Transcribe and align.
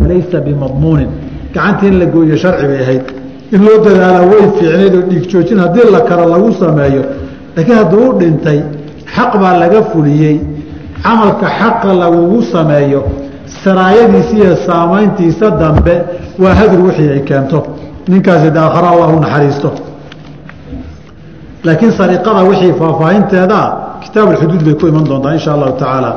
falaysa 0.00 0.40
bimadmuunin 0.46 1.10
gacantii 1.54 1.88
in 1.88 1.98
la 1.98 2.06
gooyo 2.06 2.36
sharci 2.36 2.66
bay 2.66 2.80
ahayd. 2.84 3.02
In 3.52 3.60
loo 3.64 3.78
dadaalaa 3.84 4.26
way 4.32 4.44
fiicnayd 4.58 4.94
oo 4.94 5.02
dhiig 5.10 5.24
joojin. 5.32 5.58
Haddii 5.58 5.90
la 5.92 6.00
karo 6.00 6.24
lagu 6.34 6.52
sameeyo. 6.52 7.02
Laakiin 7.56 7.76
hadduu 7.78 8.10
u 8.10 8.18
dhintay 8.20 8.58
xaq 9.14 9.32
baa 9.42 9.56
laga 9.62 9.82
fuliyey. 9.90 10.36
Camalka 11.02 11.46
xaqa 11.58 11.90
lagugu 12.02 12.42
sameeyo 12.42 13.00
saraayadiisa 13.64 14.34
iyo 14.36 14.56
saamayntiisa 14.66 15.50
dambe 15.60 15.94
waa 16.42 16.54
hadur 16.54 16.80
wixii 16.86 17.10
ay 17.16 17.20
keento. 17.28 17.58
Ninkaasi 18.08 18.50
de 18.50 18.58
aakhare 18.58 18.86
allah 18.92 19.08
u 19.16 19.20
naxariisto. 19.20 19.70
Laakiin 21.64 21.92
sariqada 21.92 22.42
wixii 22.50 22.72
faahfaahinteedaa 22.80 23.66
kitaab 24.02 24.28
alxuduud 24.32 24.62
bay 24.64 24.74
ku 24.80 24.86
iman 24.86 25.04
doontaa 25.08 25.32
insha 25.36 25.52
allahu 25.54 25.72
tacaala. 25.80 26.10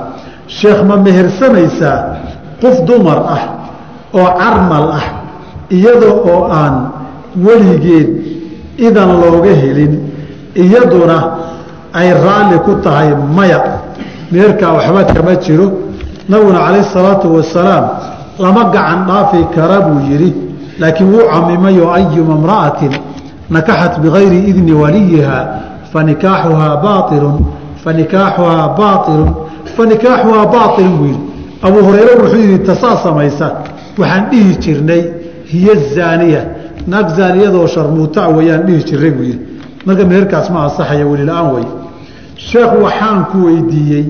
Sheekh 0.48 0.82
ma 0.90 0.96
mehersanaysaa 1.06 1.98
qof 2.62 2.76
dumar 2.88 3.20
ah 3.36 3.42
oo 4.14 4.28
carmal 4.40 4.86
ah 5.00 5.06
iyada 5.70 6.10
oo 6.32 6.48
aan 6.52 6.76
weligeed 7.46 8.10
idan 8.78 9.10
looga 9.22 9.54
helin 9.62 9.94
iyaduna 10.56 11.18
ay 11.94 12.10
raalli 12.14 12.58
ku 12.66 12.74
tahay 12.84 13.14
maya. 13.36 13.60
Meherkaa 14.32 14.74
waxba 14.74 15.04
kama 15.14 15.36
jiro. 15.46 15.68
Nabiguna 16.30 16.60
calayhi 16.66 16.90
salaatu 16.94 17.36
wasalaam 17.36 17.86
lama 18.40 18.64
gacan 18.74 19.06
dhaafi 19.08 19.40
kara 19.56 19.82
buu 19.86 20.00
yidhi 20.10 20.34
laakiin 20.80 21.10
wuu 21.14 21.28
camimayo 21.32 21.94
ayuma 21.94 22.34
imra'atin 22.40 22.94
nakaxat 23.50 24.00
bigayri 24.02 24.40
idni 24.50 24.74
waliyiha 24.74 25.38
fanikaaxuhaa 25.94 26.78
baailun 26.86 27.36
fanikaaxuhaa 27.84 28.68
baailun 28.80 29.30
fanikaaxuhaa 29.78 30.46
baailun 30.54 30.94
buu 30.98 31.06
yidhi. 31.12 31.22
Abuu 31.64 31.82
hureyre 31.86 32.14
wuxuu 32.22 32.40
yidhi 32.42 32.60
tasaa 32.66 32.98
samaysa 33.06 33.48
waxaan 33.98 34.24
dhihi 34.32 34.54
jirnay 34.64 35.04
hiya 35.52 35.74
zaaniya. 35.96 36.42
Naag 36.88 37.08
zaaniyadoo 37.18 37.68
sharmuutaa 37.68 38.28
wayaan 38.36 38.64
dhihi 38.68 38.84
jirnay 38.90 39.12
buu 39.12 39.24
yidhi. 39.24 39.46
Marka 39.86 40.04
meherkaas 40.12 40.50
ma 40.50 40.60
asaxaya 40.68 41.06
welila-aan 41.12 41.48
wey 41.56 41.66
sheekh 42.50 42.74
waxaan 42.84 43.20
ku 43.32 43.38
weydiiyey 43.46 44.06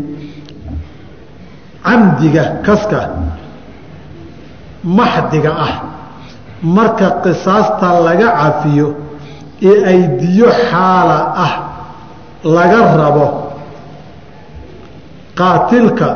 camdiga 1.83 2.43
kaska 2.65 2.99
maxdiga 4.83 5.51
ah. 5.67 5.73
Marka 6.63 7.07
qisaasta 7.23 7.87
laga 8.05 8.27
cafiyo 8.39 8.87
ee 9.61 9.77
ay 9.91 9.99
diyo 10.19 10.47
xaala 10.69 11.17
ah 11.45 11.53
laga 12.55 12.79
rabo 13.01 13.27
qaatilka 15.39 16.07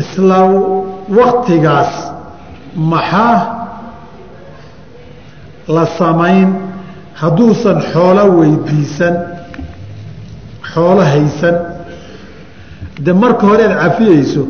isla 0.00 0.38
waktigaas 1.18 2.13
maxaa 2.76 3.38
la 5.68 5.86
samayn? 5.98 6.48
Hadduusan 7.20 7.78
xoolo 7.92 8.24
weydiisan 8.38 9.14
xoolo 10.72 11.02
haysan. 11.12 11.56
De 13.04 13.12
marka 13.12 13.46
hore 13.46 13.64
aad 13.64 13.76
cafiyeyso 13.82 14.42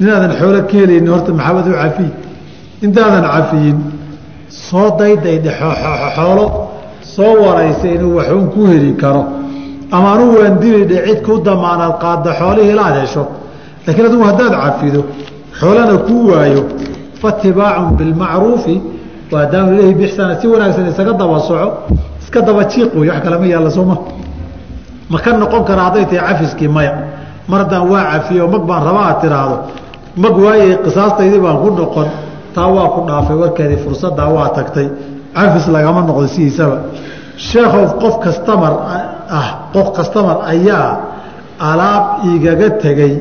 ninaadan 0.00 0.32
xoolo 0.38 0.58
ka 0.68 0.74
helaynin 0.80 1.10
horta 1.14 1.32
maxaabad 1.32 1.66
u 1.68 1.72
cafiy. 1.82 2.10
Intaadan 2.84 3.24
cafiyin 3.34 3.78
soo 4.48 4.88
daydaydhe 4.98 5.50
xoolo 6.16 6.44
soo 7.14 7.34
waraysa 7.44 7.86
inuu 7.96 8.14
waxuun 8.18 8.46
ku 8.54 8.60
heli 8.70 8.92
karo. 9.02 9.22
Ama 9.94 10.08
anuu 10.14 10.30
waan 10.38 10.54
dilidhe 10.62 10.98
cid 11.06 11.20
ku 11.26 11.32
damaanaad 11.46 11.94
qaadda 12.02 12.30
xoolihii 12.40 12.72
ilaad 12.74 12.96
hesho. 13.02 13.24
Laakiin 13.86 14.06
adugu 14.08 14.24
haddaad 14.30 14.54
cafido 14.62 15.00
xoolana 15.60 15.96
kuu 16.06 16.22
waayo 16.30 16.62
fatibaacun 17.24 17.96
bilmacruufi. 17.98 18.76
Waadaamu 19.32 19.68
ilahi 19.74 19.94
bixsana 20.00 20.34
si 20.40 20.46
wanaagsan 20.52 20.86
isaga 20.92 21.12
daba 21.20 21.38
soco 21.48 21.68
iska 22.22 22.40
daba 22.48 22.62
jiiq 22.70 22.90
wey 23.00 23.08
wax 23.10 23.20
kale 23.24 23.36
ma 23.42 23.46
yaalla 23.52 23.70
sooma 23.76 23.96
ma? 25.10 25.18
Ka 25.24 25.30
noqon 25.32 25.62
kara 25.68 25.82
hadday 25.88 26.04
tahay 26.10 26.20
cafiskii 26.28 26.68
maya? 26.76 26.92
Mar 27.48 27.58
haddaan 27.64 27.88
waa 27.92 28.04
cafiyo 28.12 28.44
mag 28.54 28.62
baan 28.68 28.82
raba 28.88 29.00
aad 29.08 29.18
tiraahdo? 29.22 29.56
Mag 30.22 30.34
waayey 30.44 30.76
qisaastaydii 30.84 31.40
baan 31.44 31.56
ku 31.62 31.68
noqon 31.80 32.08
taa 32.54 32.68
waa 32.76 32.88
ku 32.94 33.00
dhaafay 33.08 33.36
warkeedii 33.42 33.80
fursaddaa 33.84 34.28
waa 34.36 34.48
tagtay. 34.56 34.88
Cafis 35.34 35.66
lagama 35.74 36.00
noqdo 36.08 36.26
sidiisaba. 36.34 36.76
Sheekhow 37.46 37.84
qof 38.02 38.14
kastamar 38.24 38.72
ah 39.38 39.48
qof 39.74 39.88
kastamar 39.96 40.36
ayaa 40.52 40.88
alaab 41.70 42.04
igaga 42.32 42.68
tegey 42.82 43.12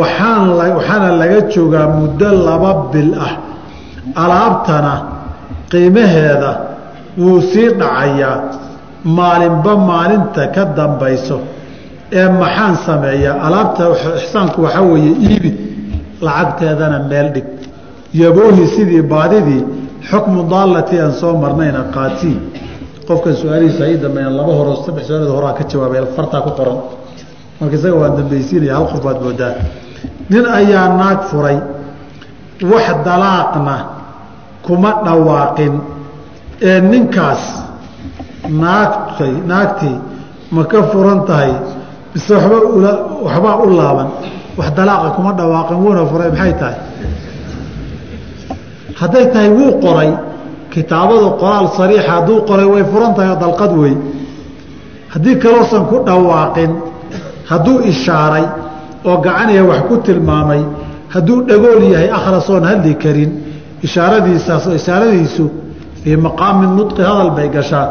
waxaan 0.00 0.48
waxaana 0.76 1.08
laga 1.20 1.38
joogaa 1.54 1.86
muddo 1.98 2.28
laba 2.46 2.72
bil 2.92 3.10
ah. 3.26 3.32
Alaabtana 4.24 4.92
qiimaheeda 5.72 6.50
wuu 7.22 7.40
sii 7.52 7.68
dhacayaa 7.80 8.36
maalinba 9.18 9.72
maalinta 9.90 10.42
ka 10.54 10.62
dambayso 10.78 11.36
ee 12.20 12.28
maxaan 12.40 12.76
sameeyaa. 12.86 13.34
Alaabta 13.46 13.82
ixsaanku 14.20 14.58
waxaa 14.66 14.82
weeye 14.92 15.12
iibi 15.28 15.50
lacagteedana 16.26 16.98
meel 17.10 17.28
dhig. 17.34 17.46
Yaboohi 18.22 18.64
sidii 18.74 19.02
baadidii 19.12 19.62
xukmu 20.10 20.40
daalatii 20.52 20.98
aan 21.04 21.12
soo 21.20 21.32
marnayna 21.42 21.80
qaatiin 21.96 22.38
qofkan 23.08 23.34
su'aalihiisa 23.40 23.82
ay 23.88 23.94
dambeeyaan 24.04 24.34
laba 24.40 24.52
horo 24.58 24.72
saddex 24.84 25.04
su'aalood 25.08 25.32
horaa 25.36 25.52
ka 25.58 25.64
jawaabay 25.70 26.02
fartaa 26.16 26.40
ku 26.46 26.50
qoran 26.58 26.78
marka 27.62 27.76
isaga 27.78 27.94
waan 28.02 28.12
dambaysiinaya 28.18 28.74
hal 28.76 28.86
qof 28.92 29.00
baad 29.06 29.18
moodaa. 29.24 29.54
Nin 30.30 30.44
ayaa 30.58 30.86
naag 31.00 31.20
furay 31.30 31.58
wax 32.70 32.86
dalaaqna 33.06 33.76
kuma 34.66 34.90
dhawaaqin. 35.06 35.74
Ee 36.68 36.80
ninkaas 36.92 37.42
naagtay 38.62 39.32
naagtii 39.50 39.96
ma 40.54 40.62
ka 40.72 40.80
furan 40.90 41.20
tahay 41.28 41.52
mise 42.14 42.34
waba 42.34 42.58
waxbaa 43.26 43.56
u 43.62 43.66
laaban. 43.78 44.08
Wax 44.58 44.68
dalaaqa 44.78 45.08
kuma 45.16 45.30
dhawaaqin 45.38 45.76
wuuna 45.84 46.02
furay 46.10 46.30
maxay 46.34 46.54
tahay? 46.60 46.76
Hadday 49.00 49.26
tahay 49.32 49.48
wuu 49.58 49.72
qoray 49.84 50.10
kitaabadu 50.74 51.28
qoraal 51.42 51.66
sariixa 51.78 52.10
hadduu 52.16 52.38
qoray 52.48 52.66
way 52.72 52.84
furan 52.92 53.12
tahay 53.16 53.30
oo 53.34 53.38
dalqad 53.44 53.72
wey 53.82 53.94
haddii 55.12 55.36
kaloosan 55.42 55.82
ku 55.90 55.96
dhawaaqin 56.08 56.70
hadduu 57.52 57.76
ishaaray 57.92 58.44
oo 59.08 59.16
gacaniya 59.26 59.62
wax 59.70 59.80
ku 59.88 59.94
tilmaamay 60.06 60.62
hadduu 61.14 61.38
dhagool 61.48 61.82
yahay 61.94 62.08
akhlasoon 62.18 62.64
hadli 62.70 62.92
karin 63.02 63.30
ishaaradiisu 63.86 65.44
fii 66.02 66.16
maqaami 66.26 66.66
nudqi 66.78 67.02
hadal 67.08 67.30
bay 67.36 67.48
gashaa. 67.56 67.86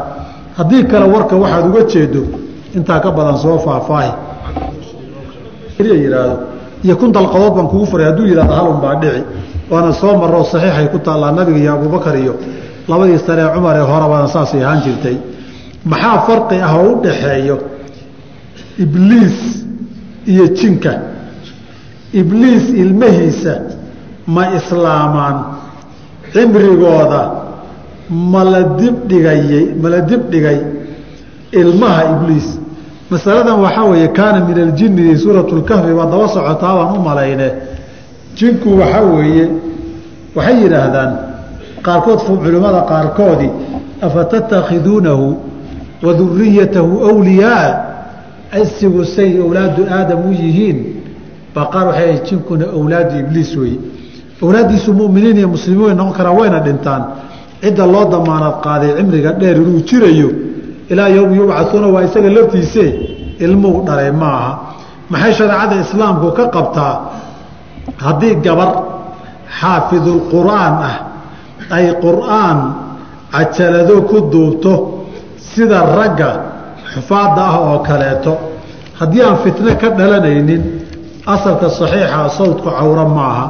Haddii 0.58 0.82
kale 0.90 1.06
warka 1.14 1.34
waxaad 1.42 1.64
uga 1.70 1.82
jeedo 1.92 2.22
intaa 2.76 3.00
ka 3.04 3.10
badan 3.16 3.36
soo 3.44 3.58
faahfaahi. 3.64 4.12
Yihaahdo 5.78 6.36
iyo 6.84 6.94
kun 7.00 7.10
dalqadood 7.16 7.54
baan 7.56 7.68
kugu 7.72 7.86
furay 7.90 8.06
hadduu 8.10 8.26
yihahdo 8.30 8.54
halun 8.58 8.78
baa 8.84 8.94
dhici 9.02 9.22
waana 9.70 9.92
soo 10.00 10.12
maroo 10.20 10.44
saxiixay 10.52 10.86
ku 10.92 10.98
taallaa 11.06 11.32
nabiga 11.38 11.58
iyo 11.64 11.72
abubakar 11.76 12.14
iyo 12.22 12.34
labadii 12.90 13.18
sane 13.26 13.42
ee 13.46 13.50
cumar 13.54 13.76
ee 13.80 13.86
horebaana 13.90 14.28
saasay 14.34 14.62
ahaan 14.64 14.80
jirtay. 14.84 15.16
Maxaa 15.90 16.18
farqi 16.26 16.56
ah 16.68 16.72
oo 16.78 16.86
u 16.92 17.00
dhaxeeyo 17.04 17.56
ibliis 18.78 19.64
iyo 20.26 20.46
jinka. 20.46 20.92
Ibliis 22.12 22.68
ilmahiisa 22.68 23.60
ma 24.26 24.54
islaamaan. 24.56 25.36
Cimrigooda 26.32 27.30
ma 28.10 28.44
la 28.44 28.62
dibdhigayey 28.62 29.74
ma 29.82 29.88
la 29.88 30.00
dibdhigay 30.00 30.58
ilmaha 31.52 32.02
ibliis 32.12 32.58
masaladan 33.10 33.60
waxaa 33.60 33.84
weeye 33.84 34.08
kaana 34.08 34.44
min 34.44 34.58
aljinni 34.68 35.16
suuratu 35.18 35.56
lkahfi 35.56 35.92
baa 35.94 36.06
daba 36.06 36.28
socotaa 36.28 36.74
baan 36.76 36.96
u 36.96 37.00
malayne 37.02 37.48
jinku 38.36 38.78
waxaa 38.80 39.00
weeye 39.00 39.48
waxay 40.36 40.56
yidhaahdaan 40.62 41.10
qaarkood 41.82 42.18
culimmada 42.26 42.80
qaarkoodii 42.92 43.50
afatattakhiduunahu 44.06 45.36
wa 46.02 46.12
duriyatahu 46.14 47.18
wliyaaa 47.18 47.91
asigu 48.60 49.04
say 49.04 49.30
owlaadu 49.40 49.82
aadam 49.96 50.20
u 50.28 50.32
yihiin 50.42 50.78
baa 51.54 51.66
qaar 51.72 51.86
waxay 51.90 52.12
jinkuna 52.28 52.66
owlaadu 52.78 53.14
ibliis 53.22 53.50
weeye 53.60 53.78
owlaaddiisu 54.44 54.90
muminiin 55.00 55.36
iyo 55.40 55.48
muslimiin 55.54 55.84
way 55.86 55.94
noqon 55.94 56.14
karaan 56.18 56.36
wayna 56.40 56.58
dhintaan 56.66 57.02
cidda 57.62 57.84
loo 57.94 58.04
damaanad 58.14 58.54
qaaday 58.66 58.90
cimriga 58.98 59.30
dheer 59.40 59.56
inuu 59.62 59.80
jirayo 59.88 60.28
ilaa 60.90 61.08
yowmi 61.16 61.36
yubcauuna 61.40 61.86
waa 61.94 62.02
isaga 62.08 62.30
laftiise 62.36 62.84
ilmuhu 63.44 63.78
dhalay 63.86 64.10
ma 64.20 64.28
aha 64.38 64.52
maxay 65.12 65.32
shareecada 65.38 65.74
islaamku 65.84 66.26
ka 66.38 66.44
qabtaa 66.56 66.94
haddii 68.04 68.34
gabar 68.46 68.70
xaafidulqur'aan 69.60 70.74
ah 70.90 70.96
ay 71.76 71.86
qur'aan 72.04 72.58
cajalado 73.32 73.96
ku 74.10 74.16
duubto 74.32 74.72
sida 75.50 75.78
ragga 75.98 76.30
xufaadda 76.94 77.42
ah 77.50 77.56
oo 77.66 77.78
kaleeto. 77.88 78.32
Haddii 78.98 79.22
aan 79.22 79.36
fitne 79.44 79.72
ka 79.80 79.88
dhalanaynin 79.98 80.62
asalka 81.34 81.68
saxiixa 81.78 82.28
sawdku 82.38 82.68
cawro 82.78 83.06
maaha. 83.18 83.46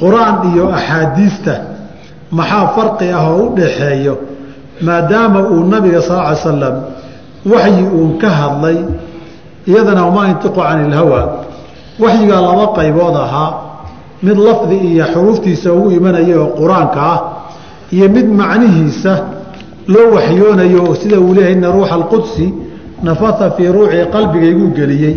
Qur'aan 0.00 0.36
iyo 0.52 0.64
axaadiista 0.78 1.54
maxaa 2.38 2.66
farqi 2.76 3.08
ah 3.18 3.24
oo 3.30 3.42
u 3.46 3.56
dhaxeeyo 3.58 4.14
maadaama 4.86 5.40
uu 5.52 5.64
nabiga 5.72 6.00
sal 6.08 6.20
ly 6.30 6.36
slam 6.44 6.76
waxyi 7.52 7.84
uun 7.96 8.12
ka 8.22 8.28
hadlay 8.40 8.78
iyadana 9.70 10.02
wamaa 10.06 10.26
yantiqu 10.30 10.60
cani 10.60 10.82
ilhawa 10.88 11.20
waxyigaa 12.02 12.40
laba 12.48 12.66
qaybood 12.78 13.16
ahaa 13.24 13.50
mid 14.26 14.38
lafdi 14.46 14.76
iyo 14.88 15.04
xuruuftiisa 15.12 15.68
ugu 15.78 15.88
imanaya 15.98 16.36
oo 16.42 16.48
qur'aanka 16.60 17.00
ah 17.12 17.18
iyo 17.94 18.06
mid 18.14 18.26
macnihiisa 18.40 19.12
loo 19.92 20.08
waxyoonayo 20.16 20.94
sida 21.00 21.16
uu 21.20 21.34
leeyahay 21.34 21.54
ina 21.58 21.68
ruuxa 21.76 21.94
alqudsi 22.00 22.46
nafasa 23.02 23.50
fii 23.56 23.68
ruuxii 23.76 24.04
qalbigayguu 24.14 24.68
geliyey. 24.78 25.14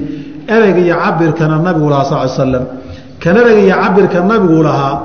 Ereyga 0.47 0.79
iyo 0.79 0.95
cabirkana 1.03 1.55
nabigu 1.65 1.89
lahaa 1.89 2.05
sal 2.09 2.29
slam 2.29 2.65
kan 3.21 3.35
ereyga 3.41 3.61
iyo 3.67 3.75
cabirka 3.83 4.17
nabigu 4.31 4.63
lahaa 4.67 4.95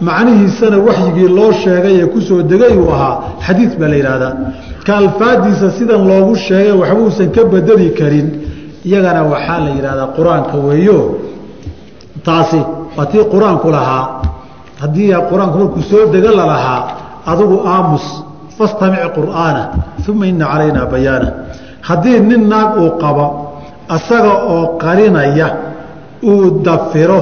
macnihiisana 0.00 0.78
waxyigii 0.86 1.28
loo 1.38 1.52
sheegay 1.52 1.96
ee 2.02 2.06
ku 2.06 2.20
soo 2.20 2.42
degay 2.42 2.74
uu 2.78 2.90
ahaa 2.96 3.14
xadiid 3.46 3.72
baa 3.80 3.88
la 3.88 3.96
yidhaahdaa. 4.00 4.34
Ka 4.86 4.92
alfaadiisa 5.02 5.70
sidan 5.78 6.02
loogu 6.10 6.36
sheegay 6.36 6.72
waxba 6.80 7.00
uusan 7.00 7.28
ka 7.36 7.44
bedeli 7.52 7.90
karin 7.98 8.28
iyagana 8.88 9.22
waxaa 9.32 9.60
la 9.66 9.70
yidhahdaa 9.76 10.08
qur'aanka 10.16 10.56
weeyo. 10.66 11.00
Taasi 12.26 12.60
waa 12.96 13.06
qur'aanku 13.34 13.68
lahaa. 13.76 14.04
Haddii 14.82 15.14
qur'aanku 15.30 15.56
markuu 15.58 15.82
soo 15.90 16.06
dega 16.14 16.30
lalahaa 16.38 16.80
adigu 17.26 17.56
aamus 17.66 18.06
fastamic 18.58 19.02
qur'aana 19.14 19.62
uma 20.08 20.26
ina 20.26 20.46
calaynaa 20.52 20.86
bayaana 20.92 21.28
haddii 21.88 22.20
nin 22.20 22.48
naag 22.52 22.70
uu 22.82 22.90
qabo 23.02 23.26
asaga 23.96 24.32
oo 24.54 24.64
qarinaya 24.82 25.48
uu 26.22 26.60
dafiro 26.66 27.20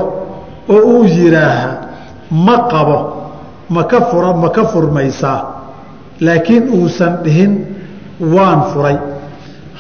oo 0.74 0.80
uu 0.94 1.04
yidhaaha 1.04 1.70
ma 2.46 2.56
qabo 2.72 2.98
maka 3.70 4.00
fura 4.10 4.32
ma 4.42 4.48
ka 4.50 4.64
furmaysaa 4.72 5.40
laakiin 6.20 6.64
uusan 6.78 7.12
dhihin 7.24 7.52
waan 8.34 8.60
furay 8.72 8.96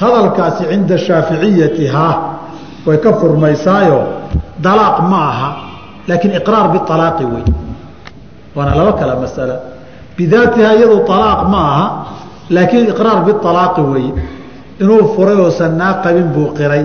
hadalkaasi 0.00 0.64
cinda 0.70 0.98
shaaficiyati 0.98 1.86
haa 1.86 2.14
way 2.86 2.98
ka 2.98 3.12
furmaysaayo 3.20 3.98
dalaaq 4.62 4.96
ma 5.10 5.20
aha 5.32 5.48
laakiin 6.08 6.34
iqraar 6.40 6.66
bialaaqi 6.74 7.24
wey 7.24 7.44
waana 8.56 8.72
laba 8.78 8.92
kala 9.00 9.14
masala 9.24 9.75
bidaatiha 10.16 10.70
iyadu 10.76 10.96
alaaq 11.16 11.40
ma 11.52 11.60
aha 11.72 11.86
laakiin 12.50 12.86
iqraar 12.92 13.18
bialaaqi 13.26 13.80
wey 13.92 14.06
inuu 14.80 15.14
furay 15.14 15.36
oosan 15.44 15.72
naa 15.80 15.94
qabin 16.04 16.28
buu 16.34 16.48
qiray. 16.58 16.84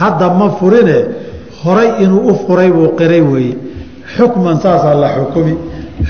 Hadda 0.00 0.26
ma 0.38 0.50
furine 0.58 0.98
horay 1.64 1.90
inuu 2.04 2.30
u 2.30 2.34
furay 2.46 2.70
buu 2.70 2.88
qiray 2.98 3.20
weeye. 3.20 3.56
Xukman 4.16 4.60
saasaa 4.60 4.94
la 4.94 5.08
xukumi. 5.16 5.54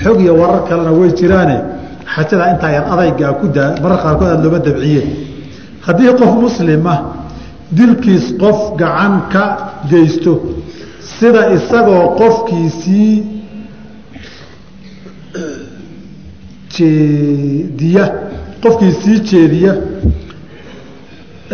Xog 0.03 0.21
iyo 0.21 0.33
warar 0.41 0.61
kalena 0.67 0.91
way 0.91 1.09
jiraane. 1.19 1.57
Xajada 2.13 2.45
intaa 2.53 2.71
yar 2.71 2.85
adaygaa 2.93 3.33
ku 3.39 3.47
daa 3.47 3.75
marar 3.81 3.99
qaarkood 4.03 4.29
aad 4.33 4.43
looma 4.43 4.59
dabciye. 4.59 5.01
Haddii 5.85 6.13
qof 6.19 6.31
muslimah 6.45 6.99
dilkiis 7.77 8.25
qof 8.41 8.77
gacan 8.77 9.13
ka 9.33 9.43
geysto 9.89 10.33
sida 11.17 11.41
isagoo 11.55 12.15
qofkiisii 12.19 13.13
jeediya 16.79 18.05
qofkii 18.63 18.91
sii 19.01 19.17
jeediya 19.29 19.73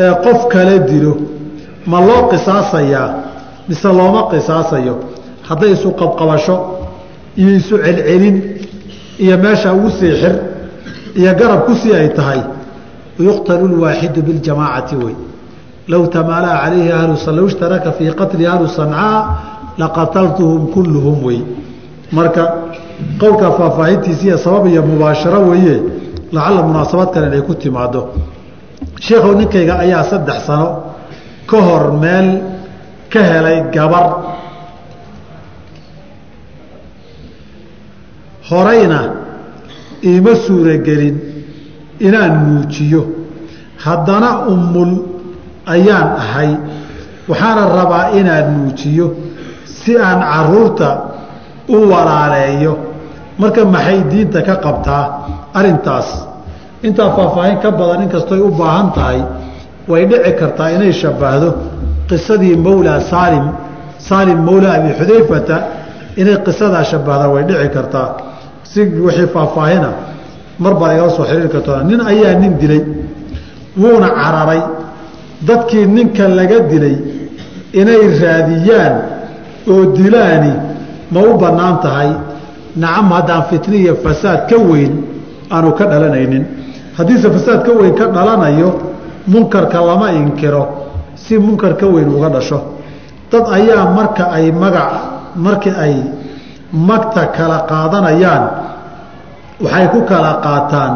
ee 0.04 0.14
qof 0.24 0.40
kale 0.54 0.76
dilo 0.90 1.14
ma 1.92 2.00
loo 2.08 2.22
qisaasayaa 2.32 3.10
mise 3.68 3.88
looma 3.88 4.22
qisaasayo? 4.32 4.96
Hadday 5.48 5.72
isu 5.74 5.90
qabqabasho 6.02 6.56
iyo 7.38 7.50
isu 7.60 7.78
celcelin 7.78 8.38
iyo 9.20 9.38
meesha 9.38 9.74
ugu 9.74 9.90
sii 10.00 10.14
xir 10.22 10.36
iyo 11.16 11.32
garab 11.40 11.66
ku 11.66 11.74
sii 11.76 11.94
ay 11.94 12.10
tahay 12.18 12.42
yuqtalu 13.20 13.68
lwaaxidu 13.68 14.22
biljamaacati 14.22 14.96
wey. 14.96 15.16
Low 15.88 16.08
tamaalaa 16.08 16.58
calayhi 16.64 16.92
ahlu 16.92 17.16
low 17.38 17.48
ishtaraka 17.48 17.92
fii 17.92 18.12
qatli 18.20 18.48
ahlu 18.48 18.68
sancaa 18.68 19.18
laqataltuhum 19.78 20.68
kulluhum 20.74 21.24
wey. 21.26 21.40
Marka 22.12 22.44
qowlka 23.22 23.48
faahfaahintiisa 23.58 24.24
iyo 24.28 24.38
sabab 24.38 24.66
iyo 24.72 24.82
mubaasharo 24.90 25.40
weeye 25.50 25.76
lacalla 26.36 26.62
munaasabad 26.68 27.08
kale 27.14 27.26
inay 27.28 27.42
ku 27.48 27.54
timaado 27.64 28.02
sheekhow 29.06 29.34
ninkayga 29.40 29.74
ayaa 29.84 30.04
saddex 30.12 30.38
sano 30.48 30.68
ka 31.50 31.58
hor 31.68 31.84
meel 32.02 32.28
ka 33.12 33.22
helay 33.24 33.58
gabar. 33.76 34.08
Horeyna 38.50 39.00
iima 40.04 40.36
suuragelin 40.36 41.18
inaan 42.00 42.34
muujiyo. 42.46 43.02
Haddana 43.84 44.46
umul 44.54 44.92
ayaan 45.66 46.10
ahay 46.24 46.52
waxaana 47.30 47.64
rabaa 47.78 48.06
inaan 48.20 48.48
muujiyo 48.58 49.08
si 49.66 49.98
aan 49.98 50.20
carruurta 50.22 50.90
u 51.70 51.78
walaaleeyo 51.92 52.74
marka 53.40 53.66
maxay 53.66 54.00
diinta 54.12 54.42
ka 54.48 54.56
qabtaa? 54.66 55.06
Arintaas. 55.54 56.10
Intaa 56.88 57.10
faahfaahin 57.16 57.58
ka 57.64 57.72
badan 57.72 58.02
inkastoy 58.06 58.40
u 58.40 58.50
baahan 58.60 58.88
tahay 58.96 59.20
way 59.88 60.06
dhici 60.10 60.32
kartaa 60.40 60.70
inay 60.76 60.92
shabbahdo 61.02 61.50
qisadii 62.10 62.56
mawlaa 62.66 63.00
saalim 63.12 63.46
saalim 64.08 64.40
mawlaa 64.48 64.74
abi 64.80 64.90
xudayfata 65.00 65.56
inay 66.22 66.38
qisadaa 66.46 66.84
shabbahda 66.92 67.26
way 67.34 67.44
dhici 67.50 67.70
kartaa. 67.76 68.08
Si 68.64 68.80
wixii 69.06 69.28
faahfaahina 69.36 69.90
mar 70.64 70.74
baad 70.80 70.92
igala 70.96 71.10
soo 71.18 71.26
xiriiri 71.30 71.50
karto 71.56 71.72
nin 71.90 72.00
ayaa 72.12 72.34
nin 72.42 72.54
dilay 72.62 72.82
wuuna 73.82 74.10
cararay. 74.20 74.62
Dadkii 75.48 75.86
ninka 75.96 76.28
laga 76.38 76.60
dilay 76.72 76.96
inay 77.80 78.02
raadiyaan 78.22 78.94
oo 79.72 79.84
dilaani 79.98 80.54
ma 81.14 81.20
u 81.30 81.32
bannaan 81.42 81.76
tahay 81.84 82.12
nacam 82.76 83.10
haddaan 83.16 83.44
fitni 83.50 83.78
iyo 83.84 83.96
fasaad 84.04 84.50
ka 84.50 84.58
weyn 84.70 84.94
aanu 85.52 85.72
ka 85.78 85.86
dhalanaynin. 85.92 86.44
Haddiise 86.98 87.28
fasaad 87.36 87.60
ka 87.66 87.72
weyn 87.80 87.94
ka 87.96 88.06
dhalanayo 88.16 88.70
munkarka 89.28 89.80
lama 89.82 90.12
inkiro 90.12 90.64
si 91.16 91.38
munkar 91.38 91.74
ka 91.80 91.88
weyn 91.88 92.10
uga 92.10 92.30
dhasho. 92.30 92.60
Dad 93.32 93.46
ayaa 93.58 93.86
marka 93.98 94.24
ay 94.32 94.52
magac 94.52 94.92
markii 95.36 95.76
ay 95.86 95.94
magta 96.72 97.24
kala 97.36 97.58
qaadanayaan 97.70 98.44
waxay 99.64 99.86
ku 99.94 100.00
kala 100.10 100.32
qaataan 100.46 100.94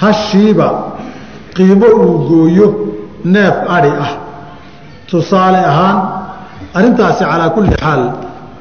hashiiba 0.00 0.68
qiimo 1.54 1.86
uu 2.00 2.14
gooyo 2.28 2.66
neef 3.24 3.56
adhi 3.68 3.92
ah. 4.06 4.12
Tusaale 5.08 5.60
ahaan 5.60 5.98
arrintaasi 6.74 7.24
calaa 7.24 7.50
kulli 7.54 7.76
xaal 7.82 8.02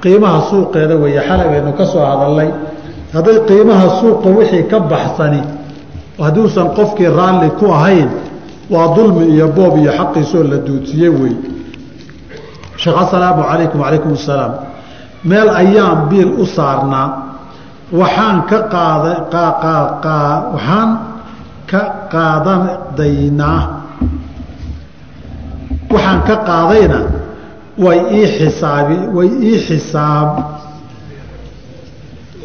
qiimaha 0.04 0.40
suuqeeda 0.50 0.96
weeye 1.04 1.22
xalagaynu 1.30 1.72
ka 1.80 1.86
soo 1.86 2.04
hadalnay. 2.12 2.50
Hadday 3.14 3.38
qiimaha 3.50 3.88
suuqa 4.00 4.30
wixii 4.38 4.64
ka 4.72 4.80
baxsani 4.92 5.42
hadduusan 6.20 6.68
qofkii 6.78 7.10
raalli 7.18 7.50
ku 7.60 7.66
ahayn 7.72 8.10
waa 8.70 8.96
dulmi 8.96 9.26
iyo 9.34 9.48
boob 9.56 9.78
iyo 9.78 9.92
xaqiisoo 10.00 10.44
la 10.52 10.58
duudsiyey 10.68 11.10
wey 11.10 11.34
sheekh 12.82 12.98
asalaamu 13.04 13.44
calaykum 13.50 13.80
wacalaykum 13.82 14.14
asalaam 14.14 14.54
meel 15.30 15.50
ayaan 15.62 16.00
biil 16.10 16.32
u 16.40 16.46
saarnaa 16.46 17.08
waxaan 18.00 18.38
ka 18.50 18.60
qaada 18.74 19.14
waxaan 20.54 20.90
ka 21.72 21.82
qaadadaynaa 22.14 23.62
waxaan 25.94 26.20
ka 26.28 26.36
qaadayna 26.50 27.00
way 27.86 28.00
ii 28.18 28.28
xisaabi 28.38 28.98
way 29.18 29.30
ii 29.50 29.58
xisaab. 29.68 30.30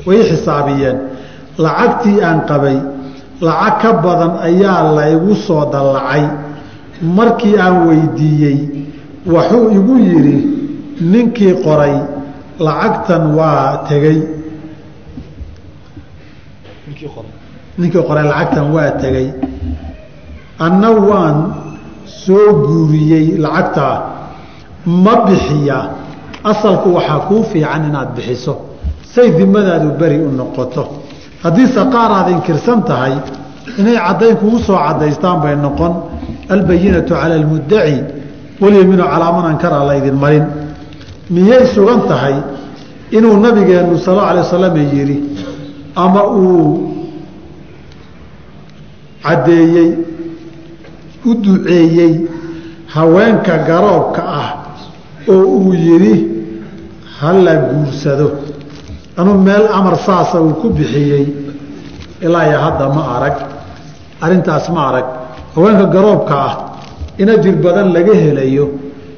Way 0.06 0.16
ii 0.20 0.28
xisaabiyeen. 0.30 0.98
Lacagtii 1.64 2.18
aan 2.28 2.40
qabay 2.50 2.76
lacag 3.46 3.76
ka 3.82 3.90
badan 4.04 4.32
ayaa 4.48 4.80
laygu 4.96 5.34
soo 5.46 5.64
dallacay. 5.72 6.22
Markii 7.16 7.54
aan 7.64 7.76
weydiiyey 7.88 8.58
wuxuu 9.32 9.66
igu 9.78 9.94
yidhi 10.08 10.36
ninkii 11.12 11.54
qoray 11.64 11.94
lacagtan 12.66 13.24
waa 13.38 13.84
tegey. 13.88 14.18
Ninkii 17.78 18.02
qoray 18.08 18.24
lacagtan 18.32 18.66
waa 18.74 18.90
tegey. 19.02 19.28
Anna 20.66 20.90
waan 21.08 21.36
soo 22.24 22.48
guuriyey 22.66 23.26
lacagtaa 23.44 24.15
ma 24.86 25.14
bixiya. 25.26 25.90
Asalku 26.44 26.94
waxaa 26.94 27.20
kuu 27.28 27.42
fiican 27.42 27.84
inaad 27.88 28.14
bixiso. 28.16 28.54
Say 29.14 29.30
dimadaadu 29.30 29.90
beri 29.98 30.18
u 30.18 30.30
noqoto. 30.30 30.82
Haddiise 31.42 31.82
qaar 31.92 32.10
aad 32.18 32.28
inkirsan 32.30 32.82
tahay 32.84 33.14
inay 33.78 33.96
caddayn 33.96 34.36
kugu 34.36 34.58
soo 34.58 34.76
caddaystaan 34.76 35.40
bay 35.42 35.56
noqon. 35.56 35.92
Albayinatu 36.48 37.14
cala 37.14 37.34
almuddaci 37.34 37.98
walyamiinu 38.60 39.04
calaa 39.12 39.32
man 39.36 39.46
ankara 39.52 39.84
laydin 39.88 40.14
marin. 40.22 40.44
Miyay 41.30 41.66
sugan 41.74 42.00
tahay 42.08 42.36
inuu 43.10 43.36
nabigeenu 43.44 43.98
sal 43.98 44.18
alay 44.18 44.42
wasalam 44.42 44.76
yidhi 44.76 45.18
ama 45.96 46.22
uu 46.30 46.92
caddeeyey 49.22 49.90
u 51.24 51.34
duceeyey 51.34 52.28
haweenka 52.94 53.58
garoobka 53.68 54.22
ah 54.40 54.48
oo 55.34 55.44
uu 55.58 55.72
yidhi 55.86 56.14
ha 57.18 57.32
la 57.46 57.54
guursado. 57.68 58.26
Anuu 59.18 59.38
meel 59.46 59.64
amar 59.78 59.96
saasa 60.06 60.36
uu 60.46 60.54
ku 60.60 60.66
bixiyey 60.76 61.24
ilaa 62.24 62.44
iyo 62.48 62.58
hadda 62.64 62.84
ma 62.96 63.02
arag. 63.16 63.36
Arrintaas 64.24 64.66
ma 64.74 64.80
arag. 64.90 65.06
Haweenka 65.54 65.84
garoobka 65.94 66.34
ah 66.48 66.54
in 67.18 67.28
ajir 67.34 67.54
badan 67.64 67.88
laga 67.96 68.14
helayo. 68.24 68.66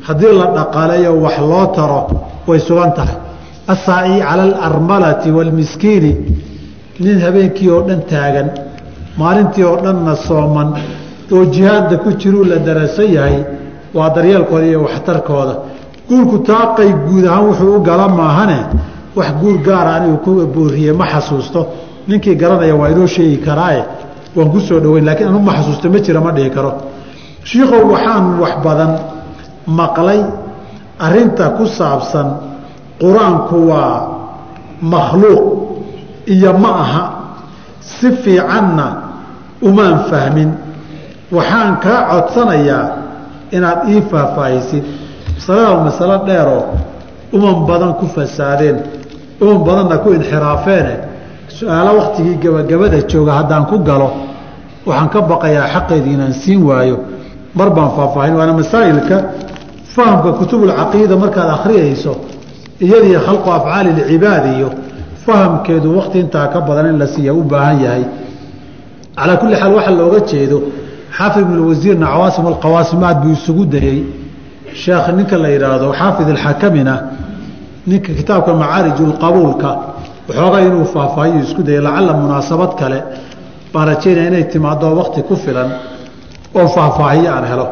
Haddii 0.06 0.32
la 0.40 0.46
dhaqaleeyo 0.56 1.12
wax 1.24 1.36
loo 1.50 1.66
taro 1.76 2.00
way 2.48 2.58
sugan 2.68 2.92
tahay. 2.98 3.16
Asaaci 3.72 4.14
cala 4.26 4.42
alarmalati 4.66 5.28
waalmiskiini 5.36 6.12
nin 7.04 7.16
habeenkii 7.24 7.70
oo 7.74 7.82
dhan 7.88 8.00
taagan 8.10 8.48
maalintii 9.20 9.64
oo 9.70 9.76
dhanna 9.84 10.14
sooman 10.28 10.68
oo 11.34 11.44
jihaadda 11.54 11.96
ku 12.04 12.08
jiruu 12.20 12.44
la 12.50 12.56
darasan 12.66 13.08
yahay 13.16 13.38
waa 13.96 14.08
daryeelkooda 14.16 14.66
iyo 14.70 14.80
waxtarkooda 14.86 15.54
guurku 16.08 16.36
taaqay 16.50 16.90
guud 17.06 17.24
ahaan 17.26 17.44
wuxuu 17.48 17.76
u 17.76 17.80
gala 17.88 18.06
maahane 18.08 18.58
wax 19.16 19.28
guur 19.40 19.56
gaara 19.66 19.90
anigu 19.98 20.16
ku 20.24 20.30
booriye 20.54 20.92
ma 20.92 21.06
xasuusto. 21.12 21.60
Ninkii 22.08 22.36
garanaya 22.36 22.74
waa 22.80 22.88
inoo 22.92 23.06
sheegi 23.06 23.38
karaaye 23.46 23.82
waan 24.36 24.50
ku 24.52 24.60
soo 24.60 24.80
dhaweyn 24.80 25.04
lakiin 25.08 25.28
anu 25.28 25.38
ma 25.46 25.52
xasuusto 25.56 25.86
ma 25.92 25.98
jira 26.04 26.20
ma 26.20 26.30
dhihi 26.36 26.50
karo. 26.56 26.70
Shiikow 27.48 27.82
waxaan 27.92 28.24
wax 28.42 28.54
badan 28.64 28.92
maqlay 29.78 30.20
arinta 31.06 31.44
ku 31.56 31.64
saabsan 31.78 32.26
qur'aanku 33.00 33.56
waa 33.70 33.92
makhluuq 34.92 35.42
iyo 36.34 36.52
ma 36.62 36.70
aha 36.84 37.02
si 37.80 38.08
fiicanna 38.22 38.86
umaan 39.68 39.98
fahmin. 40.10 40.50
Waxaan 41.36 41.72
kaa 41.84 42.00
codsanayaa 42.10 42.84
inaad 43.56 43.80
ii 43.92 44.00
faahfaahisid 44.10 44.84
masalada 45.38 45.80
masalo 45.84 46.16
dheeroo 46.26 46.64
uman 47.32 47.66
badan 47.66 47.92
ku 48.00 48.06
fasaadeen 48.06 48.76
uman 49.40 49.58
badanna 49.66 49.96
ku 50.02 50.08
inxiraafeene 50.18 50.94
su'aalo 51.58 51.90
wakhtigii 51.98 52.36
gabagabada 52.42 52.98
jooga 53.10 53.32
haddaan 53.38 53.64
ku 53.70 53.78
galo 53.88 54.08
waxaan 54.86 55.08
ka 55.14 55.20
baqayaa 55.30 55.68
xaqeedii 55.74 56.14
inaan 56.16 56.32
siin 56.32 56.62
waayo. 56.68 56.96
Mar 57.54 57.70
baan 57.76 57.90
faahfaahin 57.96 58.34
waana 58.38 58.52
masaa'ilka 58.60 59.16
fahamka 59.94 60.30
kutubulcaqiida 60.38 61.14
markaad 61.22 61.48
akhriyayso 61.56 62.12
iyadii 62.84 63.18
khalqu 63.26 63.48
afcaali 63.58 63.90
lcibaad 63.98 64.44
iyo 64.56 64.68
fahamkeedu 65.26 65.88
wakti 65.98 66.18
intaa 66.24 66.46
ka 66.52 66.60
badan 66.60 66.86
in 66.92 66.98
la 66.98 67.06
siiya 67.06 67.32
u 67.34 67.42
baahan 67.42 67.78
yahay. 67.84 68.04
Calaa 69.16 69.36
kulli 69.40 69.56
xaal 69.60 69.72
waxaa 69.78 69.94
looga 70.00 70.20
jeedo 70.30 70.58
xaafid 71.16 71.42
ibn 71.46 71.58
wasiirna 71.68 72.06
cawaasim 72.06 72.46
alqawaasim 72.46 73.02
aad 73.08 73.18
buu 73.22 73.32
isugu 73.38 73.64
dayey 73.74 73.98
sheekh 74.74 75.08
ninka 75.16 75.36
la 75.38 75.48
yidhaahdo 75.54 75.92
xaafid 76.00 76.28
alxakamina 76.34 76.94
ninka 77.86 78.12
kitaabka 78.18 78.52
macaarij 78.54 78.98
qabuulka 79.22 79.70
waxoogaa 80.28 80.60
inuu 80.60 80.84
faahfaahiyo 80.94 81.40
isku 81.44 81.62
dayay 81.62 81.80
lacalla 81.86 82.12
munaasabad 82.12 82.72
kale 82.80 82.98
baan 83.72 83.86
rajaynaya 83.88 84.28
inay 84.30 84.44
timaado 84.52 84.86
wakti 85.00 85.22
ku 85.28 85.36
filan 85.36 85.70
oo 86.58 86.68
faahfaahiyo 86.68 87.30
aan 87.36 87.44
helo. 87.50 87.66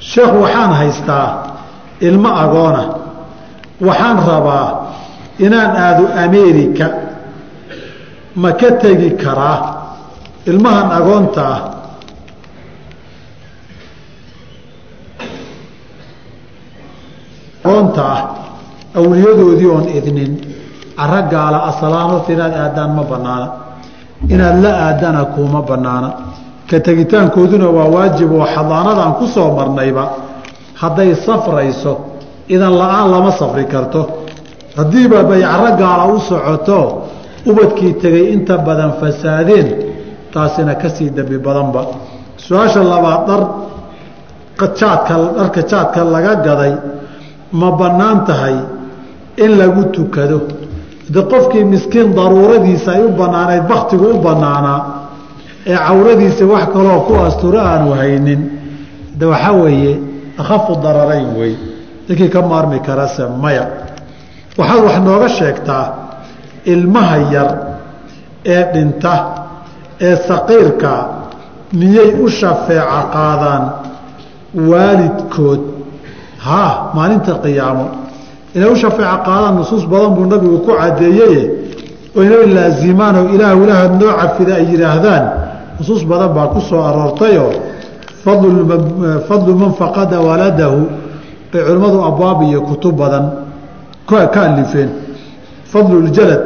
Sheekh 0.00 0.32
waxaan 0.42 0.72
haystaa 0.80 1.26
ilmo 2.00 2.28
agoona. 2.44 2.82
Waxaan 3.86 4.18
rabaa 4.28 4.66
inaan 5.38 5.72
aado 5.76 6.04
ameerika. 6.24 6.86
Ma 8.42 8.52
ka 8.52 8.70
tegi 8.82 9.10
karaa 9.22 9.58
ilmahan 10.46 10.88
agoonta 10.98 11.42
ah 11.54 11.60
agoonta 17.68 18.02
ah 18.14 18.20
awliyadoodii 18.98 19.66
oon 19.74 19.86
idnin 19.98 20.32
caro 20.96 21.20
gaala 21.32 21.58
asalaan 21.70 22.10
horta 22.10 22.32
inaad 22.32 22.54
aadaan 22.64 22.90
ma 22.96 23.02
banaana 23.12 23.46
inaad 24.34 24.56
la 24.64 24.72
aadana 24.86 25.24
kuuma 25.34 25.60
banaana 25.70 26.08
ka 26.70 26.80
tegitaankooduna 26.86 27.68
waa 27.76 27.88
waajib 27.94 28.30
oo 28.32 28.46
xadaanadaan 28.54 29.12
ku 29.18 29.26
soo 29.34 29.48
marnayba 29.58 30.04
hadday 30.80 31.14
safrayso 31.26 31.92
idan 32.54 32.72
la'aan 32.80 33.10
lama 33.10 33.30
safri 33.40 33.64
karto. 33.72 34.00
Haddiiba 34.76 35.22
bay 35.30 35.42
caro 35.42 35.70
gaala 35.80 36.04
u 36.14 36.18
socoto 36.28 36.78
ubadkii 37.50 37.92
tegay 38.02 38.26
inta 38.34 38.54
badan 38.66 38.92
fasaadeen 39.00 39.68
taasina 40.32 40.74
ka 40.74 40.88
sii 40.88 41.10
dembi 41.16 41.38
badanba. 41.46 41.82
Su'aasha 42.44 42.80
labaad 42.92 43.20
dhar 43.28 43.42
jaadka 44.78 45.14
dharka 45.36 45.60
jaadka 45.70 46.00
laga 46.14 46.34
gaday 46.46 46.74
ma 47.52 47.70
bannaan 47.72 48.24
tahay 48.24 48.56
in 49.36 49.58
lagu 49.58 49.84
tukado. 49.92 50.40
De 51.08 51.22
qofkii 51.22 51.64
miskiin 51.64 52.14
daruuradiisa 52.14 52.92
ay 52.92 53.02
u 53.04 53.08
bannaanayd 53.16 53.64
baktigu 53.68 54.04
u 54.14 54.18
bannaanaa 54.20 54.80
ee 55.66 55.76
cawradiisa 55.76 56.44
wax 56.46 56.64
kaloo 56.72 57.00
ku 57.06 57.14
asturo 57.26 57.58
aanu 57.60 57.90
haynin 58.00 58.40
de 59.18 59.26
waxaa 59.26 59.52
weeye 59.52 59.92
akhafu 60.40 60.72
dararayn 60.82 61.28
wey 61.38 61.54
ninkii 62.08 62.28
ka 62.28 62.42
maarmi 62.42 62.80
karase 62.80 63.24
maya. 63.42 63.64
Waxaad 64.58 64.80
wax 64.84 64.96
nooga 65.06 65.28
sheegtaa 65.28 65.84
ilmaha 66.64 67.16
yar 67.34 67.50
ee 68.44 68.64
dhinta 68.72 69.14
ee 70.00 70.16
saqiirka 70.28 70.92
miyay 71.72 72.10
u 72.24 72.28
shafeeco 72.38 73.00
qaadaan 73.14 73.62
waalidkood 74.70 75.77
haa 76.38 76.90
maalinta 76.94 77.32
qiyaamo. 77.42 77.86
Inay 78.54 78.68
u 78.70 78.76
shafeeco 78.76 79.18
qaadaan 79.26 79.54
nusuus 79.58 79.84
badan 79.86 80.10
buu 80.14 80.26
nabigu 80.26 80.58
ku 80.58 80.72
caddeeyeye 80.78 81.42
oo 82.16 82.22
inay 82.22 82.46
laazimaan 82.54 83.16
oo 83.16 83.28
ilaah 83.34 83.56
ilaahad 83.64 83.92
noo 84.00 84.12
cafida 84.20 84.54
ay 84.54 84.66
yidhaahdaan. 84.72 85.24
Nusuus 85.78 86.02
badan 86.10 86.30
baa 86.36 86.46
ku 86.54 86.60
soo 86.60 86.82
aroortayoo 86.82 87.52
fadlu 89.28 89.54
man 89.54 89.72
faqada 89.80 90.20
waladahu. 90.20 90.80
Bay 91.52 91.62
culimmadu 91.64 91.98
abwaab 92.04 92.42
iyo 92.42 92.60
kutub 92.62 92.96
badan 92.96 93.24
ka 94.06 94.40
alifeen. 94.42 94.90
Fadlu 95.72 96.06
ljalad 96.06 96.42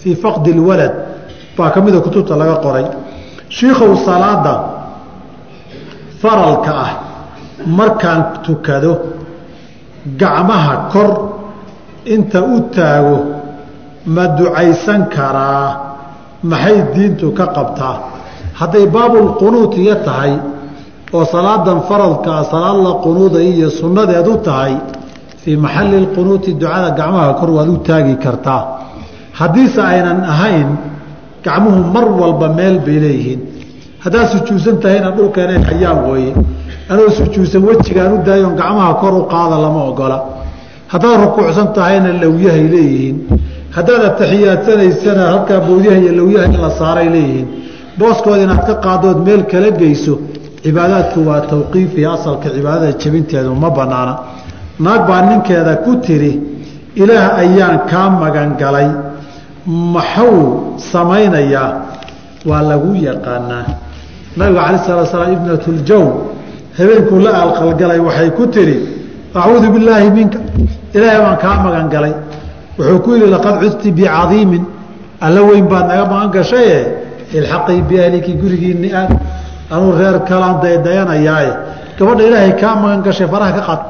fii 0.00 0.14
faqdi 0.16 0.52
lwalad 0.52 0.92
baa 1.56 1.70
ka 1.70 1.80
mida 1.80 2.00
kutubta 2.00 2.36
laga 2.36 2.56
qoray. 2.64 2.86
Shiikow 3.48 3.96
salaada 4.04 4.54
faralka 6.20 6.72
ah 6.74 7.05
markaan 7.66 8.22
tukado 8.46 8.92
gacmaha 10.20 10.74
kor 10.92 11.10
inta 12.14 12.40
u 12.42 12.60
taago 12.70 13.18
ma 14.06 14.24
ducaysan 14.38 15.08
karaa. 15.10 15.84
Maxay 16.42 16.78
diintu 16.94 17.32
ka 17.34 17.46
qabtaa? 17.56 17.96
Hadday 18.54 18.86
baabulqunuut 18.86 19.74
iyo 19.82 19.94
tahay 20.06 20.32
oo 21.12 21.24
salaadan 21.24 21.80
faradkaa 21.88 22.44
salaad 22.52 22.78
la 22.86 22.92
qunuuda 23.04 23.40
iyo 23.42 23.70
sunnadeed 23.70 24.26
u 24.26 24.36
tahay 24.46 24.74
fii 25.42 25.56
maxalli 25.56 25.96
lqunuuti 26.06 26.54
ducada 26.54 26.90
gacmaha 26.98 27.34
kor 27.40 27.50
waad 27.56 27.68
u 27.68 27.76
taagi 27.88 28.14
kartaa. 28.24 28.62
Haddiise 29.32 29.80
aynan 29.82 30.20
ahayn 30.32 30.68
gacmuhu 31.44 31.80
mar 31.94 32.06
walba 32.20 32.48
meel 32.58 32.78
bay 32.86 32.98
leeyihiin. 33.04 33.40
Haddaad 34.04 34.26
sujuudsan 34.32 34.76
tahayna 34.82 35.10
dhulkeena 35.16 35.54
hayaan 35.68 35.98
weeye 36.10 36.32
anoo 36.90 37.10
sujuudsan 37.18 37.62
wejigaan 37.68 38.12
u 38.14 38.18
daayoon 38.26 38.54
gacmaha 38.60 38.94
kor 39.02 39.14
u 39.20 39.22
qaada 39.34 39.56
lama 39.64 39.82
ogola. 39.90 40.18
Haddaad 40.92 41.16
rukuucsan 41.24 41.68
tahayna 41.76 42.10
lowyahay 42.22 42.64
leeyihiin. 42.74 43.16
Haddaad 43.76 44.02
ataxiyaadsanaysana 44.10 45.22
halkaa 45.32 45.60
bowdyaha 45.68 45.98
iyo 46.02 46.12
lowyaha 46.20 46.46
in 46.52 46.60
la 46.64 46.70
saaray 46.80 47.08
leeyihiin. 47.16 47.48
Booskooda 47.98 48.42
inaad 48.46 48.62
ka 48.68 48.74
qaadood 48.84 49.18
meel 49.26 49.42
kala 49.52 49.70
geyso 49.80 50.14
cibaadaadku 50.62 51.18
waa 51.28 51.40
tawqiifi 51.52 52.00
asalka 52.14 52.48
cibaadada 52.54 52.92
jebinteedu 53.02 53.54
ma 53.62 53.70
banaana 53.78 54.14
naag 54.84 55.02
baa 55.08 55.22
ninkeeda 55.30 55.72
ku 55.84 55.92
tiri 56.06 56.32
ilaah 57.02 57.26
ayaan 57.42 57.78
kaa 57.90 58.08
magan 58.22 58.50
galay 58.60 58.88
maxuu 59.94 60.44
samaynayaa? 60.92 61.70
Waa 62.48 62.62
lagu 62.70 62.90
yaqaanaa. 63.08 63.64
Nabiga 64.36 64.62
cala 64.66 64.78
sala 64.86 65.06
slam 65.10 65.32
ibnatuljawn 65.36 66.08
habeenkuu 66.78 67.18
la 67.24 67.30
aalqalgalay 67.40 67.98
waxay 68.06 68.30
ku 68.38 68.46
tiri 68.54 68.76
acuudu 69.34 69.68
billaahi 69.74 70.10
minka. 70.10 70.38
Ilaahay 70.94 71.20
baan 71.24 71.36
kaa 71.44 71.56
magan 71.64 71.88
galay. 71.94 72.14
Wuxuu 72.78 72.98
ku 73.04 73.10
yidhi 73.14 73.28
laqad 73.34 73.54
cudti 73.62 73.88
bicadiimin 73.98 74.64
alla 75.20 75.40
weyn 75.48 75.66
baad 75.72 75.86
naga 75.88 76.04
magan 76.12 76.30
gashaye 76.36 76.78
ilxaqii 77.38 77.82
biahliki 77.88 78.32
gurigiinni 78.40 78.88
aad 79.00 79.10
anuu 79.74 79.92
reer 79.98 80.16
kalaan 80.28 80.56
daydayanayaaye 80.62 81.52
gabadha 81.98 82.22
ilaahay 82.28 82.52
kaa 82.60 82.74
magan 82.82 83.00
gashay 83.06 83.28
faraha 83.32 83.52
ka 83.58 83.62
qad 83.68 83.80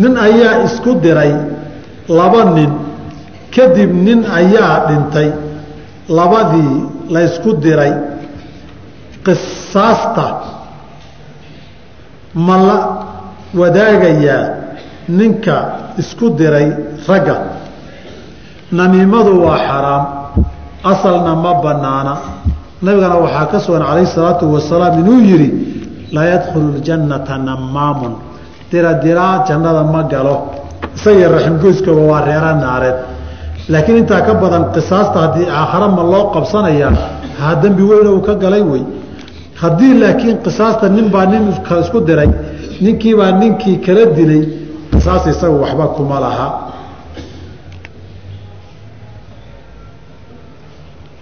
nin 0.00 0.12
ayaa 0.26 0.64
isku 0.66 0.90
diray 1.04 1.32
laba 2.08 2.42
nin. 2.56 2.72
Kadib 3.54 3.90
nin 4.06 4.20
ayaa 4.40 4.74
dhintay 4.88 5.28
labadii 6.08 6.74
la 7.12 7.20
ysku 7.28 7.50
diray. 7.64 7.92
Qisaasta 9.24 10.26
ma 12.34 12.56
la 12.56 12.78
wadaagayaa 13.54 14.48
ninka 15.08 15.56
isku 15.98 16.30
diray 16.30 16.68
ragga. 17.08 17.36
Namiimadu 18.72 19.42
waa 19.44 19.58
xaraam. 19.58 20.04
Asalna 20.84 21.34
ma 21.34 21.52
banaana 21.62 22.14
nabigana 22.82 23.16
waxaa 23.24 23.46
ka 23.50 23.58
sugan 23.60 23.82
calayhi 23.82 24.06
salaatu 24.06 24.44
wasalaam 24.52 24.98
inuu 25.00 25.20
yidhi 25.24 25.48
laa 26.12 26.24
yadkhulu 26.32 26.78
ljannata 26.84 27.38
namaamun 27.38 28.12
diradiraa 28.70 29.44
jannada 29.48 29.82
ma 29.84 30.02
galo. 30.04 30.36
Isagii 30.96 31.24
raximgoyskaba 31.34 32.00
waa 32.10 32.20
reera 32.26 32.52
naareed. 32.54 32.96
Laakiin 33.68 33.98
intaa 34.04 34.20
ka 34.26 34.34
badan 34.34 34.64
qisaasta 34.74 35.18
haddii 35.24 35.48
aakhare 35.48 35.88
ma 35.96 36.02
loo 36.02 36.24
qabsanayaa 36.34 36.92
ha 37.40 37.54
dembi 37.62 37.82
weyna 37.82 38.10
uu 38.10 38.20
ka 38.20 38.34
galay 38.34 38.60
wey 38.62 38.82
haddii 39.62 39.94
laakiin 40.02 40.36
qisaasta 40.44 40.86
nin 40.96 41.06
baa 41.14 41.26
nin 41.32 41.44
isku 41.82 41.98
diray 42.08 42.30
ninkiibaa 42.84 43.32
ninkii 43.40 43.76
kala 43.86 44.04
dilay 44.16 44.42
qisaas 44.92 45.24
isaga 45.32 45.56
waxba 45.62 45.86
kuma 45.96 46.16
laha. 46.24 46.46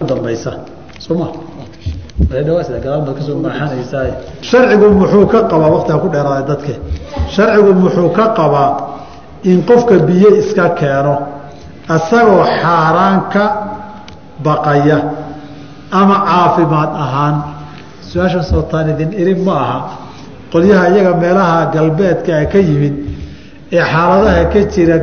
Dambaysa 0.09 0.51
soma 0.99 1.27
sharcigu 4.49 4.87
muxuu 4.99 5.25
ka 5.31 5.39
qabaa 5.51 5.69
waqtiga 5.75 5.97
ku 6.03 6.07
dheeraaday 6.13 6.45
dadke 6.49 6.73
sharcigu 7.35 7.71
muxuu 7.83 8.09
ka 8.17 8.25
qabaa 8.37 8.71
in 9.43 9.63
qofka 9.69 9.95
biyo 10.07 10.29
iska 10.41 10.65
keeno 10.79 11.15
isagoo 11.95 12.43
xaaraan 12.61 13.17
ka 13.33 13.43
baqaya 14.45 14.97
ama 15.99 16.15
caafimaad 16.29 16.91
ahaan 17.03 17.35
su'aashan 18.13 18.43
sootaan 18.51 18.87
idin 18.93 19.11
irin 19.21 19.39
ma 19.47 19.53
aha. 19.63 19.79
Qolyaha 20.53 20.85
iyaga 20.93 21.13
meelaha 21.23 21.59
galbeedka 21.73 22.31
ee 22.41 22.45
ka 22.53 22.59
yimid 22.69 22.95
ee 23.71 23.83
xaaladaha 23.91 24.43
ka 24.53 24.59
jira 24.73 24.97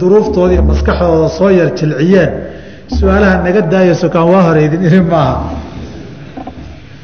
duruuftooda 0.00 0.52
iyo 0.54 0.62
maskaxdooda 0.70 1.28
soo 1.38 1.50
yar 1.58 1.70
jilciyeen. 1.78 2.30
Su'aalaha 2.98 3.34
naga 3.44 3.60
daayayso 3.72 4.06
kaan 4.14 4.26
waa 4.32 4.42
hore 4.48 4.60
idin 4.68 4.82
irin 4.88 5.06
maaha 5.12 5.34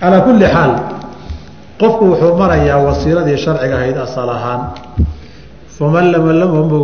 calaa 0.00 0.20
kulli 0.26 0.46
xaal 0.54 0.72
qofku 1.80 2.02
wuxuu 2.10 2.32
marayaa 2.40 2.78
wasiiladii 2.88 3.38
sharciga 3.44 3.76
ahayd 3.78 3.96
asal 4.06 4.28
ahaan. 4.36 4.60
Faman 5.78 6.06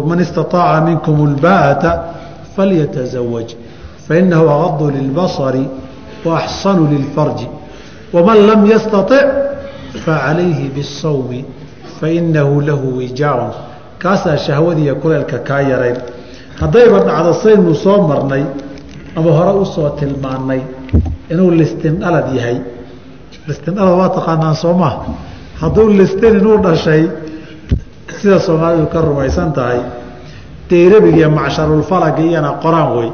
man 0.08 0.18
istaطaaca 0.24 0.80
minkum 0.88 1.16
اlbaata 1.28 1.90
falyatazawaj 2.54 3.48
fainahu 4.06 4.44
agadu 4.56 4.84
lilbasari 4.96 5.64
waaxsanu 6.26 6.82
lilfarji 6.92 7.46
waman 8.12 8.38
lam 8.46 8.60
yastatic 8.66 9.24
facalayhi 10.04 10.68
bisawmi 10.76 11.44
fainahu 12.00 12.60
lahu 12.60 12.96
wijaacun 13.00 13.52
kaasaa 14.02 14.36
shahwadiiyo 14.36 14.94
kuleelka 15.02 15.38
kaa 15.48 15.60
yarayn 15.60 15.96
haddayba 16.60 16.98
dhacdo 17.08 17.32
saynu 17.42 17.74
soo 17.74 17.98
marnay 18.08 18.44
ama 19.16 19.30
hore 19.32 19.52
u 19.62 19.64
soo 19.74 19.88
tilmaanay 20.00 20.60
inuu 21.32 21.50
listindhalad 21.60 22.28
yahay 22.36 22.58
listindhalad 23.48 23.94
waa 24.00 24.08
taqaanaan 24.16 24.56
soomaa 24.56 24.94
hadduu 25.60 25.88
listin 26.00 26.34
inuu 26.40 26.58
dhashay 26.64 27.02
sida 28.20 28.38
soomaalidu 28.46 28.86
ka 28.92 29.00
rumaysan 29.00 29.52
tahay 29.56 29.80
dayrabigiiyo 30.70 31.30
macsharulfalaga 31.38 32.22
iyana 32.28 32.50
qoraan 32.62 32.88
wey 32.98 33.10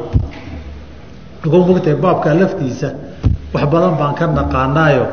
agoo 1.44 1.60
mogtahay 1.68 1.96
baabka 2.04 2.34
laftiisa 2.40 2.88
wax 3.54 3.64
badan 3.72 3.94
baan 4.00 4.14
ka 4.18 4.26
naqaanaayo. 4.26 5.06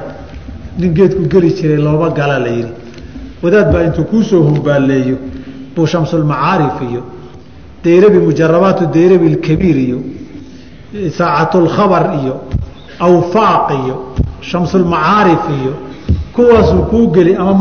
Nin 0.80 0.94
geedku 0.98 1.22
geli 1.32 1.50
jiray 1.58 1.78
looma 1.86 2.10
gala 2.10 2.40
la 2.40 2.50
yidhi. 2.58 2.74
Wadaad 3.44 3.68
baa 3.74 3.84
intuu 3.88 4.04
kuu 4.12 4.24
soo 4.24 4.42
humbaaleeyo 4.48 5.18
buu 5.76 5.86
shamsulmacaarif 5.92 6.76
iyo 6.90 7.02
dayrabi 7.84 8.20
mujarabaatu 8.20 8.84
dayrabi 8.96 9.28
lkabiir 9.36 9.78
iyo 9.88 9.98
saacatulkhabar 11.18 12.04
iyo 12.22 12.36
awfaaq 13.00 13.68
iyo 13.84 13.96
shamsulmacaarif 14.42 15.44
iyo 15.62 15.74
kuwaasuu 16.36 16.84
kuu 16.92 17.08
geli 17.16 17.36
ama 17.36 17.54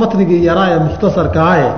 matnigii 0.00 0.44
yaraa 0.44 0.68
ee 0.70 0.78
mukhtasarka 0.78 1.42
ahae 1.42 1.72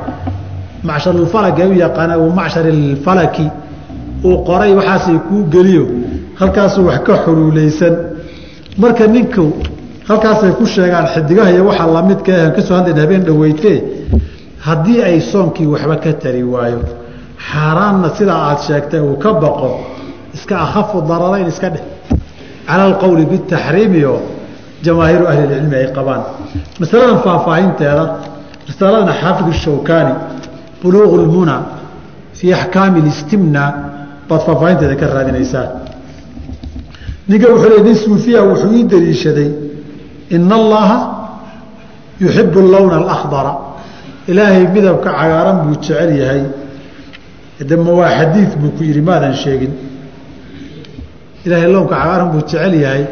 macsharulfalaki 0.89 1.63
u 1.63 1.73
yaqaana 1.85 2.19
u 2.19 2.31
macsharilfalaki 2.39 3.47
uu 4.25 4.37
qoray 4.45 4.73
waxaasay 4.75 5.19
kuu 5.29 5.43
geliyo. 5.55 5.87
Halkaasuu 6.35 6.87
wax 6.87 7.01
ka 7.07 7.15
xuluulaysan 7.25 7.95
marka 8.83 9.07
ninku 9.07 9.45
halkaasay 10.09 10.53
ku 10.59 10.65
sheegaan 10.75 11.07
xidigaha 11.15 11.51
iyo 11.55 11.65
waxa 11.69 11.87
lamidka 11.97 12.33
aan 12.43 12.53
ka 12.57 12.61
soo 12.67 12.75
hadlayna 12.79 13.01
habeen 13.05 13.23
dhaweytee 13.29 13.79
haddii 14.67 15.01
ay 15.09 15.21
soonkii 15.33 15.67
waxba 15.75 15.97
ka 16.05 16.12
tari 16.23 16.43
waayo 16.53 16.81
xaaraanna 17.49 18.09
sidaa 18.19 18.41
aada 18.49 18.62
sheegtay 18.69 19.01
uu 19.01 19.17
ka 19.25 19.31
baqo 19.43 19.71
iska 20.37 20.55
akhafu 20.65 20.97
dararayn 21.11 21.49
iska 21.53 21.69
dheh 21.75 21.85
cala 22.69 22.83
alqowli 22.91 23.25
bitaxriimiyo 23.33 24.15
jamaahiiru 24.85 25.25
ahlilcilmi 25.33 25.77
ay 25.83 25.87
qabaan. 25.97 26.23
Masaladan 26.81 27.19
faahfaahinteeda 27.25 28.05
risaaladana 28.69 29.12
xaafid 29.23 29.47
shawkaani 29.65 30.12
buluuqu 30.83 31.17
lmuna 31.25 31.57
fii 32.39 32.53
axkaami 32.59 33.01
listimna 33.09 33.62
baad 34.29 34.41
faahfaahinteeda 34.47 34.95
ka 35.01 35.07
raadinaysaa 35.17 35.67
ninka 37.29 37.47
wuxuu 37.53 37.71
le 37.75 37.79
nin 37.87 37.95
suufiya 38.05 38.41
wuxuu 38.51 38.73
ii 38.79 38.85
daliishaday 38.93 39.51
ina 40.31 40.55
allaha 40.61 40.99
yuxibu 42.21 42.61
lowna 42.75 42.97
alakhdara. 43.03 43.53
Ilaahay 44.31 44.67
midabka 44.75 45.11
cagaaran 45.19 45.57
buu 45.65 45.75
jecel 45.83 46.11
yahay. 46.23 46.43
De 47.69 47.77
ma 47.77 47.93
waa 47.99 48.11
xadiid 48.19 48.51
buu 48.61 48.71
ku 48.77 48.83
yidhi 48.89 49.01
maadan 49.09 49.35
sheegin. 49.43 49.73
Ilaahay 51.45 51.69
lownka 51.75 51.95
cagaaran 51.95 52.29
buu 52.33 52.41
jecel 52.41 52.75
yahay. 52.85 53.05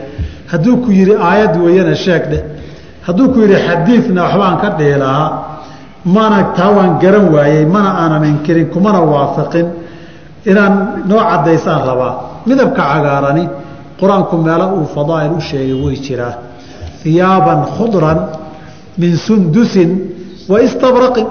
Hadduu 0.51 0.77
ku 0.85 0.91
yidhi 0.91 1.15
aayad 1.29 1.55
weeyana 1.65 1.95
sheeg 1.95 2.23
dheh 2.33 2.43
hadduu 3.07 3.29
ku 3.33 3.39
yidhi 3.43 3.57
xadiidna 3.67 4.21
waxbaan 4.27 4.57
ka 4.63 4.69
dhihi 4.79 4.99
lahaa 5.03 5.31
mana 6.05 6.39
taa 6.57 6.71
waan 6.77 6.99
garan 7.03 7.27
waayey 7.35 7.65
mana 7.75 7.91
aanan 8.03 8.25
inkirin 8.33 8.67
kumana 8.75 9.01
waafaqin. 9.13 9.67
Inaan 10.51 10.75
noo 11.09 11.21
caddaysaan 11.31 11.81
rabaa. 11.89 12.13
Midabka 12.47 12.83
cagaarani 12.91 13.45
qur'aanku 14.05 14.37
meelo 14.47 14.67
uu 14.79 14.87
fadaa'il 14.97 15.33
u 15.39 15.41
sheegay 15.41 15.77
way 15.85 15.97
jiraa 16.07 16.35
hiyaaban 17.05 17.61
khudran 17.77 18.19
min 19.01 19.13
sundusin 19.27 19.91
wa 20.51 20.57
istabraqin 20.67 21.29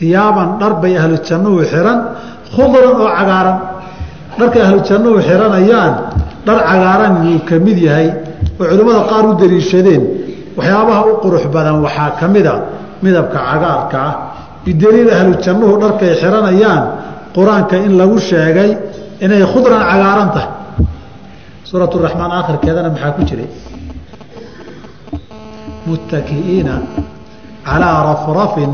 hiyaaban 0.00 0.48
dhar 0.60 0.72
bay 0.82 0.94
ahlu 1.00 1.14
jannuhu 1.28 1.60
khudran 2.54 2.94
oo 3.02 3.10
cagaaran. 3.18 3.58
Dharkay 4.38 4.62
ahlu 4.62 4.78
jannuhu 4.88 5.18
dhar 6.46 6.58
cagaaran 6.68 7.14
yuu 7.26 7.40
ka 7.48 7.56
mid 7.58 7.78
yahay. 7.78 8.08
Oo 8.60 8.64
culimmada 8.70 9.02
qaar 9.10 9.24
u 9.30 9.32
daliishadeen 9.40 10.02
waxyaabaha 10.56 11.02
u 11.10 11.12
qurux 11.22 11.44
badan 11.54 11.76
waxaa 11.84 12.10
ka 12.18 12.26
mida 12.28 12.54
midabka 13.02 13.38
cagaarka 13.48 13.98
ah 14.08 14.14
bidaliil 14.64 15.10
ahlu 15.16 15.30
jannuhu 15.44 15.74
dharkay 15.82 16.12
xihanayaan 16.20 16.82
qur'aanka 17.36 17.76
in 17.86 17.92
lagu 18.00 18.16
sheegay 18.30 18.70
inay 19.24 19.42
khudran 19.52 19.82
cagaaran 19.90 20.30
tahay. 20.36 20.50
Suurat 21.68 21.92
raxmaan 22.06 22.32
aakhirkeedana 22.38 22.88
maxaa 22.94 23.12
ku 23.16 23.22
jiray? 23.28 23.48
Muttaki'iina 25.86 26.74
calaa 27.66 27.98
rafrafin 28.10 28.72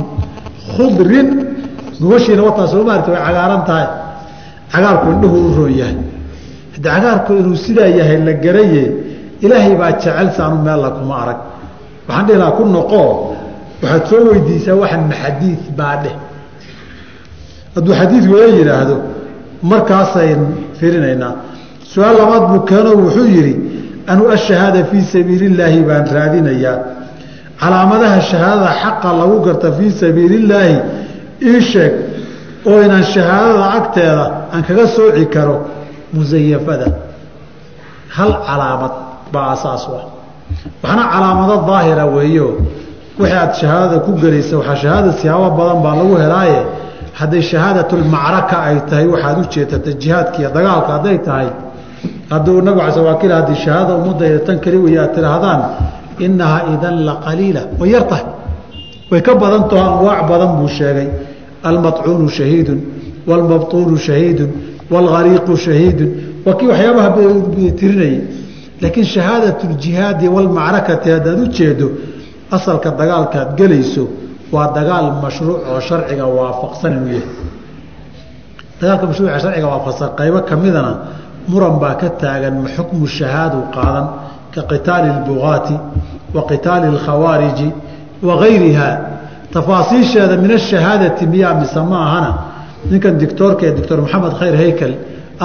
khudrin. 0.77 1.29
Gubashiina 2.01 2.43
wataa 2.49 2.67
soo 2.73 2.83
maarta 2.89 3.09
way 3.15 3.21
cagaaran 3.27 3.63
tahay. 3.69 3.87
Cagaarku 4.73 5.07
indhuhu 5.15 5.37
u 5.49 5.51
roon 5.57 5.73
yahay. 5.81 5.97
Haddi 6.75 6.89
cagaarku 6.89 7.31
inuu 7.41 7.57
sidaa 7.65 7.91
yahay 7.99 8.19
la 8.27 8.33
garaye 8.45 8.85
ilaahay 9.45 9.75
baa 9.81 9.93
jecel 10.03 10.29
saanu 10.37 10.57
meella 10.67 10.89
kuma 10.97 11.15
arag. 11.23 11.39
Waxaan 12.09 12.25
dhihi 12.27 12.39
lahaa 12.43 12.57
ku 12.59 12.63
noqoo 12.77 13.11
waxaad 13.83 14.03
soo 14.11 14.21
weydiisaa 14.31 14.77
waxan 14.83 15.03
maxadiid 15.11 15.63
baa 15.79 15.95
dheh 16.03 16.15
hadduu 17.75 17.95
xadiid 18.01 18.25
wala 18.33 18.47
yidhaahdo 18.61 18.97
markaasayn 19.73 20.41
firinaynaa 20.79 21.33
su'aal 21.93 22.17
labaad 22.23 22.45
buu 22.51 22.61
keeno 22.71 22.91
wuxuu 23.03 23.27
yidhi 23.37 23.55
anu 24.13 24.23
ashahaada 24.37 24.81
fii 24.91 25.03
sabiili 25.15 25.45
illaahi 25.51 25.81
baan 25.89 26.05
raadinayaa. 26.17 26.77
Calaamadaha 27.61 28.19
shahaadada 28.31 28.71
xaqa 28.83 29.09
lagu 29.21 29.37
garta 29.47 29.69
fii 29.79 29.91
sabiili 30.03 30.35
illaahi 30.43 30.77
ii 31.51 31.61
sheeg 31.73 31.93
oo 32.71 32.79
inaan 32.87 33.05
shahaadada 33.15 33.65
agteeda 33.79 34.25
aan 34.53 34.63
kaga 34.69 34.87
sooci 34.97 35.25
karo 35.35 35.57
musayafada 36.17 36.87
hal 38.17 38.31
calaamad 38.47 38.95
baa 39.33 39.47
asaas 39.55 39.85
ah 39.99 40.05
waxna 40.83 41.05
calaamado 41.13 41.55
daahira 41.71 42.05
weeyo. 42.17 42.49
Wixii 43.19 43.39
aad 43.43 43.53
shahaadada 43.61 43.97
ku 44.07 44.11
gelaysa 44.23 44.55
waxaa 44.61 44.77
shahaada 44.83 45.11
siyaabo 45.21 45.49
badan 45.59 45.79
baa 45.85 45.95
lagu 46.01 46.15
helaaye 46.25 46.61
hadday 47.21 47.43
shahaadatulmacraka 47.51 48.57
ay 48.69 48.77
tahay 48.91 49.07
waxaad 49.15 49.37
u 49.43 49.45
jeedata 49.55 49.91
jihaadka 50.03 50.49
dagaalka 50.57 50.91
hadday 50.97 51.19
tahay 51.29 51.49
hadduu 52.33 52.61
nabigu 52.67 53.01
a 53.01 53.03
waa 53.09 53.17
kila 53.23 53.35
haddii 53.41 53.59
shahaadada 53.65 53.95
ummadda 54.01 54.39
tan 54.47 54.57
keli 54.65 54.79
wey 54.85 54.97
aad 55.03 55.13
tidhaahdaan 55.17 55.61
innahaa 56.27 56.63
idan 56.75 56.97
la 57.09 57.15
qaliila 57.27 57.63
way 57.81 57.91
yar 57.95 58.05
tahay. 58.11 58.27
Way 59.11 59.21
ka 59.23 59.35
badan 59.35 59.69
taho 59.69 59.83
anwaac 59.99 60.29
badan 60.29 60.51
buu 60.59 60.69
sheegay. 60.69 61.09
Almacuunu 61.63 62.29
shahiidun 62.29 62.79
waalmabtuunu 63.29 63.97
shahiidun 64.07 64.51
waalghariiqu 64.93 65.57
shahiidun. 65.67 66.11
Waa 66.45 66.55
kii 66.59 66.67
waxyaabaha 66.73 67.11
tirinayay. 67.81 68.21
Laakiin 68.83 69.07
shahaadatu 69.15 69.67
waalmacrakati 70.35 71.11
haddaad 71.11 71.39
u 71.45 71.47
jeedo 71.59 71.87
asalka 72.51 72.91
dagaalkaad 72.91 73.49
gelayso 73.59 74.05
waa 74.56 74.68
dagaal 74.78 75.08
mashruuc 75.24 75.60
oo 75.72 75.80
sharciga 75.88 76.26
waafaqsan 76.38 76.92
inuu 76.98 77.12
yahay 77.18 77.30
dagaalka 78.82 79.06
mashruuca 79.12 79.40
sharciga 79.44 79.68
waafaqsan 79.74 80.10
qaybo 80.20 80.40
ka 80.50 80.56
midana 80.64 80.92
muran 81.52 81.76
baa 81.84 81.96
ka 82.02 82.08
taagan 82.22 82.56
ma 82.64 82.70
xukmu 82.76 83.06
shahaadu 83.18 83.60
qaadan 83.76 84.06
ka 84.54 84.62
qitaali 84.72 85.08
اlbugaati 85.16 85.76
wa 86.36 86.42
qitaali 86.52 86.86
اlkhawaariji 86.94 87.68
wa 88.28 88.34
gayriha 88.44 88.90
tafaasiisheeda 89.54 90.36
min 90.44 90.52
ashahaadati 90.60 91.24
miyaa 91.34 91.54
mise 91.62 91.80
ma 91.92 91.98
ahana 92.08 92.32
ninkan 92.92 93.14
dictoorka 93.22 93.64
ee 93.68 93.74
doctor 93.78 93.98
maxamed 94.06 94.34
khayr 94.40 94.56
haykel 94.62 94.94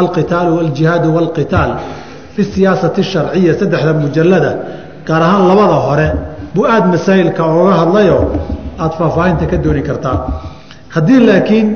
alqitaalu 0.00 0.53
aljihaadu 0.64 1.09
wاlqitaal 1.16 1.70
fi 2.35 2.42
siyaasati 2.53 3.03
sharciya 3.12 3.53
saddexda 3.61 3.92
mujalada 4.03 4.50
gaar 5.09 5.22
ahaan 5.27 5.42
labada 5.50 5.77
hore 5.87 6.09
buu 6.55 6.64
aada 6.74 6.87
masaa'ilka 6.94 7.42
ooga 7.59 7.74
hadlayo 7.83 8.18
aada 8.80 8.96
faahfaahinta 9.00 9.46
ka 9.52 9.58
dooni 9.58 9.82
kartaa. 9.89 10.18
Haddii 10.96 11.20
laakiin 11.30 11.68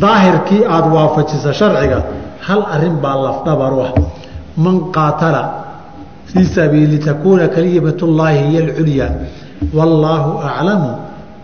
daahirkii 0.00 0.62
aada 0.74 0.88
waafajisa 0.96 1.52
sharciga 1.60 1.98
hal 2.46 2.62
arrin 2.74 2.96
baa 3.04 3.16
lafdhabar 3.26 3.72
ah. 3.86 3.92
Man 4.64 4.76
qaatala 4.96 5.42
fii 6.32 6.44
sabiili 6.44 6.98
takuuna 6.98 7.48
kalimat 7.56 8.00
llaahi 8.18 8.38
hiy 8.48 8.58
alculya 8.64 9.08
wallaahu 9.78 10.30
aclamu 10.50 10.90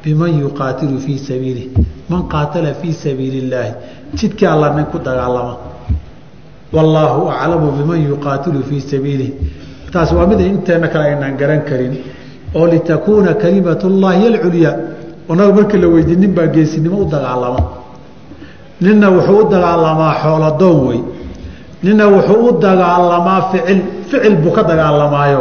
biman 0.05 0.33
yuqaatilu 0.45 0.99
fii 1.07 1.19
sabiilih 1.19 1.67
man 2.12 2.23
qaatala 2.35 2.75
fii 2.81 2.95
sabiili 3.05 3.38
illaahi 3.45 3.73
jidkii 4.15 4.47
alla 4.55 4.75
nin 4.77 4.87
ku 4.93 4.99
dagaalama. 4.99 5.57
Wallaahu 6.73 7.29
aclamu 7.29 7.73
biman 7.79 8.01
yuqaatilu 8.11 8.62
fii 8.69 8.81
sabiilih 8.93 9.31
taas 9.93 10.12
waa 10.17 10.27
mid 10.27 10.41
inteena 10.41 10.88
kale 10.88 11.05
aynaan 11.05 11.37
garan 11.37 11.62
karin. 11.69 11.95
Oo 12.55 12.67
litakuuna 12.67 13.35
kalimat 13.35 13.83
llaahi 13.85 14.27
alculya 14.33 14.73
naga 15.28 15.52
markii 15.52 15.78
la 15.78 15.88
weydiy 15.88 16.16
nin 16.16 16.32
baa 16.35 16.46
geesinimo 16.46 16.96
u 16.96 17.04
dagaalama? 17.04 17.61
Ninna 18.80 19.08
wuxuu 19.11 19.38
u 19.46 19.50
dagaalamaa 19.50 20.14
xooladoon 20.22 20.87
wey. 20.88 21.00
Ninna 21.82 22.06
wuxuu 22.08 22.48
u 22.48 22.52
dagaalamaa 22.61 23.40
ficil 23.52 23.80
ficil 24.11 24.37
buu 24.42 24.50
ka 24.56 24.62
dagaalamaayo. 24.62 25.40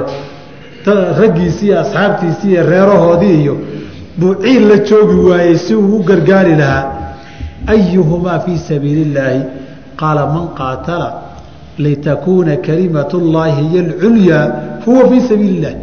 Raggiisii 1.19 1.65
iyo 1.67 1.79
asxaabtiisii 1.79 2.51
iyo 2.51 2.63
reerahoodii 2.69 3.41
iyo 3.41 3.55
buu 4.17 4.35
ciil 4.43 4.67
la 4.69 4.77
joogi 4.77 5.15
waayey 5.29 5.57
si 5.57 5.75
uu 5.75 5.95
u 5.95 6.03
gargaari 6.03 6.55
lahaa. 6.55 6.85
Ayuhumaa 7.67 8.39
fii 8.39 8.57
sabiili 8.57 9.01
illaahi 9.01 9.41
qaala 9.99 10.25
man 10.33 10.47
qaatala 10.59 11.13
litakuuna 11.77 12.55
kalimat 12.57 13.13
llaahi 13.13 13.63
hiy 13.67 13.79
alculyaa 13.79 14.45
huwa 14.85 15.09
fii 15.09 15.21
sabiili 15.21 15.57
illah 15.57 15.73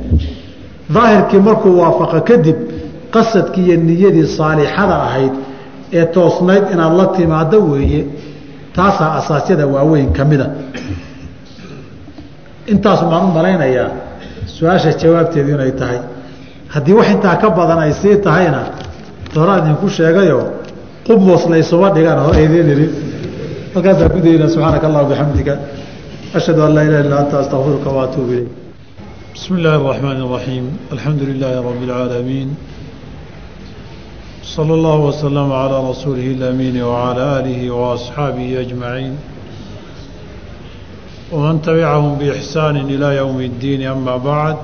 daahirkii 0.94 1.38
markuu 1.38 1.78
waafaqa 1.80 2.20
kadib 2.20 2.56
qasadkii 3.14 3.64
iyo 3.68 3.76
niyadii 3.88 4.26
saalixada 4.38 4.96
ahayd 5.06 5.34
ee 5.98 6.04
toosnayd 6.16 6.64
inaad 6.74 6.94
la 7.00 7.06
timaado 7.16 7.58
weeye 7.72 8.00
taasaa 8.76 9.10
asaasyada 9.20 9.64
waaweyn 9.74 10.10
ka 10.16 10.24
mida 10.30 10.46
intaasu 12.72 13.04
baan 13.10 13.24
u 13.28 13.32
malaynayaa 13.38 13.90
su'aasha 14.56 14.90
jawaabteedu 15.02 15.50
inay 15.56 15.72
tahay. 15.80 15.98
Haddii 16.74 16.94
wax 16.98 17.08
intaa 17.14 17.36
ka 17.42 17.48
badan 17.58 17.78
ay 17.84 17.92
sii 18.00 18.16
tahayna 18.26 18.60
horaan 19.34 19.60
idinku 19.64 19.88
sheegayo 19.98 20.40
qub 21.06 21.20
mooslaysuma 21.28 21.88
dhigan 21.96 22.18
hor 22.24 22.36
idiin 22.46 22.68
idhi 22.74 22.86
halkaasaan 23.74 24.10
ku 24.14 24.18
daynaa 24.26 24.48
subxaanaka 24.54 24.86
allah 24.90 25.02
bixamdika 25.10 25.54
ashhadu 26.38 26.60
an 26.66 26.72
laa 26.76 26.84
ilaha 26.88 27.00
illa 27.04 27.16
anta 27.22 27.34
astaqfiruka 27.42 27.88
waatuubu 27.96 28.32
ilayk. 28.32 28.50
Bismi 29.34 29.54
illaahi 29.60 29.78
araxmaani 29.86 30.20
iraxiim 30.28 30.66
alxamdu 30.94 31.22
lilaahi 31.30 31.56
rabbi 31.68 31.84
اlcaalamiin 31.86 32.48
صلى 34.57 34.73
الله 34.73 34.95
وسلم 34.97 35.51
على 35.51 35.89
رسوله 35.89 36.27
الأمين 36.37 36.83
وعلى 36.83 37.39
آله 37.39 37.71
وأصحابه 37.71 38.59
أجمعين 38.61 39.17
ومن 41.31 41.61
تبعهم 41.61 42.15
بإحسان 42.17 42.75
إلى 42.77 43.15
يوم 43.17 43.39
الدين 43.41 43.81
أما 43.87 44.17
بعد 44.17 44.57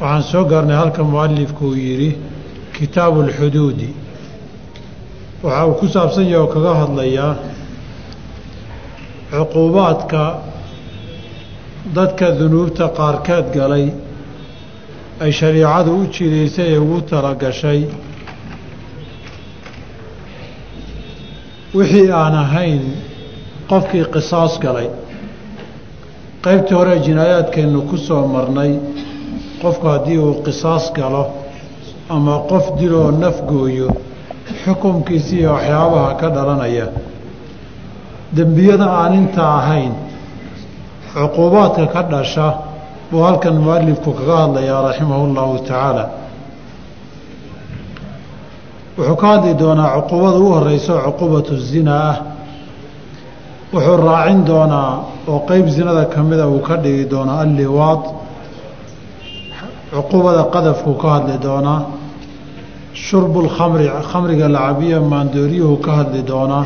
waxaan 0.00 0.22
soo 0.22 0.44
gaarnay 0.44 0.76
halka 0.76 1.02
mualifku 1.04 1.64
uu 1.66 1.74
yidhi 1.74 2.10
kitaabu 2.78 3.20
اlxuduudi 3.26 3.88
waxa 5.42 5.66
uu 5.66 5.74
ku 5.80 5.86
saabsan 5.94 6.26
yahay 6.28 6.40
oo 6.44 6.48
kaga 6.54 6.72
hadlayaa 6.82 7.32
cuquubaadka 9.32 10.22
dadka 11.96 12.26
dunuubta 12.38 12.86
qaarkeed 12.98 13.46
galay 13.56 13.86
ay 15.23 15.31
shariicadu 15.39 15.91
u 16.01 16.05
jidaysay 16.13 16.69
ee 16.73 16.77
ugu 16.83 17.01
talagashay. 17.09 17.81
Wixii 21.77 22.11
aan 22.21 22.35
ahayn 22.43 22.81
qofkii 23.69 24.05
qisaas 24.13 24.53
galay. 24.63 24.87
Qaybtii 26.45 26.75
hore 26.79 26.95
jinaayaadkeennu 27.05 27.81
ku 27.89 27.97
soo 28.07 28.23
marnay 28.33 28.71
qofku 29.61 29.85
haddii 29.93 30.17
uu 30.25 30.33
qisaas 30.45 30.85
galo 30.97 31.23
ama 32.15 32.35
qof 32.49 32.65
diloo 32.79 33.11
nafgooyo 33.23 33.89
xukumkiisi 34.63 35.35
iyo 35.39 35.51
waxyaabaha 35.55 36.11
ka 36.19 36.27
dhalanaya. 36.35 36.87
Dembiyada 38.35 38.87
aan 39.01 39.13
intaa 39.21 39.53
ahayn 39.59 39.93
cuquubaadka 41.13 41.85
ka 41.93 42.01
dhasha 42.11 42.47
buu 43.11 43.23
halkan 43.27 43.55
mualifku 43.59 44.13
kaga 44.13 44.35
hadlayaa 44.43 44.81
raximahu 44.87 45.33
llahu 45.35 45.59
tacaala 45.59 46.09
wuxuu 48.97 49.15
ka 49.15 49.27
hadli 49.27 49.53
doonaa 49.53 49.95
cuquubada 50.01 50.37
u 50.39 50.47
horeyso 50.53 50.93
cuquubatu 51.05 51.57
zina 51.57 51.95
ah. 52.09 52.17
Wuxuu 53.73 53.97
raacin 53.97 54.45
doonaa 54.45 54.91
oo 55.27 55.39
qeyb 55.47 55.67
zinada 55.67 56.05
ka 56.05 56.23
mida 56.23 56.47
uu 56.47 56.59
ka 56.59 56.75
dhigi 56.75 57.05
doonaa 57.05 57.39
alliwaad. 57.45 58.03
Cuquubada 59.93 60.43
qadafkuu 60.53 60.95
ka 61.01 61.07
hadli 61.15 61.37
doonaa. 61.37 61.81
Shurbu 62.93 63.41
lkhamri 63.47 63.87
khamriga 64.11 64.47
lacabiya 64.49 64.99
maandooryuhu 64.99 65.77
ka 65.77 65.91
hadli 65.91 66.21
doonaa. 66.23 66.65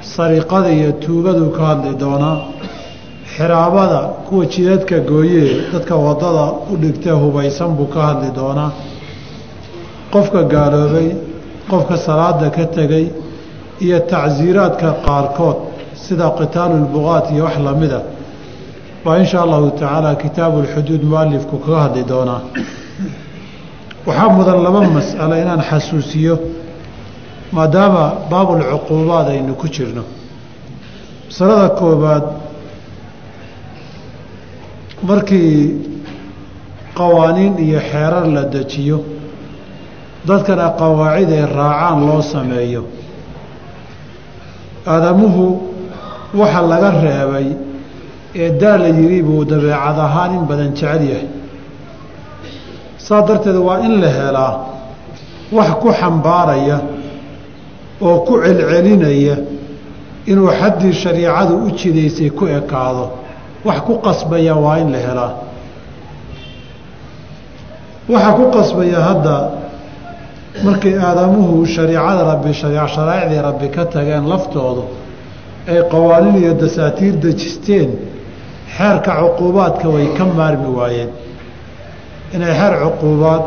Sariqada 0.00 0.70
iyo 0.70 0.92
tuugaduu 0.92 1.50
ka 1.50 1.62
hadli 1.66 1.94
doonaa 1.94 2.55
xiraabada 3.36 4.00
kuwa 4.28 4.44
jidadka 4.46 4.96
gooyee 5.10 5.50
dadka 5.72 5.94
waddada 5.96 6.44
u 6.72 6.76
dhigtee 6.82 7.10
hubaysan 7.22 7.70
buu 7.76 7.86
ka 7.94 8.00
hadli 8.08 8.30
doonaa. 8.38 8.70
Qofka 10.12 10.42
gaaloobay 10.52 11.08
qofka 11.70 11.96
salaada 12.06 12.50
ka 12.56 12.64
tegay 12.76 13.06
iyo 13.84 13.98
tacsiiraadka 14.10 14.88
qaarkood 15.06 15.56
sida 16.04 16.26
qitaalu 16.38 16.76
lbuqaat 16.84 17.26
iyo 17.34 17.44
wax 17.44 17.56
lamida 17.66 18.00
waa 19.04 19.18
in 19.18 19.26
shaa 19.30 19.42
allahu 19.46 19.70
tacaala 19.70 20.14
kitaabu 20.22 20.56
lxuduud 20.64 21.02
mualifku 21.10 21.56
kaga 21.64 21.78
hadli 21.84 22.02
doonaa. 22.12 22.40
Waxaa 24.06 24.28
mudan 24.36 24.58
laba 24.66 24.80
mas'alo 24.96 25.34
inaan 25.42 25.62
xasuusiyo 25.70 26.34
maadaama 27.56 28.04
baabulcuquubaad 28.30 29.26
aynu 29.34 29.54
ku 29.60 29.66
jirno. 29.74 30.02
Masalada 31.28 31.68
koobaad 31.80 32.24
markii 35.08 35.60
qawaaniin 36.98 37.54
iyo 37.66 37.80
xeerar 37.90 38.26
la 38.36 38.42
dejiyo 38.54 38.98
dadkana 40.28 40.66
qawaacid 40.80 41.30
ay 41.38 41.44
raacaan 41.58 41.98
loo 42.08 42.22
sameeyo. 42.32 42.82
Aadamuhu 44.86 45.44
waxa 46.40 46.62
laga 46.70 46.90
reebay 47.04 47.48
ee 48.42 48.50
daa 48.60 48.76
la 48.82 48.88
yidhi 48.98 49.22
buu 49.22 49.44
dabeecad 49.50 49.98
ahaan 50.06 50.32
in 50.38 50.44
badan 50.50 50.70
jecel 50.78 51.02
yahay. 51.10 51.28
Saa 53.06 53.22
darteed 53.28 53.56
waa 53.66 53.78
in 53.86 53.94
la 54.02 54.08
helaa 54.18 54.54
wax 55.56 55.70
ku 55.82 55.88
xambaaraya 56.00 56.78
oo 58.06 58.18
ku 58.26 58.34
celcelinaya 58.44 59.36
inuu 60.30 60.50
xaddii 60.60 60.92
shariicadu 61.02 61.54
u 61.66 61.70
jidaysay 61.78 62.30
ku 62.38 62.44
ekaado 62.58 63.04
wax 63.66 63.78
ku 63.86 63.94
qasbaya 64.06 64.54
waa 64.64 64.78
in 64.82 64.88
la 64.92 64.98
helaa 65.06 65.32
waxaa 68.08 68.32
ku 68.38 68.44
qasbaya 68.56 68.98
hadda 69.08 69.36
markay 70.64 70.94
aadamuhu 71.08 71.66
shariicada 71.74 72.22
rabbi 72.32 72.52
sharaa'icdii 72.62 73.40
rabbi 73.48 73.68
ka 73.76 73.84
tageen 73.94 74.24
laftoodu 74.32 74.84
ay 75.70 75.78
qawaaniin 75.92 76.36
iyo 76.42 76.52
dasaatiir 76.62 77.14
dejisteen 77.24 77.90
xeerka 78.76 79.10
cuquubaadka 79.20 79.88
way 79.94 80.06
ka 80.16 80.24
maarmi 80.38 80.68
waayeen. 80.78 81.10
Inay 82.34 82.52
xeer 82.60 82.74
cuquubaad 82.82 83.42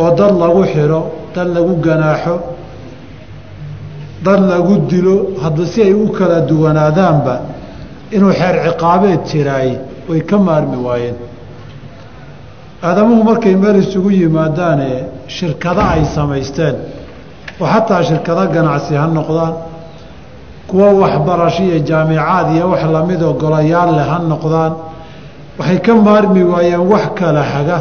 oo 0.00 0.10
dad 0.18 0.32
lagu 0.42 0.62
xidho 0.72 1.00
dad 1.34 1.48
lagu 1.56 1.72
ganaaxo 1.86 2.34
dad 4.26 4.40
lagu 4.52 4.74
dilo 4.90 5.16
hadba 5.42 5.64
si 5.66 5.82
ay 5.82 5.92
u 5.92 6.08
kala 6.18 6.40
duwanaadaanba 6.50 7.34
inuu 8.16 8.32
xeer 8.40 8.54
ciqaabeed 8.66 9.20
jiraay 9.30 9.70
way 10.08 10.20
ka 10.30 10.36
maarmi 10.46 10.76
waayeen. 10.86 11.16
Aadamuhu 12.82 13.22
markay 13.24 13.54
meel 13.62 13.76
isugu 13.82 14.10
yimaadaane 14.20 14.90
shirkado 15.36 15.80
ay 15.94 16.02
samaysteen. 16.16 16.76
Oo 17.60 17.66
xataa 17.72 18.02
shirkado 18.08 18.42
ganacsi 18.54 18.94
ha 19.00 19.06
noqdaan. 19.18 19.54
Kuwo 20.68 20.86
waxbarasho 21.02 21.62
iyo 21.68 21.78
jaamicaad 21.88 22.46
iyo 22.56 22.64
wax 22.72 22.82
lamidoo 22.94 23.32
golayaal 23.42 23.90
leh 23.98 24.06
ha 24.12 24.18
noqdaan. 24.32 24.72
Waxay 25.58 25.78
ka 25.86 25.92
maarmi 26.06 26.42
waayeen 26.52 26.84
wax 26.92 27.04
kala 27.18 27.42
haga 27.52 27.78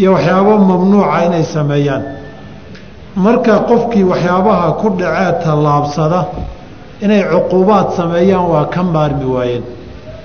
iyo 0.00 0.10
waxyaabo 0.14 0.52
mamnuuca 0.70 1.18
inay 1.26 1.44
sameeyaan. 1.54 2.02
Marka 3.24 3.54
qofkii 3.68 4.04
waxyaabaha 4.12 4.66
ku 4.80 4.86
dhacee 4.98 5.32
tallaabsada 5.44 6.20
inay 7.04 7.22
cuquubaad 7.32 7.88
sameeyaan 7.98 8.46
waa 8.52 8.64
ka 8.74 8.82
maarmi 8.82 9.24
waayeen. 9.34 9.64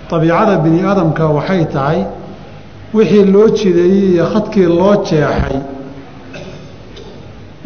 Dabiicada 0.10 0.56
bini 0.64 0.80
aadamka 0.90 1.24
waxay 1.38 1.66
tahay 1.74 2.00
wixii 2.94 3.26
loo 3.34 3.48
jideeyey 3.58 4.12
iyo 4.14 4.26
khadkii 4.34 4.68
loo 4.80 4.96
jeexay 5.08 5.58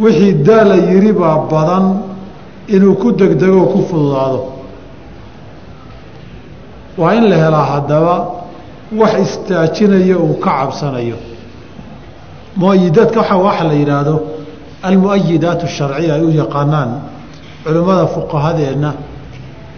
wixii 0.03 0.33
daala 0.47 0.75
yiri 0.89 1.11
baa 1.21 1.37
badan 1.51 1.85
inuu 2.75 2.95
ku 3.01 3.11
degdego 3.19 3.61
ku 3.73 3.79
fududaado. 3.89 4.41
Waa 6.97 7.13
in 7.17 7.23
la 7.29 7.35
helaa 7.43 7.65
haddaba 7.73 8.15
wax 8.99 9.13
istaajinaya 9.25 10.17
uu 10.17 10.33
ka 10.43 10.51
cabsanayo. 10.59 11.17
Mu'ayidaadka 12.57 13.35
waxa 13.45 13.63
la 13.69 13.73
yidhaahdo 13.81 14.15
almu-ayidaat 14.87 15.61
asharciya 15.67 16.13
ay 16.15 16.21
u 16.23 16.29
yaqaanaan 16.41 16.89
culimmada 17.63 18.05
fuqahadeenna 18.15 18.91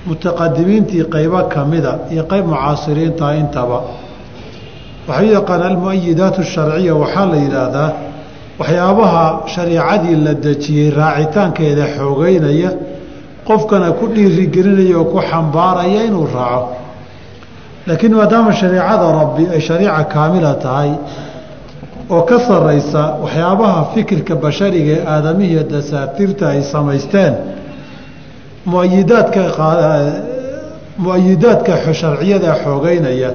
mutaqadimiintii 0.07 1.03
qaybo 1.13 1.39
kamida 1.53 1.91
iyo 2.13 2.23
qayb 2.31 2.45
mucaasiriinta 2.51 3.25
intaba. 3.41 3.79
Waxay 5.07 5.27
u 5.29 5.33
yaqaanaa 5.37 5.67
almu-ayidaat 5.73 6.35
asharciya 6.43 6.93
waxaa 7.03 7.25
la 7.31 7.37
yidhaahdaa 7.45 7.89
waxyaabaha 8.59 9.23
shariicadii 9.53 10.15
la 10.25 10.33
dejiyey 10.45 10.89
raacitaankeeda 10.99 11.85
xoogeynaya 11.97 12.69
qofkana 13.47 13.87
ku 13.99 14.05
dhiirigelinaya 14.13 14.97
oo 15.01 15.05
ku 15.13 15.19
xambaaraya 15.29 16.01
inuu 16.07 16.27
raaco. 16.35 16.69
Laakiin 17.87 18.13
maadaama 18.19 18.51
shariicada 18.59 19.05
rabbi 19.21 19.43
ay 19.53 19.61
shariica 19.67 20.03
kaamila 20.13 20.51
tahay 20.63 20.91
oo 22.13 22.21
ka 22.29 22.37
saraysa 22.47 23.01
waxyaabaha 23.23 23.79
fikirka 23.93 24.33
bashariga 24.43 24.91
ee 24.97 25.03
aadamihiiyo 25.13 25.63
dasaatiirta 25.73 26.43
ay 26.53 26.61
samaysteen 26.73 27.33
muayidaadka 28.65 29.41
mu'ayidaadka 30.97 31.93
sharciyada 31.93 32.55
xoogeynaya 32.63 33.31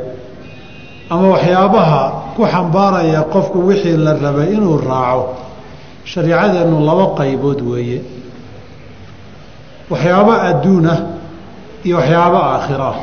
ama 1.10 1.28
waxyaabaha 1.34 2.02
ku 2.36 2.42
xambaaraya 2.46 3.22
qofku 3.32 3.58
wixii 3.66 3.96
la 3.96 4.12
rabay 4.14 4.52
inuu 4.54 4.78
raaco 4.78 5.34
shariicadeennu 6.04 6.84
laba 6.86 7.14
qaybood 7.18 7.60
weeye. 7.60 8.02
Waxyaabo 9.90 10.32
adduunah 10.32 10.98
iyo 11.84 11.96
waxyaabo 11.96 12.38
aakhira. 12.38 12.88
Ah 12.90 12.96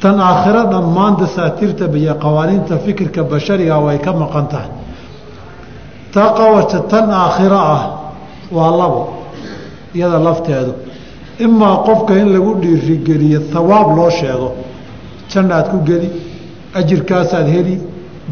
tan 0.00 0.20
aakhiro 0.20 0.62
dhammaan 0.72 1.16
dasaatiirta 1.20 1.84
iyo 1.96 2.14
qawaaniinta 2.14 2.78
fikirka 2.78 3.24
bashariga 3.24 3.78
way 3.78 3.98
ka 3.98 4.12
maqan 4.12 4.48
tahay. 4.48 4.70
Taa 6.12 6.32
qawaja 6.32 6.80
tan 6.88 7.10
aakhiro 7.10 7.56
ah 7.56 7.82
waa 8.50 8.70
labo 8.76 9.02
iyada 9.94 10.18
lafteedu 10.18 10.89
imaa 11.46 11.76
qofka 11.86 12.12
in 12.22 12.28
lagu 12.34 12.52
dhiirigeliyo 12.62 13.40
hawaab 13.54 13.88
loo 13.98 14.10
sheego 14.10 14.48
jannaad 15.32 15.66
ku 15.72 15.78
geli 15.88 16.08
ajirkaasaad 16.78 17.46
heli 17.54 17.76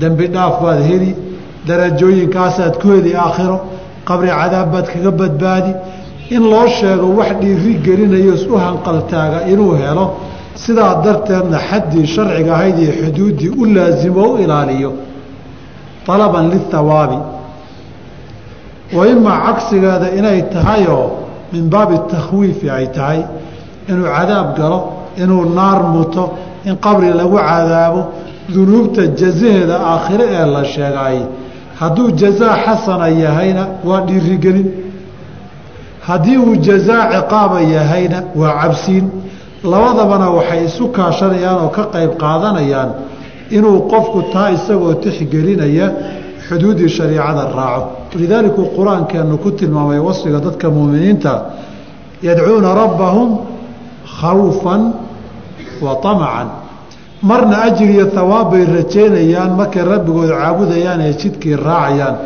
dembi 0.01 0.27
dhaaf 0.35 0.55
baad 0.63 0.81
heli 0.91 1.11
darajooyinkaasaad 1.69 2.75
ku 2.81 2.87
heli 2.95 3.15
aakhiro 3.25 3.59
qabri 4.09 4.29
cadaab 4.29 4.69
baad 4.73 4.87
kaga 4.93 5.11
badbaadi 5.21 5.73
in 6.31 6.43
loo 6.53 6.67
sheego 6.79 7.07
wax 7.19 7.31
dhiiri 7.43 7.75
gelinayo 7.87 8.35
isu 8.39 8.53
hanqaltaaga 8.65 9.39
inuu 9.53 9.75
helo 9.83 10.05
sidaa 10.65 10.95
darteedna 11.05 11.59
xaddii 11.69 12.07
sharciga 12.15 12.53
ahayd 12.57 12.79
iyo 12.79 12.93
xuduuddii 13.01 13.51
u 13.61 13.65
laasimo 13.75 14.23
u 14.33 14.39
ilaaliyo. 14.45 14.93
Alaban 16.09 16.51
lithawaabi 16.51 17.19
wa 18.97 19.07
imaa 19.09 19.39
cagsigeeda 19.47 20.07
inay 20.19 20.43
tahayoo 20.53 21.07
min 21.53 21.65
baabi 21.73 21.97
takhwiifi 22.13 22.67
ay 22.71 22.87
tahay 22.97 23.21
inuu 23.91 24.07
cadaab 24.17 24.49
galo 24.59 24.79
inuu 25.23 25.45
naar 25.59 25.81
muto 25.95 26.25
in 26.69 26.77
qabri 26.85 27.11
lagu 27.21 27.37
cadaabo 27.49 28.01
dunuubta 28.55 29.03
jazaheeda 29.21 29.77
aakhire 29.93 30.25
ee 30.39 30.47
la 30.55 30.63
sheegay. 30.75 31.19
Hadduu 31.81 32.11
jazaa 32.21 32.55
xasana 32.65 33.07
yahayna 33.25 33.65
waa 33.89 34.01
dhiirigelin. 34.09 34.69
Haddii 36.07 36.37
uu 36.39 36.57
jazaa 36.67 37.05
ciqaaba 37.13 37.61
yahayna 37.61 38.19
waa 38.41 38.55
cabsiin. 38.63 39.05
Labadabana 39.73 40.27
waxay 40.37 40.61
isu 40.69 40.85
kaashanayaan 40.97 41.59
oo 41.65 41.69
ka 41.77 41.85
qayb 41.95 42.13
qaadanayaan 42.23 42.91
inuu 43.57 43.79
qofku 43.93 44.19
taa 44.33 44.49
isagoo 44.57 44.95
tixgelinaya 45.03 45.87
xuduuddii 46.49 46.89
shariicada 46.97 47.43
raaco 47.59 47.83
walidaalika 48.15 48.59
uu 48.63 48.71
qur'aankeenu 48.79 49.39
ku 49.43 49.51
tilmaamay 49.59 49.99
wasfiga 50.09 50.39
dadka 50.41 50.71
muuminiinta 50.71 51.33
yadcuuna 52.23 52.75
rabbahum 52.75 53.31
khawfan 54.21 54.83
wa 55.85 55.93
amacan 56.03 56.49
marna 57.23 57.57
ajir 57.69 57.91
iyo 57.91 58.07
hawaab 58.15 58.51
bay 58.53 58.65
rajeynayaan 58.77 59.51
markay 59.59 59.85
rabbigood 59.93 60.31
caabudayaan 60.31 61.01
ee 61.01 61.13
jidkii 61.21 61.57
raacayaan. 61.57 62.17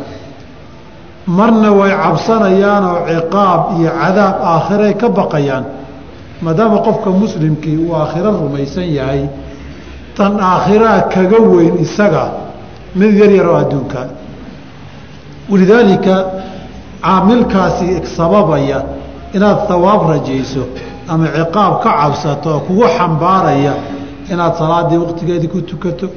Marna 1.27 1.71
way 1.79 1.91
cabsanayaan 2.03 2.83
oo 2.91 2.99
ciqaab 3.07 3.61
iyo 3.79 3.91
cadaab 4.01 4.35
aakhiray 4.51 4.93
ka 5.01 5.07
baqayaan 5.09 5.65
maadaama 6.43 6.77
qofka 6.87 7.09
muslimkii 7.09 7.77
uu 7.85 7.93
aakhiro 7.95 8.31
rumaysan 8.43 8.87
yahay 8.97 9.21
tan 10.17 10.33
aakhiraa 10.39 11.01
kaga 11.13 11.39
weyn 11.51 11.75
isaga 11.85 12.23
mid 12.99 13.13
yar 13.21 13.31
yaroo 13.31 13.55
adduunka 13.63 14.01
walidaalika 15.49 16.25
caamilkaasi 17.01 18.01
sababaya 18.17 18.83
inaad 19.33 19.57
hawaab 19.67 20.09
rajayso 20.09 20.63
ama 21.07 21.27
ciqaab 21.27 21.73
ka 21.83 21.91
cabsato 22.01 22.49
oo 22.55 22.59
kugu 22.59 22.83
xambaaraya 22.97 23.73
inaad 24.31 24.53
salaadii 24.57 24.97
waqtigeedii 25.03 25.47
ku 25.47 25.61
tukato 25.61 26.07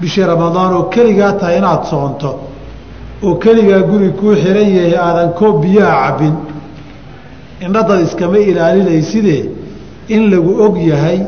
bishii 0.00 0.24
ramadaan 0.32 0.72
oo 0.78 0.82
keligaa 0.94 1.32
tahay 1.32 1.58
inaad 1.58 1.82
soonto 1.90 2.30
oo 3.26 3.34
keligaa 3.34 3.82
guri 3.90 4.10
kuu 4.18 4.34
xiran 4.42 4.68
yahay 4.76 4.94
aadan 5.06 5.28
koob 5.38 5.60
biyaha 5.62 5.94
cabbin. 6.06 6.34
Indhadad 7.64 8.00
iskama 8.06 8.38
ilaalinayside 8.38 9.36
in 10.08 10.30
lagu 10.30 10.52
og 10.64 10.76
yahay 10.90 11.18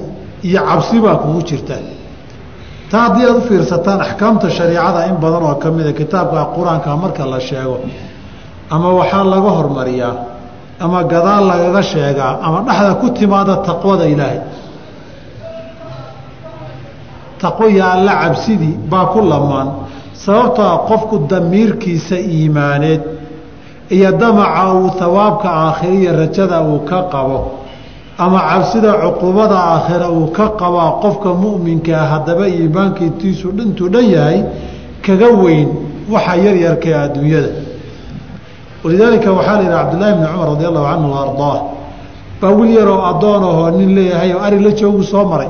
iyo 0.43 0.61
cabsi 0.69 1.01
baa 1.05 1.15
kugu 1.23 1.43
jirta 1.49 1.75
taa 2.91 3.01
haddii 3.09 3.25
aad 3.31 3.37
u 3.37 3.41
fiirsataan 3.49 4.01
axkaamta 4.07 4.47
shariicada 4.57 5.01
in 5.11 5.17
badan 5.23 5.43
oo 5.49 5.55
ka 5.63 5.69
mida 5.77 5.93
kitaabka 6.01 6.41
qur'aanka 6.57 6.91
marka 7.03 7.25
la 7.33 7.41
sheego 7.49 7.77
ama 8.75 8.89
waxaa 8.99 9.25
laga 9.33 9.51
hormariyaa 9.59 10.15
ama 10.85 10.99
gadaal 11.13 11.45
lagaga 11.51 11.83
sheegaa 11.93 12.33
ama 12.47 12.59
dhexda 12.67 12.95
ku 13.01 13.07
timaada 13.19 13.55
taqwada 13.69 14.05
ilaahay. 14.13 14.41
Taqoya 17.41 17.85
alla 17.95 18.13
cabsidii 18.23 18.75
baa 18.91 19.07
ku 19.13 19.21
lamaan 19.31 19.69
sababtoo 20.25 20.65
ah 20.73 20.79
qofku 20.89 21.17
damiirkiisa 21.31 22.17
iimaaneed 22.35 23.03
iyo 23.97 24.11
damaca 24.23 24.65
uu 24.75 24.89
hawaabka 25.01 25.49
aakhiriya 25.65 26.13
rajada 26.21 26.59
uu 26.71 26.79
ka 26.89 26.99
qabo 27.13 27.39
ama 28.19 28.41
cabsida 28.41 28.93
cuqubada 29.03 29.57
aakhira 29.57 30.11
uu 30.11 30.27
ka 30.33 30.49
qabaa 30.61 30.91
qofka 31.03 31.31
mu'minkaa 31.35 32.05
haddaba 32.13 32.49
iimaankiitiisu 32.49 33.49
intuu 33.63 33.89
dhan 33.89 34.07
yahay 34.15 34.39
kaga 35.05 35.29
weyn 35.43 35.69
waxa 36.13 36.37
yaryarka 36.37 36.89
ee 36.89 36.95
adduunyada. 37.07 37.51
Walidaalika 38.85 39.33
waxaa 39.33 39.57
la 39.57 39.63
yidhaha 39.63 39.83
cabdullaahi 39.85 40.15
bni 40.17 40.27
cumar 40.33 40.49
radi 40.49 40.65
allahu 40.71 40.87
canhu 40.91 41.09
wa 41.13 41.21
ardaah 41.27 41.59
baa 42.41 42.51
wiil 42.59 42.73
yaroo 42.79 43.01
addoon 43.11 43.43
ahoo 43.51 43.71
nin 43.79 43.95
leeyahay 43.97 44.33
oo 44.35 44.41
ari 44.41 44.59
la 44.61 44.71
joogu 44.71 45.03
soo 45.03 45.25
maray 45.25 45.49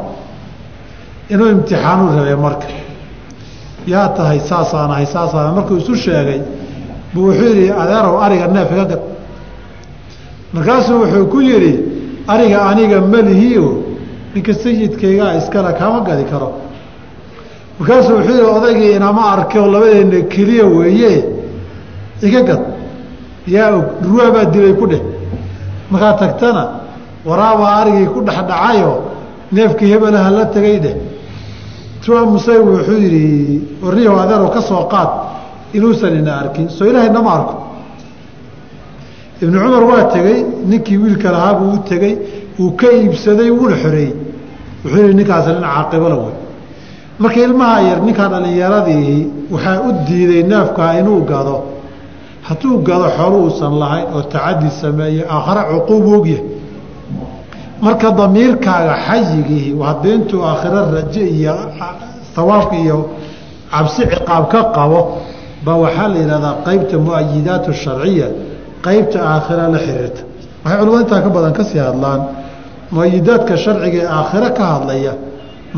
inuu 1.30 1.48
imtixaanu 1.54 2.04
rabay 2.18 2.36
marka. 2.36 2.66
Yaa 3.86 4.08
tahay 4.16 4.40
saasaan 4.40 4.90
ahay 4.90 5.06
saasaan 5.06 5.54
markuu 5.54 5.76
isu 5.82 5.94
sheegay 5.94 6.40
buu 7.14 7.26
wuxuu 7.28 7.46
yidhi 7.54 7.70
adeerow 7.82 8.18
ariga 8.24 8.46
neef 8.48 8.70
iga 8.72 8.98
markaasuu 10.54 10.98
wuxuu 11.02 11.26
ku 11.32 11.40
yidhi 11.40 11.72
ariga 12.28 12.58
aniga 12.70 13.00
melihiio 13.00 13.68
ninka 14.34 14.54
sayidkaygaa 14.54 15.34
iskale 15.38 15.72
kama 15.78 16.00
gadi 16.00 16.24
karo. 16.24 16.48
Markaasuu 17.78 18.14
wuxuu 18.16 18.30
yidhi 18.32 18.42
odaygii 18.56 18.92
inama 18.96 19.22
arkay 19.32 19.60
oo 19.60 19.66
labadeenna 19.74 20.20
keliya 20.32 20.64
weeye 20.66 21.24
iga 22.22 22.42
gad. 22.48 22.62
Yaa 23.46 23.70
og 23.76 23.84
ruwaa 24.04 24.30
baa 24.34 24.44
dilay 24.44 24.72
ku 24.80 24.86
dheh. 24.86 25.02
Markaa 25.90 26.12
tagtana 26.20 26.62
waraabaa 27.28 27.76
arigii 27.80 28.06
ku 28.14 28.20
dhexdhacayo 28.26 28.92
neefkii 29.52 29.90
hebelaha 29.92 30.30
la 30.30 30.44
tegay 30.46 30.78
dheh. 30.84 30.96
Tuamusay 32.04 32.58
wuxuu 32.58 32.98
yidhi 33.04 33.60
warniyaho 33.82 34.18
adeerow 34.24 34.50
ka 34.54 34.60
soo 34.62 34.84
qaad 34.92 35.08
inuusan 35.74 36.16
ina 36.18 36.32
arkin. 36.40 36.68
Soo 36.68 36.86
ilaahay 36.86 37.10
nama 37.10 37.30
arko 37.34 37.54
ibnu 39.42 39.58
cumar 39.64 39.84
waa 39.90 40.04
tegey 40.14 40.38
ninkii 40.70 40.96
wiilka 41.02 41.28
lahaa 41.34 41.54
buu 41.58 41.72
u 41.76 41.78
tegey 41.88 42.14
uu 42.60 42.70
ka 42.80 42.86
iibsaday 42.98 43.50
wuuna 43.50 43.76
xoreeyey. 43.82 44.12
Wuxuu 44.84 45.00
yihi 45.02 45.14
ninkaasi 45.18 45.50
nin 45.54 45.62
caaqibala 45.74 46.16
wey 46.24 46.34
marka 47.22 47.40
ilmaha 47.46 47.80
yar 47.88 47.98
ninkaa 48.06 48.28
dhallinyaradii 48.32 49.28
waxaa 49.52 49.80
u 49.88 49.92
diiday 50.06 50.42
neefkaa 50.52 50.92
inuu 51.00 51.20
gado. 51.30 51.56
Hadduu 52.48 52.78
gado 52.88 53.06
xoolo 53.16 53.36
uusan 53.44 53.72
lahayn 53.80 54.06
oo 54.16 54.22
tacadi 54.32 54.68
sameeye 54.80 55.22
aakhare 55.34 55.62
cuquub 55.70 56.04
ogyahay. 56.16 56.44
Marka 57.82 58.08
damiirkaaga 58.18 58.94
xayigii 59.06 59.66
haddii 59.88 60.14
intuu 60.18 60.40
aakhiro 60.50 60.80
raje 60.94 61.22
iyo 61.38 61.54
hawaabka 62.36 62.76
iyo 62.84 62.98
cabsi 63.72 64.02
ciqaab 64.12 64.44
ka 64.52 64.60
qabo 64.76 65.00
baa 65.64 65.76
waxaa 65.84 66.08
la 66.12 66.16
yidhahdaa 66.22 66.54
qeybta 66.66 66.96
muayidaat 67.06 67.64
sharciya 67.82 68.28
qeybta 68.86 69.18
aakhira 69.32 69.64
la 69.74 69.78
xiriirta. 69.86 70.20
Waxay 70.64 70.78
culamada 70.80 71.02
intaa 71.04 71.20
ka 71.24 71.28
badan 71.36 71.52
ka 71.58 71.62
sii 71.70 71.78
hadlaan 71.88 72.20
muayidaadka 72.94 73.54
sharciga 73.64 73.98
ee 74.04 74.08
aakhiro 74.18 74.48
ka 74.58 74.64
hadlaya 74.74 75.12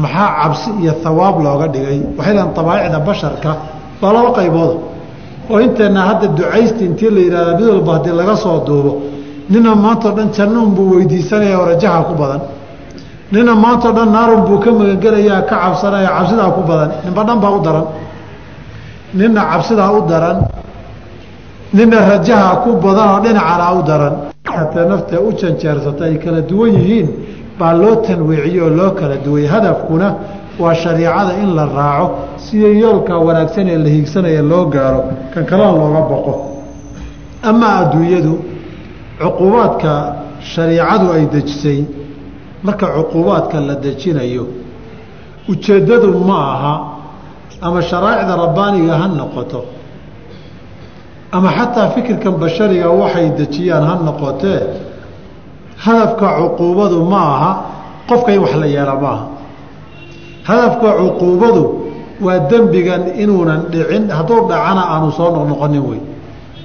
maxaa 0.02 0.28
cabsi 0.40 0.68
iyo 0.82 0.92
hawaab 1.04 1.36
looga 1.46 1.66
dhigay? 1.74 1.98
Waxay 2.18 2.34
dhahan 2.36 2.50
abaa'icda 2.62 2.98
basharka 3.08 3.50
baa 4.00 4.12
laba 4.16 4.30
qaybooda 4.38 4.76
oo 5.52 5.58
inteenna 5.66 6.00
hadda 6.08 6.26
ducaysta 6.38 6.80
intii 6.88 7.10
la 7.16 7.20
yidhahdaa 7.26 7.54
mid 7.58 7.66
walba 7.74 7.90
haddii 7.96 8.14
laga 8.20 8.34
soo 8.44 8.58
duubo 8.66 8.92
nina 9.52 9.70
maantao 9.84 10.12
dhan 10.16 10.28
jannaunbuu 10.36 10.86
weydiisanaya 10.96 11.56
oo 11.60 11.66
rajaha 11.72 12.00
ku 12.08 12.14
badan. 12.20 12.40
Nina 13.34 13.52
maantao 13.64 13.92
dhan 13.96 14.08
naarunbuu 14.16 14.58
ka 14.64 14.70
magangelayaa 14.78 15.40
ka 15.50 15.56
cabsanaya 15.62 16.08
cabsidaa 16.16 16.50
ku 16.56 16.60
badan. 16.70 16.90
Ninba 17.04 17.22
dhan 17.28 17.38
baa 17.42 17.52
u 17.56 17.60
daran. 17.66 17.86
Nina 19.18 19.40
cabsidaa 19.50 19.90
u 19.98 20.00
daran 20.10 20.38
nina 21.72 21.98
rajaha 22.10 22.56
ku 22.64 22.70
badan 22.84 23.08
oo 23.14 23.20
dhinacana 23.24 23.66
u 23.78 23.82
daran. 23.88 24.14
Hatee 24.44 24.84
naftee 24.88 25.18
u 25.18 25.32
janjeersata 25.40 26.04
ay 26.04 26.16
kala 26.18 26.40
duwan 26.40 26.72
yihiin 26.74 27.08
baa 27.58 27.72
loo 27.80 27.96
tanwiiciye 28.06 28.62
oo 28.62 28.70
loo 28.70 28.90
kala 28.98 29.16
duway. 29.24 29.46
Hadafkuna 29.46 30.08
waa 30.58 30.74
shariicada 30.74 31.32
in 31.42 31.54
la 31.54 31.64
raaco 31.66 32.10
sidii 32.36 32.80
yoolka 32.80 33.14
wanaagsan 33.18 33.68
ee 33.68 33.78
la 33.78 33.88
hiigsanaya 33.88 34.42
loo 34.42 34.64
gaaro 34.74 35.02
kan 35.34 35.44
kalena 35.50 35.72
looga 35.72 36.00
boqo. 36.10 36.32
Amaa 37.42 37.74
adduunyadu 37.82 38.34
cuquubaadka 39.20 39.92
shariicadu 40.52 41.06
ay 41.16 41.24
dejisay 41.34 41.80
marka 42.62 42.86
cuquubaadka 42.96 43.60
la 43.60 43.74
dejinayo 43.74 44.44
ujeeddadu 45.48 46.08
ma 46.28 46.38
aha 46.54 46.74
ama 47.62 47.80
sharaa'icda 47.82 48.34
rabbaaniga 48.44 48.94
ha 49.00 49.06
noqoto 49.08 49.60
ama 51.32 51.48
xataa 51.58 51.88
fikirkan 51.94 52.34
bashariga 52.42 52.88
waxay 53.00 53.26
dejiyaan 53.38 53.84
ha 53.88 53.94
noqotee 54.08 54.60
hadafka 55.84 56.26
cuquubadu 56.40 57.04
ma 57.04 57.20
aha 57.34 57.50
qofka 58.08 58.32
in 58.34 58.40
wax 58.40 58.54
la 58.56 58.66
yeela 58.66 58.94
ma 59.02 59.08
aha. 59.08 59.26
Hadafka 60.48 60.88
cuquubadu 60.98 61.64
waa 62.20 62.38
dembigan 62.50 63.02
inuunan 63.22 63.60
dhicin 63.72 64.08
hadduu 64.10 64.48
dhacana 64.48 64.82
aanu 64.92 65.12
soo 65.12 65.30
noqnoqonin 65.36 65.82
wey. 65.90 66.00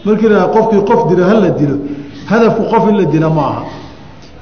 Markii 0.06 0.30
la 0.30 0.48
qofkii 0.56 0.82
qof 0.90 1.08
dilo 1.10 1.24
hala 1.30 1.50
dilo 1.60 1.76
hadafku 2.32 2.64
qof 2.72 2.84
in 2.90 2.98
la 2.98 3.06
dilo 3.06 3.30
ma 3.30 3.42
aha. 3.52 3.64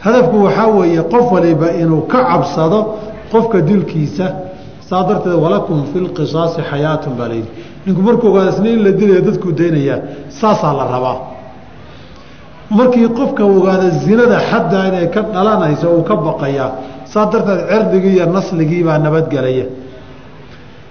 Hadafku 0.05 0.35
waxaa 0.45 0.67
weeye 0.67 1.01
qof 1.13 1.31
waliba 1.31 1.67
inuu 1.81 2.01
ka 2.11 2.19
cabsado 2.29 2.79
qofka 3.31 3.61
dilkiisa 3.61 4.25
saa 4.89 5.03
darteed 5.03 5.33
walakum 5.43 5.83
fi 5.91 5.99
lqisaasi 5.99 6.61
xayaatun 6.69 7.13
baa 7.17 7.27
layidhi 7.27 7.49
ninku 7.85 8.01
markuu 8.07 8.27
ogaada 8.31 8.51
isna 8.53 8.69
in 8.75 8.81
la 8.85 8.91
dilaya 8.99 9.21
dadkuu 9.27 9.51
daynayaa 9.59 9.97
saasaa 10.39 10.73
la 10.79 10.85
rabaa. 10.93 11.17
Markii 12.77 13.07
qofka 13.19 13.43
ogaada 13.57 13.89
zinada 14.03 14.37
xaddaa 14.49 14.85
inay 14.89 15.07
ka 15.13 15.21
dhalanayso 15.33 15.87
uu 15.95 16.03
ka 16.09 16.15
baqayaa 16.27 16.71
saa 17.11 17.25
darteed 17.31 17.61
cirdigii 17.71 18.13
iyo 18.17 18.25
nasligii 18.35 18.83
baa 18.87 18.97
nabadgelaya 19.05 19.65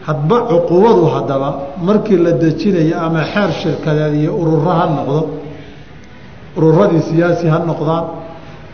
hadba 0.06 0.36
cuquubadu 0.50 1.04
haddaba 1.14 1.48
markii 1.88 2.16
la 2.24 2.32
dejinayo 2.42 2.94
ama 3.06 3.22
xeer 3.32 3.50
shirkadeed 3.62 4.14
iyo 4.22 4.32
ururo 4.42 4.70
ha 4.78 4.84
noqdo 4.96 5.20
ururadii 6.56 7.02
siyaasi 7.08 7.46
ha 7.52 7.58
noqdaan 7.70 8.04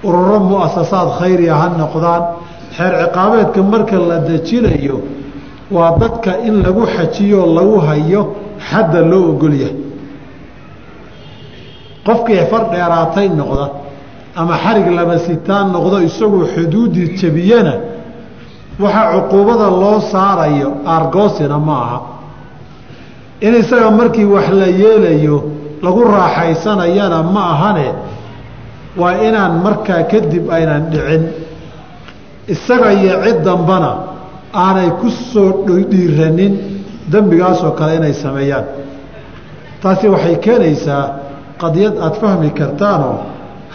ururo 0.08 0.38
muasasaad 0.50 1.08
khayriya 1.18 1.54
ha 1.60 1.66
noqdaan 1.82 2.22
xeer 2.76 2.92
ciqaabeedka 3.02 3.60
marka 3.72 3.96
la 4.10 4.16
dejinayo 4.30 4.96
waa 5.70 5.96
dadka 5.98 6.38
in 6.46 6.62
lagu 6.62 6.86
xajiyo 6.86 7.46
lagu 7.46 7.78
hayo 7.80 8.36
xadda 8.70 9.00
loo 9.02 9.30
ogol 9.34 9.54
yahay. 9.54 9.76
Qofkii 12.06 12.46
far 12.50 12.70
dheeraatay 12.70 13.28
noqda 13.28 13.66
ama 14.36 14.54
xarig 14.64 14.86
lama 14.96 15.18
sitaan 15.18 15.72
noqdo 15.72 15.98
isagoo 16.08 16.46
xuduudii 16.54 17.16
jabiyana 17.20 17.74
waxaa 18.80 19.12
cuquubada 19.28 19.66
loo 19.70 20.00
saarayo 20.12 20.70
aargoosina 20.86 21.58
ma 21.58 21.76
aha. 21.84 21.98
In 23.40 23.54
isaga 23.54 23.90
markii 23.90 24.24
wax 24.24 24.48
la 24.60 24.66
yeelayo 24.66 25.36
lagu 25.82 26.00
raaxaysanayana 26.04 27.22
ma 27.22 27.42
ahane 27.54 27.88
waa 28.96 29.14
inaan 29.26 29.60
markaa 29.64 30.02
kadib 30.10 30.50
aynan 30.50 30.90
dhicin. 30.90 31.22
Isaga 32.48 32.92
iyo 32.92 33.18
cid 33.24 33.42
dambana 33.44 33.90
aanay 34.64 34.90
ku 35.00 35.08
soo 35.32 35.50
dhiiranin 35.90 36.52
dembigaasoo 37.12 37.70
kale 37.78 37.92
inay 37.96 38.12
sameeyaan. 38.24 38.64
Taasi 39.82 40.06
waxay 40.14 40.36
keenaysaa 40.46 41.04
qadiyad 41.62 41.94
aada 42.04 42.16
fahmi 42.22 42.50
kartaanoo 42.58 43.16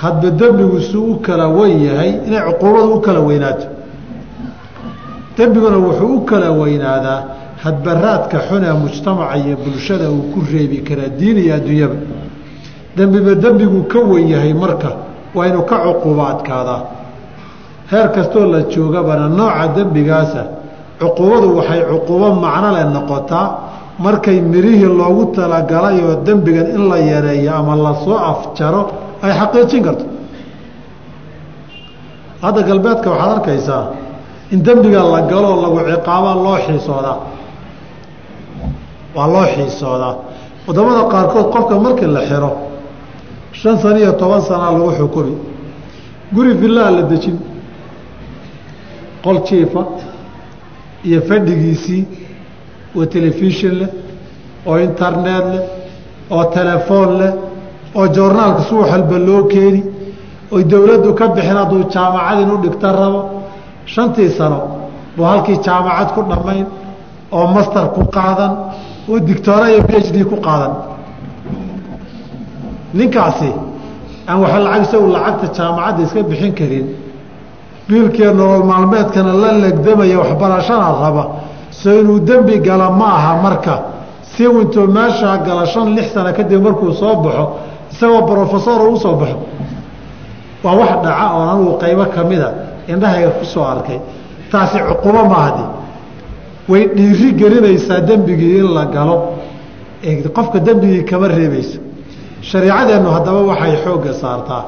hadba 0.01 0.29
dembigu 0.41 0.79
suu 0.91 1.05
u 1.11 1.15
kala 1.25 1.47
weyn 1.57 1.79
yahay 1.87 2.11
inay 2.27 2.41
cuquubadu 2.47 2.93
u 2.95 2.99
kala 3.05 3.19
weynaato. 3.29 3.65
Dembiguna 5.37 5.77
wuxuu 5.85 6.15
u 6.17 6.21
kala 6.29 6.49
weynaadaa 6.61 7.19
hadbaraadka 7.63 8.37
xun 8.47 8.63
ee 8.69 8.73
mujtamaca 8.83 9.35
iyo 9.37 9.55
bulshada 9.63 10.05
uu 10.15 10.23
ku 10.33 10.39
reebi 10.51 10.77
karaa 10.87 11.09
diin 11.19 11.37
iyo 11.43 11.53
adduunyaba. 11.55 11.95
Dembiba 12.97 13.33
dembiguu 13.43 13.83
ka 13.91 13.99
weyn 14.11 14.27
yahay 14.33 14.53
marka 14.53 14.89
waa 15.35 15.47
inuu 15.49 15.65
ka 15.69 15.75
cuquubo 15.85 16.23
adkaadaa 16.33 16.81
heer 17.91 18.07
kastoo 18.15 18.45
la 18.53 18.59
joogabana 18.73 19.27
nooca 19.29 19.67
dembigaasa 19.75 20.41
cuquubadu 21.01 21.47
waxay 21.57 21.81
cuquubo 21.91 22.27
macno 22.43 22.69
leh 22.75 22.85
noqotaa 22.95 23.47
markay 24.05 24.37
mirihii 24.51 24.91
loogu 24.99 25.23
talagalay 25.35 25.97
oo 26.07 26.15
dembigan 26.25 26.67
in 26.75 26.83
la 26.89 26.97
yareeyo 27.11 27.51
ama 27.59 27.75
la 27.85 27.93
soo 28.03 28.17
afjaro 28.31 28.81
ay 29.23 29.31
xaqiijin 29.39 29.81
karto. 29.85 30.05
Hadda 32.43 32.61
galbeedka 32.69 33.07
waxaad 33.13 33.31
arkaysaa 33.37 33.83
in 34.53 34.59
dembiga 34.65 35.01
la 35.13 35.21
galoo 35.31 35.55
lagu 35.63 35.77
ciqaabaa 35.89 36.35
loo 36.45 36.57
xiisoodaa. 36.65 37.17
Waa 39.15 39.27
loo 39.33 39.45
xiisoodaa. 39.53 40.13
Wadamada 40.67 41.01
qaarkood 41.13 41.47
qofka 41.53 41.75
markii 41.85 42.07
la 42.15 42.21
xiro 42.29 42.51
shan 43.59 43.75
sano 43.81 43.97
iyo 44.03 44.11
toban 44.21 44.41
sanaa 44.49 44.71
lagu 44.75 44.91
xukumi 44.99 45.33
guri 46.33 46.51
villaha 46.61 46.91
la 46.97 47.01
dejin. 47.11 47.37
Qol 49.23 49.37
jiifa 49.47 49.81
iyo 51.07 51.19
fadhigiisii 51.29 52.03
oo 52.97 53.05
telefishin 53.13 53.73
leh 53.79 53.89
oo 54.69 54.77
internet 54.89 55.45
leh 55.53 55.63
oo 56.35 56.43
telefoon 56.57 57.09
leh 57.19 57.31
oo 57.99 58.07
joornaalka 58.15 58.61
subax 58.69 58.89
walba 58.91 59.17
loo 59.27 59.43
keeni 59.53 59.81
oy 60.55 60.63
dowladdu 60.71 61.09
ka 61.19 61.25
bixin 61.35 61.57
hadduu 61.59 61.83
jaamacad 61.93 62.39
inu 62.43 62.55
dhigta 62.63 62.89
rabo. 62.99 63.21
Shantii 63.93 64.29
sano 64.37 64.59
buu 65.15 65.25
halkii 65.31 65.57
jaamacad 65.65 66.09
ku 66.15 66.21
dhammayn 66.29 66.65
oo 67.37 67.45
master 67.55 67.85
ku 67.95 68.01
qaadan 68.15 68.51
oo 69.09 69.19
dictoora 69.27 69.65
iyo 69.71 69.81
b 69.87 69.91
d 70.15 70.17
ku 70.31 70.35
qaadan. 70.47 70.73
Ninkaasi 72.93 73.49
aan 74.27 74.37
waxa 74.43 74.59
lacag 74.65 74.81
isagu 74.85 75.07
lacagta 75.15 75.47
jaamacadda 75.57 76.01
iska 76.05 76.21
bixin 76.29 76.53
karin 76.59 76.85
biilkiiyo 77.91 78.31
nolol 78.39 78.63
maalmeedkana 78.71 79.33
la 79.43 79.51
legdamaya 79.63 80.17
waxbarashana 80.23 80.87
raba. 81.03 81.23
Soo 81.79 81.93
inuu 82.01 82.19
dembi 82.27 82.55
gala 82.67 82.89
ma 82.89 83.05
aha 83.17 83.33
marka. 83.43 83.75
Si 84.31 84.43
intuu 84.43 84.87
meeshaa 84.87 85.37
gala 85.47 85.65
shan 85.65 85.87
lix 85.95 86.07
sano 86.13 86.31
kadib 86.37 86.61
markuu 86.65 86.91
soo 87.01 87.15
baxo 87.23 87.43
isagoo 87.91 88.21
brofesor 88.27 88.81
u 88.87 88.97
soo 89.03 89.15
baxo. 89.21 89.37
Waa 90.63 90.75
wax 90.79 90.91
dhaca 91.03 91.25
oo 91.35 91.43
anugu 91.51 91.71
qaybo 91.81 92.05
ka 92.15 92.23
mida. 92.29 92.49
Indhahayga 92.87 93.29
ku 93.37 93.45
soo 93.45 93.63
arkay. 93.73 93.99
Taasi 94.51 94.77
cuqubo 94.89 95.21
maahdi 95.33 95.63
way 96.69 96.83
dhiiri 96.95 97.27
gelinaysaa 97.39 97.99
dembigii 98.09 98.57
in 98.59 98.73
la 98.73 98.85
galo. 98.85 99.15
Qofka 100.35 100.59
dembigii 100.59 101.03
kama 101.09 101.27
reebayso. 101.27 101.79
Shariicadeennu 102.49 103.09
haddaba 103.15 103.41
waxay 103.51 103.75
xoogga 103.83 104.13
saartaa 104.21 104.63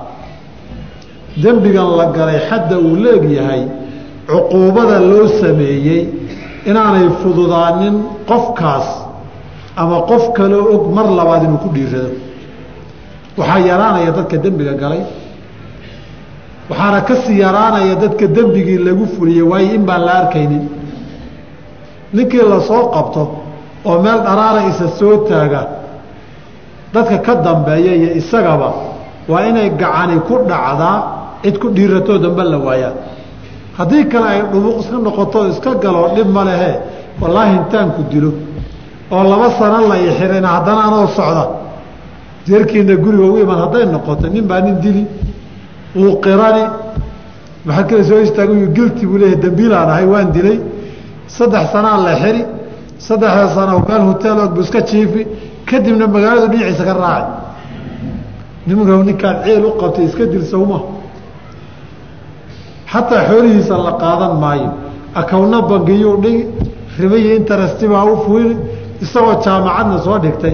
dembigan 1.37 1.89
la 1.97 2.05
galay 2.17 2.39
xadda 2.49 2.77
uu 2.79 2.95
leegyahay 2.95 3.61
cuquubada 4.27 4.99
loo 4.99 5.27
sameeyey 5.41 6.01
inaanay 6.69 7.07
fududaanin 7.21 7.95
qofkaas 8.29 8.87
ama 9.75 10.01
qof 10.09 10.23
kaloo 10.37 10.65
og 10.75 10.83
mar 10.95 11.05
labaad 11.19 11.43
inuu 11.43 11.57
ku 11.63 11.69
dhiirado 11.75 12.11
waxaa 13.37 13.59
yaraanaya 13.69 14.11
dadka 14.17 14.37
dembiga 14.37 14.73
galay 14.73 15.01
waxaana 16.69 17.01
ka 17.07 17.15
sii 17.23 17.39
yaraanaya 17.39 17.95
dadka 17.95 18.27
dembigii 18.27 18.77
lagu 18.87 19.05
fuliyey 19.15 19.41
waayo 19.51 19.73
in 19.75 19.83
baan 19.85 20.01
la 20.05 20.13
arkaynin. 20.21 20.63
Ninkii 22.13 22.43
la 22.51 22.59
soo 22.61 22.83
qabto 22.95 23.23
oo 23.85 23.97
meel 24.01 24.19
dharaara 24.27 24.61
isa 24.69 24.87
soo 24.99 25.17
taaga 25.27 25.61
dadka 26.93 27.17
ka 27.25 27.35
dambeeya 27.35 27.93
iyo 27.95 28.09
isagaba 28.21 28.69
waa 29.27 29.45
inay 29.49 29.69
gacani 29.81 30.19
ku 30.27 30.35
dhacdaa 30.49 30.97
cid 31.43 31.57
ku 31.59 31.69
dhiiratoo 31.69 32.17
dambe 32.17 32.43
la 32.43 32.57
waayaa. 32.57 32.93
Haddii 33.77 34.05
kale 34.07 34.25
ay 34.27 34.41
dhubuq 34.51 34.79
iska 34.81 34.97
noqoto 34.97 35.47
iska 35.49 35.75
galoo 35.75 36.15
dhib 36.15 36.27
ma 36.27 36.43
lehe. 36.43 36.71
Wallaahi 37.21 37.55
intaanku 37.57 38.03
dilo. 38.11 38.33
Oo 39.11 39.23
laba 39.23 39.49
sano 39.59 39.87
la 39.87 39.97
ixirayna 39.99 40.47
haddana 40.47 40.81
anoo 40.87 41.07
socda. 41.07 41.49
Jeerkiina 42.47 42.95
guriga 42.95 43.23
ugu 43.23 43.37
iman 43.41 43.57
hadday 43.63 43.85
noqoto 43.85 44.27
nin 44.27 44.45
baa 44.45 44.61
nin 44.61 44.79
dili. 44.79 45.05
Wuu 45.95 46.19
qirani. 46.21 46.63
Maxaa 47.65 47.83
kale 47.83 48.03
soo 48.03 48.19
istaaga 48.21 48.53
gilti 48.75 49.05
buu 49.05 49.17
leeyahay 49.17 49.39
dambiilaan 49.41 49.89
ahay 49.89 50.05
waan 50.05 50.31
dilay. 50.31 50.59
Saddex 51.27 51.71
sanaa 51.71 51.97
la 51.97 52.15
xiri. 52.21 52.43
Saddexda 52.97 53.47
sano 53.55 53.79
meel 53.87 54.01
hotel 54.01 54.37
og 54.39 54.53
bu 54.53 54.61
iska 54.61 54.81
jiifi. 54.81 55.27
Kadibna 55.65 56.07
magaaladu 56.07 56.47
dhinaciisa 56.51 56.83
ka 56.83 56.93
raaci 56.93 57.31
nimanka 58.67 59.03
ninkaad 59.03 59.43
ceel 59.45 59.65
u 59.65 59.71
qabtay 59.79 60.05
iska 60.05 60.25
dil 60.25 60.43
sawma 60.45 60.79
xataa 62.93 63.21
xoolihiisa 63.29 63.75
la 63.87 63.93
qaadan 64.03 64.33
maayo. 64.43 64.69
Akawna 65.19 65.57
bangiyuu 65.69 66.17
dhigi 66.23 66.43
ribayi 67.01 67.29
interestibaa 67.39 68.05
u 68.11 68.15
fuili 68.25 68.55
isagoo 69.03 69.35
jaamacadna 69.45 69.97
soo 70.05 70.17
dhigtay. 70.23 70.53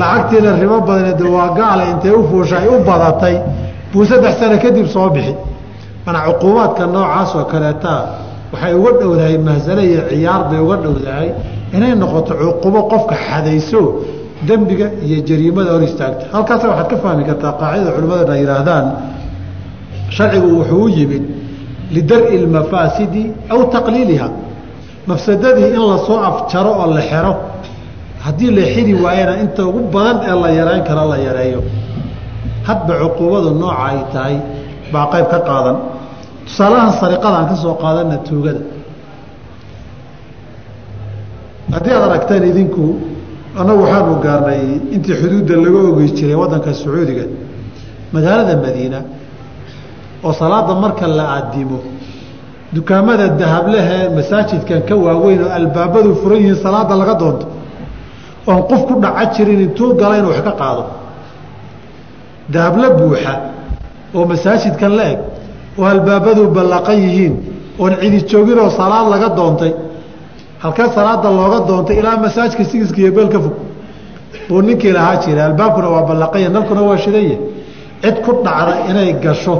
Lacagtiina 0.00 0.50
ribo 0.62 0.76
badaned 0.88 1.20
waa 1.36 1.48
gaala 1.58 1.82
intay 1.92 2.10
u 2.10 2.22
fuusha 2.30 2.56
ay 2.62 2.68
u 2.68 2.76
badatay. 2.88 3.36
Buu 3.92 4.04
saddex 4.10 4.34
sano 4.40 4.56
kadib 4.64 4.86
soo 4.94 5.08
bixi. 5.14 5.34
Mana 6.06 6.18
cuquubaadka 6.26 6.84
noocaas 6.94 7.30
oo 7.38 7.44
kaleetaa 7.52 8.00
waxay 8.52 8.72
uga 8.80 8.90
dhowdahay 9.00 9.36
mahsale 9.46 9.82
iyo 9.90 10.00
ciyaar 10.10 10.42
bay 10.50 10.60
uga 10.66 10.76
dhowdahay 10.84 11.28
inay 11.76 11.92
noqoto 12.02 12.32
cuqubo 12.40 12.80
qofka 12.90 13.14
xadayso 13.28 13.80
dembiga 14.48 14.86
iyo 15.06 15.16
jariimada 15.28 15.70
hor 15.74 15.82
istaagta. 15.88 16.24
Halkaasa 16.34 16.64
waxaad 16.70 16.88
ka 16.92 16.96
fahmi 17.04 17.22
kartaa 17.28 17.52
qaacidada 17.60 17.90
culimmadana 17.96 18.34
yihaahdaan 18.42 18.86
sharcigu 20.16 20.48
wuxuu 20.58 20.84
u 20.84 20.88
yimid 20.96 21.24
lidar-i 21.94 22.36
aw 23.52 23.60
taqliiliha 23.74 24.28
mafsadadii 25.06 25.68
in 25.76 25.82
la 25.90 25.98
soo 26.06 26.18
afjaro 26.30 26.70
oo 26.82 26.86
la 26.94 27.00
xero 27.10 27.32
haddii 28.24 28.50
la 28.58 28.62
xidi 28.72 28.92
waayana 28.94 29.34
inta 29.42 29.62
ugu 29.68 29.80
badan 29.94 30.16
ee 30.28 30.36
la 30.42 30.50
yareyn 30.58 30.82
kara 30.88 31.04
la 31.12 31.16
yareeyo 31.26 31.60
hadba 32.68 32.92
cuquubadu 33.02 33.50
nooca 33.60 33.84
ay 33.90 33.98
tahay 34.12 34.36
baa 34.92 35.06
qayb 35.12 35.26
ka 35.32 35.38
qaadan 35.48 35.76
tusaalahan 36.46 36.92
sariqadaan 37.00 37.46
ka 37.50 37.56
soo 37.62 37.74
qaadana 37.82 38.16
tuugada 38.26 38.62
haddii 41.74 41.92
aad 41.96 42.04
aragteen 42.08 42.42
idinku 42.50 42.84
annagu 43.60 43.80
waxaanu 43.84 44.14
gaarnay 44.26 44.62
intii 44.94 45.16
xuduudda 45.20 45.54
laga 45.64 45.78
ogi 45.90 46.06
jiray 46.18 46.36
waddanka 46.42 46.70
sacuudiga 46.80 47.24
magaalada 48.14 48.54
madiina 48.64 48.98
oo 50.26 50.32
salaada 50.40 50.74
marka 50.84 51.06
la 51.18 51.24
adimo 51.38 51.78
dukaamada 52.76 53.26
dahablehee 53.40 54.04
masaajidkan 54.16 54.80
ka 54.88 54.94
waaweyn 55.04 55.40
oo 55.46 55.50
albaabadu 55.58 56.10
furan 56.20 56.38
yihiin 56.42 56.58
salaada 56.64 56.94
laga 57.00 57.14
doonto 57.22 57.46
oon 58.48 58.62
qof 58.70 58.82
ku 58.88 58.94
dhaca 59.04 59.24
jirin 59.34 59.60
intuu 59.66 59.88
gala 60.00 60.14
inuu 60.18 60.30
wax 60.34 60.42
ka 60.48 60.52
qaado. 60.60 60.82
Dahable 62.54 62.88
buuxa 62.98 63.34
oo 64.14 64.24
masaajidkan 64.32 64.92
la 64.98 65.04
eg 65.12 65.18
oo 65.78 65.84
albaabadu 65.94 66.42
ballaqan 66.56 66.98
yihiin 67.04 67.34
oon 67.82 67.92
cidi 68.00 68.18
jooginoo 68.30 68.70
salaad 68.78 69.06
laga 69.14 69.28
doontay. 69.38 69.72
Halkee 70.62 70.88
salaada 70.96 71.28
looga 71.38 71.58
doontay 71.68 71.96
ilaa 72.00 72.16
masaajidka 72.24 72.64
sigiska 72.70 72.98
iyo 73.02 73.12
beel 73.16 73.28
fog. 73.44 73.54
Buu 74.48 74.60
ninkii 74.66 74.92
lahaa 74.96 75.16
jira 75.22 75.44
albaabkuna 75.48 75.88
waa 75.94 76.02
ballaqanya 76.10 76.48
nalkuna 76.54 76.82
waa 76.88 76.98
shidanya 77.04 77.36
cid 78.02 78.16
ku 78.24 78.30
dhacda 78.44 78.72
inay 78.90 79.12
gasho 79.24 79.54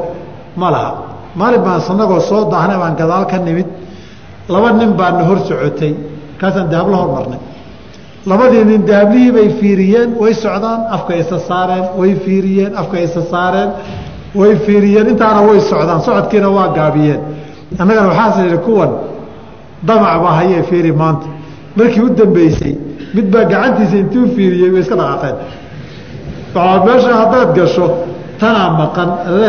ma 0.56 0.68
laha. 0.74 0.92
Maalin 1.40 1.62
baan 1.66 1.80
sanagoo 1.88 2.20
soo 2.20 2.42
daahnay 2.52 2.76
baan 2.82 2.94
gadaal 3.00 3.24
ka 3.30 3.36
nimid. 3.38 3.66
Laba 4.48 4.72
nin 4.72 4.90
baana 5.00 5.22
hor 5.28 5.38
socotay. 5.48 5.92
Kaasaan 6.40 6.68
dahabla 6.72 6.96
hormarnay 7.02 7.40
labadii 8.30 8.64
nin 8.70 8.82
dahablihii 8.88 9.32
bay 9.36 9.48
fiiriyeen. 9.60 10.10
Way 10.20 10.32
socdaan 10.34 10.80
afka 10.96 11.12
isa 11.22 11.38
saareen. 11.48 11.84
Way 11.98 12.12
fiiriyeen 12.24 12.72
afka 12.80 12.96
isa 13.06 13.22
saareen. 13.32 13.70
Way 14.40 14.52
fiiriyeen. 14.66 15.06
Intaana 15.12 15.40
way 15.48 15.60
socdaan. 15.70 16.00
Socodkiina 16.06 16.48
waa 16.56 16.68
gaabiyeen. 16.78 17.20
Annagana 17.80 18.08
waxaas 18.12 18.36
idhi 18.46 18.58
kuwan 18.66 18.90
damac 19.86 20.16
baa 20.24 20.34
hayee 20.40 20.62
fiiri 20.70 20.92
maanta. 20.92 21.26
Markii 21.76 22.02
u 22.02 22.08
dambeysay 22.18 22.74
mid 23.14 23.26
baa 23.32 23.44
gacantiisa 23.52 23.96
intuu 24.02 24.24
fiiriyey 24.36 24.70
way 24.74 24.80
iska 24.84 24.96
dhaqaaqeen. 25.00 25.36
Waxaa 26.54 26.84
meesha 26.86 27.12
haddaad 27.22 27.48
gasho 27.58 27.86
tanaa 28.40 28.68
maqan 28.80 29.08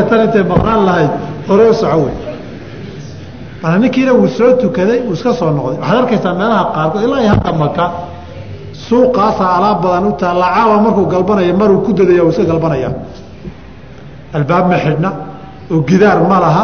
tan 0.09 0.19
intay 0.25 0.43
maqnaan 0.51 0.81
lahayd 0.87 1.11
hore 1.47 1.63
u 1.69 1.73
soco 1.81 1.97
wey 2.05 2.15
mana 3.61 3.75
ninkiina 3.83 4.11
wuu 4.19 4.27
soo 4.37 4.51
tukaday 4.61 4.99
wuu 5.07 5.13
iska 5.17 5.33
soo 5.39 5.49
noqday. 5.57 5.77
Waxaad 5.81 5.97
arkaysaa 6.03 6.33
meelaha 6.39 6.63
qaarkood 6.75 7.03
ilaa 7.07 7.19
iyo 7.23 7.29
hadda 7.33 7.51
maka 7.63 7.85
suuqaasaa 8.87 9.49
alaab 9.57 9.77
badan 9.83 10.05
u 10.07 10.11
taalla 10.21 10.45
caawa 10.55 10.75
markuu 10.85 11.05
galbanaya 11.13 11.53
maruu 11.61 11.79
ku 11.85 11.91
dadaya 11.97 12.21
wuu 12.23 12.31
iska 12.33 12.43
galbanaya. 12.51 12.89
Albaab 14.37 14.65
ma 14.71 14.77
xidhna 14.83 15.09
oo 15.71 15.79
gidaar 15.89 16.19
ma 16.29 16.37
laha 16.45 16.63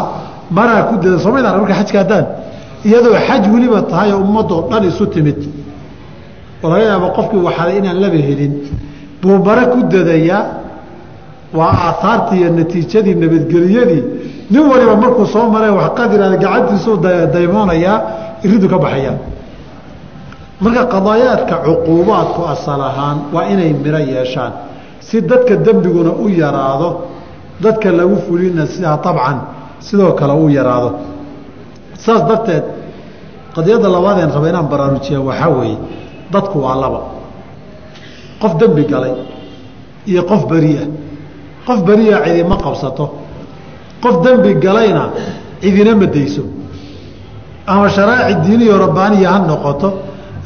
maraa 0.56 0.82
ku 0.88 0.94
dada 1.02 1.18
somaydaan 1.18 1.54
marka 1.60 1.74
xajka 1.80 1.98
haddaan? 2.02 2.24
Iyadoo 2.86 3.16
xaj 3.26 3.42
weliba 3.54 3.82
tahay 3.90 4.12
oo 4.12 4.20
ummadoo 4.26 4.60
dhan 4.70 4.82
isu 4.90 5.04
timid. 5.14 5.38
Oo 6.62 6.68
laga 6.70 6.84
yaabo 6.90 7.08
qofkii 7.16 7.40
waxaday 7.48 7.76
inaan 7.80 7.98
laba 8.04 8.18
helin. 8.28 8.52
Buu 9.20 9.36
mare 9.46 9.64
ku 9.72 9.78
dadayaa 9.92 10.40
waa 11.58 11.72
aahaartii 11.88 12.38
iyo 12.40 12.50
natiijadii 12.58 13.14
nabadgeliyadii 13.22 14.02
nin 14.50 14.62
waliba 14.70 14.94
markuu 15.02 15.26
soo 15.34 15.46
mare 15.54 15.68
wax 15.78 15.90
qadiraada 15.98 16.36
gacantiisuu 16.44 16.96
daymoonayaa 17.34 17.96
iridu 18.46 18.66
ka 18.72 18.78
baxayaa 18.84 19.16
marka 20.64 20.82
qadaayaadka 20.94 21.54
cuquubaadku 21.66 22.40
asal 22.54 22.80
ahaan 22.90 23.16
waa 23.34 23.44
inay 23.52 23.70
miro 23.84 23.98
yeeshaan. 24.12 24.52
Si 25.06 25.16
dadka 25.30 25.54
dembiguna 25.66 26.10
u 26.24 26.26
yaraado 26.42 26.88
dadka 27.64 27.88
lagu 27.98 28.16
fulina 28.26 28.62
sidaa 28.72 28.94
abcan 29.10 29.36
sidoo 29.86 30.12
kale 30.18 30.32
u 30.32 30.46
yaraado. 30.58 30.90
Saas 32.04 32.22
darteed 32.28 32.64
qadiyadda 33.56 33.88
labaadeen 33.96 34.30
raba 34.36 34.48
inaan 34.52 34.66
baraarujiya 34.72 35.20
waxaa 35.28 35.48
weeye 35.58 35.76
dadku 36.32 36.56
waa 36.64 36.76
laba. 36.82 37.00
Qof 38.42 38.52
dembi 38.60 38.82
galay 38.92 39.14
iyo 40.10 40.22
qof 40.30 40.42
beriah 40.50 40.86
qof 41.66 41.78
beriya 41.88 42.16
cidima 42.24 42.56
qabsato 42.64 43.04
qof 44.02 44.14
dembi 44.24 44.54
galayna 44.64 45.04
cidina 45.62 45.94
madayso 46.02 46.42
ama 47.66 47.88
sharaaci 47.88 48.34
diiniyo 48.44 48.78
rabbaaniya 48.84 49.28
ha 49.32 49.38
noqoto 49.50 49.88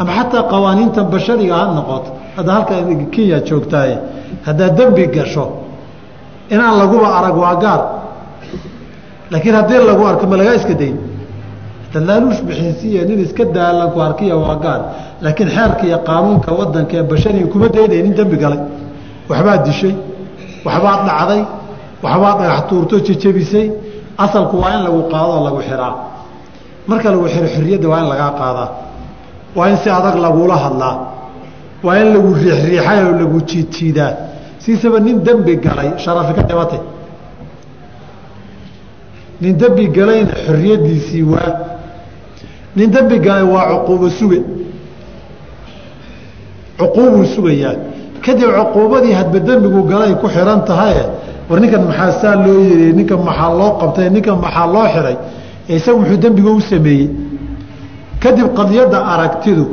ama 0.00 0.10
xataa 0.18 0.42
qawaaniinta 0.52 1.00
bashariga 1.12 1.54
ha 1.60 1.64
noqoto. 1.78 2.10
Hadda 2.36 2.52
halka 2.56 2.74
kenya 3.14 3.38
joogtaaye 3.48 3.96
haddaad 4.46 4.76
dembi 4.78 5.06
gasho 5.16 5.44
inaan 6.50 6.78
laguba 6.78 7.08
arag 7.18 7.36
waa 7.36 7.56
gaar. 7.64 7.80
Laakiin 9.30 9.54
haddii 9.54 9.80
lagu 9.88 10.02
arko 10.06 10.26
ma 10.26 10.36
lagaa 10.36 10.54
iska 10.54 10.74
dayn. 10.74 10.96
Dalaaluush 11.92 12.42
bixinsiiya 12.48 13.04
nin 13.08 13.18
iska 13.26 13.44
daalanku 13.44 13.98
arkiya 14.00 14.36
waa 14.36 14.56
gaar. 14.64 14.80
Laakiin 15.24 15.48
xeerka 15.56 15.82
iyo 15.86 15.98
qaanuunka 16.08 16.50
wadanka 16.58 16.94
ee 16.96 17.02
bashariga 17.02 17.46
kuma 17.52 17.68
daynay 17.68 18.02
nin 18.02 18.14
dembi 18.18 18.36
galay. 18.36 18.60
Waxbaad 19.28 19.64
dishay 19.66 19.94
waxbaad 20.66 21.00
dhacday 21.08 21.42
waxbaad 22.04 22.36
dhagax 22.40 22.60
tuurto 22.68 22.96
jejebisay 23.06 23.66
asalku 24.24 24.56
waa 24.62 24.72
in 24.76 24.82
lagu 24.86 25.00
qaadoo 25.12 25.40
lagu 25.46 25.60
xiraa. 25.68 25.94
Marka 26.88 27.08
lagu 27.14 27.26
xiro 27.34 27.46
xorriyadda 27.54 27.86
waa 27.92 28.00
in 28.02 28.08
lagaa 28.12 28.32
qaadaa 28.40 28.68
waa 29.56 29.68
in 29.70 29.76
si 29.82 29.88
adag 29.98 30.16
lagula 30.24 30.56
hadlaa. 30.64 30.94
Waa 31.84 31.96
in 32.02 32.08
lagu 32.14 32.28
riixriixay 32.34 32.98
oo 33.06 33.12
lagu 33.20 33.38
jiidjiidaa 33.50 34.12
siisaba 34.62 34.98
nin 35.00 35.16
dembi 35.26 35.54
galay 35.64 35.90
sharafi 36.04 36.32
ka 36.38 36.42
dhibatay 36.48 36.80
nin 39.42 39.52
dembi 39.60 39.84
galayna 39.96 40.32
xorriyaddiisii 40.46 41.22
waa 41.32 41.50
nin 42.76 42.90
dembi 42.94 43.16
galay 43.26 43.44
waa 43.54 43.64
cuquubo 43.72 44.08
suge 44.18 44.40
cuquubuu 46.78 47.24
sugayaa 47.34 47.74
kadib 48.24 48.48
cuquubadii 48.58 49.12
hadba 49.20 49.38
dembigu 49.48 49.82
galay 49.90 50.12
ku 50.20 50.26
xihan 50.34 50.60
tahaye 50.68 51.04
war 51.48 51.58
ninkan 51.60 51.82
maxaa 51.88 52.12
saa 52.20 52.34
loo 52.44 52.60
yiri 52.68 52.92
ninkan 52.98 53.20
maxaa 53.28 53.50
loo 53.60 53.70
qabtay 53.80 54.08
ninkan 54.14 54.36
maxaa 54.44 54.66
loo 54.74 54.86
xihay 54.94 55.16
isagu 55.76 55.98
muxuu 56.00 56.16
dembiga 56.24 56.50
u 56.50 56.60
sameeyey. 56.60 57.08
Kadib 58.22 58.48
qadiyadda 58.58 58.98
aragtidu 59.12 59.64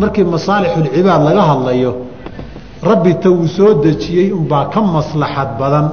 markii 0.00 0.24
masaalixulcibaad 0.34 1.22
laga 1.28 1.42
hadlayo 1.50 1.92
rabbi 2.90 3.12
ta 3.22 3.28
uu 3.30 3.46
soo 3.56 3.74
dejiyey 3.84 4.28
unbaa 4.38 4.64
ka 4.72 4.80
maslaxad 4.96 5.50
badan 5.60 5.86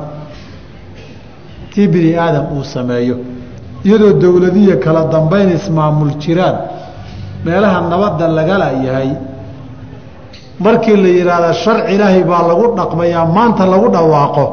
tii 1.74 1.88
bini 1.94 2.12
aadam 2.24 2.46
uu 2.58 2.64
sameeyo. 2.64 3.16
Iyadoo 3.86 4.14
dowladiya 4.22 4.76
kala 4.84 5.02
dambayn 5.14 5.50
ismaamul 5.58 6.14
jiraan 6.22 6.56
meelaha 7.46 7.78
nabadda 7.92 8.28
lagala 8.28 8.68
yahay 8.86 9.10
markii 10.60 10.96
la 11.04 11.08
yidhaahda 11.18 11.54
sharci 11.54 11.94
ilaahay 11.96 12.24
baa 12.24 12.44
lagu 12.50 12.66
dhaqmayaa 12.80 13.26
maanta 13.26 13.66
lagu 13.66 13.88
dhawaaqo. 13.96 14.46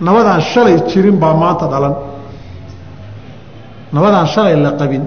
Nabadaan 0.00 0.40
shalay 0.52 0.76
jirin 0.90 1.16
baa 1.22 1.34
maanta 1.42 1.66
dhalan. 1.72 1.94
Nabadaan 3.92 4.26
shalay 4.26 4.56
la 4.56 4.72
qabin. 4.80 5.04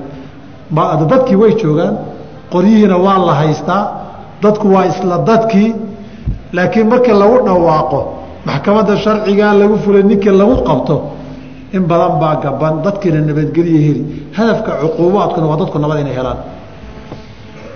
Dadkii 1.12 1.36
way 1.42 1.52
joogaan 1.62 1.94
qoryihiina 2.54 2.98
waa 3.06 3.18
la 3.28 3.34
haystaa 3.42 3.84
dadku 4.44 4.68
waa 4.74 4.86
isla 4.92 5.18
dadkii 5.30 5.70
laakiin 6.54 6.88
markii 6.90 7.14
lagu 7.22 7.38
dhawaaqo 7.48 8.00
maxkamadda 8.48 8.94
sharcigaa 9.04 9.54
lagu 9.62 9.76
fulay 9.84 10.04
ninkii 10.04 10.32
lagu 10.42 10.56
qabto 10.68 10.96
in 11.76 11.84
badan 11.90 12.14
baa 12.22 12.36
gaban. 12.44 12.74
Dadkiina 12.86 13.20
nabadgelya 13.30 13.80
heli. 13.86 14.02
Hadafka 14.38 14.72
cuquubaadkuna 14.82 15.46
waa 15.52 15.58
dadku 15.62 15.78
nabad 15.84 16.00
inay 16.04 16.16
helaan 16.20 16.38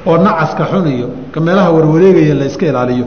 oo 0.08 0.18
nacaska 0.18 0.64
xun 0.72 0.86
iyo 0.96 1.08
ka 1.34 1.40
meelaha 1.46 1.70
warwareegaya 1.76 2.36
la 2.40 2.46
iska 2.46 2.66
ilaaliyo. 2.72 3.06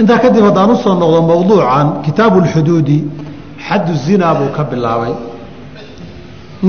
Intaa 0.00 0.18
kadib 0.24 0.44
haddaan 0.48 0.70
u 0.70 0.76
soo 0.84 0.94
noqdo 1.02 1.20
mowduucan 1.30 1.86
kitaabu 2.04 2.38
lxuduudi 2.44 2.98
xaddu 3.66 3.92
zinaa 4.04 4.34
buu 4.38 4.50
ka 4.56 4.62
bilaabay. 4.70 5.12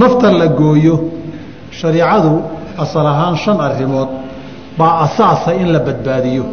Nafta 0.02 0.28
la 0.40 0.48
gooyo 0.60 0.96
shariicadu 1.80 2.34
asal 2.84 3.06
ahaan 3.14 3.36
shan 3.44 3.58
arrimood 3.68 4.10
baa 4.78 4.94
asaasa 5.06 5.50
in 5.62 5.68
la 5.74 5.80
badbaadiyo. 5.88 6.44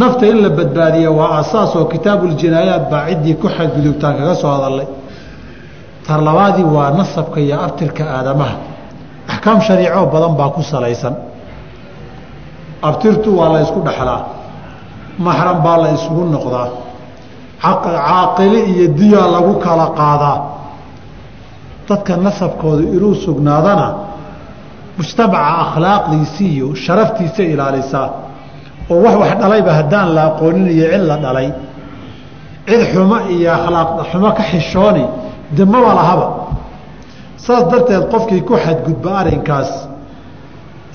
Nafta 0.00 0.24
in 0.26 0.38
la 0.44 0.48
badbaadiya 0.58 1.10
waa 1.18 1.38
asaas 1.40 1.70
oo 1.76 1.84
kitaabuljinaayaat 1.92 2.84
baa 2.92 3.02
ciddii 3.08 3.34
ku 3.42 3.46
xadgudubtaan 3.56 4.14
kaga 4.18 4.34
soo 4.42 4.50
hadalay 4.56 4.86
tar 6.06 6.20
labaadii 6.28 6.64
waa 6.76 6.90
nasabka 6.98 7.38
iyo 7.40 7.56
abtirka 7.66 8.02
aadamaha 8.18 8.56
axkaam 9.46 9.60
shariico 9.60 10.06
badan 10.12 10.36
baa 10.36 10.50
ku 10.50 10.62
salaysan. 10.62 11.14
Abtirtu 12.82 13.30
waa 13.38 13.52
la 13.52 13.60
ysku 13.62 13.80
dhexlaa 13.86 14.20
maxram 15.18 15.62
baa 15.62 15.76
la 15.82 15.88
isugu 15.96 16.24
noqdaa. 16.34 16.68
Caaqili 17.62 18.60
iyo 18.72 18.86
diyaa 18.98 19.26
lagu 19.34 19.54
kala 19.64 19.86
qaadaa. 19.98 20.38
Dadka 21.88 22.16
nasabkooda 22.16 22.82
inuu 22.96 23.14
sugnaadana 23.24 23.88
mujtamaca 24.98 25.50
akhlaaqdiisii 25.64 26.50
iyo 26.56 26.74
sharaftiisa 26.74 27.42
ilaalisaa. 27.52 28.08
Oo 28.90 29.02
wax 29.04 29.14
wax 29.20 29.30
dhalayba 29.40 29.72
haddaan 29.78 30.08
la 30.14 30.22
aqoonin 30.30 30.66
iyo 30.76 30.86
cid 30.92 31.04
la 31.10 31.16
dhalay. 31.24 31.48
Cid 32.68 32.82
xumo 32.92 33.16
iyo 33.34 33.50
akhlaaq 33.58 33.88
xumo 34.10 34.28
ka 34.38 34.42
xishooni 34.50 35.04
demaba 35.56 35.94
lahaba 35.98 36.26
saas 37.44 37.64
darteed 37.70 38.04
qofkii 38.12 38.42
ku 38.48 38.54
xadgudba 38.64 39.10
arrinkaas 39.20 39.70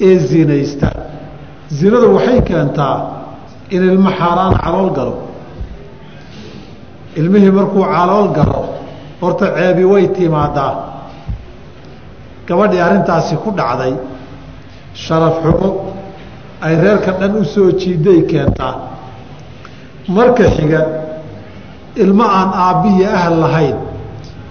ee 0.07 0.17
zinaysta. 0.29 0.89
Zinadu 1.79 2.07
waxay 2.15 2.41
keentaa 2.49 2.95
in 3.69 3.81
ilmo 3.91 4.09
xaaraan 4.19 4.53
calool 4.63 4.89
galo. 4.97 5.15
Ilmihii 7.15 7.51
markuu 7.51 7.83
calool 7.93 8.27
galo 8.37 8.61
horta 9.21 9.45
ceebi 9.55 9.83
way 9.91 10.07
timaadaa. 10.07 10.73
Gabadhii 12.47 12.81
arrintaasi 12.87 13.35
ku 13.43 13.49
dhacday 13.59 13.93
sharaf 14.93 15.35
xumo 15.43 15.69
ay 16.61 16.75
reerka 16.83 17.11
dhan 17.19 17.35
u 17.41 17.43
soo 17.45 17.71
jiiday 17.79 18.21
keentaa. 18.31 18.73
Marka 20.07 20.43
xiga 20.55 20.81
ilmo 21.95 22.23
aan 22.23 22.49
aabbihi 22.65 23.05
ahl 23.05 23.35
lahayn 23.43 23.77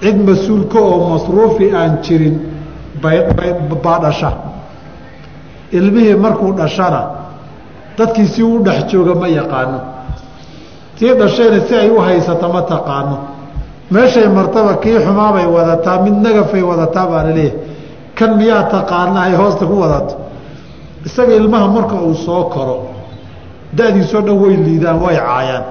cid 0.03 0.17
mas'uulka 0.29 0.79
oo 0.81 0.99
masruufi 1.13 1.67
aan 1.75 1.93
jirin 2.05 2.37
baa 3.83 3.99
dhasha 4.05 4.31
ilmihii 5.73 6.15
markuu 6.15 6.53
dhashana 6.53 7.03
dadkii 7.99 8.29
si 8.29 8.43
uu 8.43 8.59
dhex 8.65 8.85
jooga 8.91 9.15
ma 9.15 9.29
yaqaano. 9.29 9.79
Tii 10.99 11.15
dhashayna 11.21 11.59
si 11.69 11.75
ay 11.75 11.91
u 11.91 11.99
haysato 12.01 12.49
ma 12.53 12.63
taqaano. 12.63 13.17
Meeshay 13.91 14.29
martaba 14.29 14.75
kii 14.83 14.99
xumaabay 15.05 15.47
wadataa 15.47 16.03
mid 16.05 16.15
nagafay 16.25 16.63
wadataa 16.63 17.07
baa 17.11 17.23
la 17.23 17.33
leeyahay 17.37 17.59
kan 18.19 18.31
miyaa 18.39 18.63
taqaana 18.73 19.21
ay 19.23 19.35
hoosta 19.41 19.65
ku 19.67 19.77
wadato? 19.81 20.15
Isaga 21.07 21.35
ilmaha 21.35 21.67
marka 21.69 21.95
uu 22.07 22.15
soo 22.15 22.45
koro 22.55 22.77
da-diisoo 23.77 24.21
dhan 24.27 24.37
way 24.43 24.57
liidaan 24.57 24.99
way 25.05 25.17
caayaan. 25.17 25.65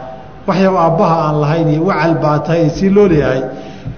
Waxyaba 0.48 0.80
aabbaha 0.86 1.16
aan 1.28 1.36
lahayn 1.42 1.68
iyo 1.74 1.84
wacal 1.90 2.14
baa 2.24 2.40
tahay 2.46 2.70
si 2.70 2.90
loo 2.90 3.08
leeyahay 3.08 3.42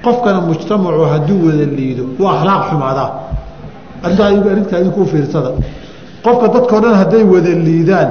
qofkana 0.06 0.40
mujtamacu 0.48 1.04
hadduu 1.12 1.40
wada 1.48 1.66
liido 1.78 2.04
waa 2.24 2.34
akhlaaq 2.38 2.64
xumaadaa. 2.70 3.10
Arrintaa 4.04 4.30
idinkuu 4.82 5.06
fiirsada. 5.12 5.52
Qofka 6.26 6.48
dadkao 6.56 6.80
dhan 6.84 6.96
hadday 7.02 7.24
wada 7.34 7.50
liidaan 7.68 8.10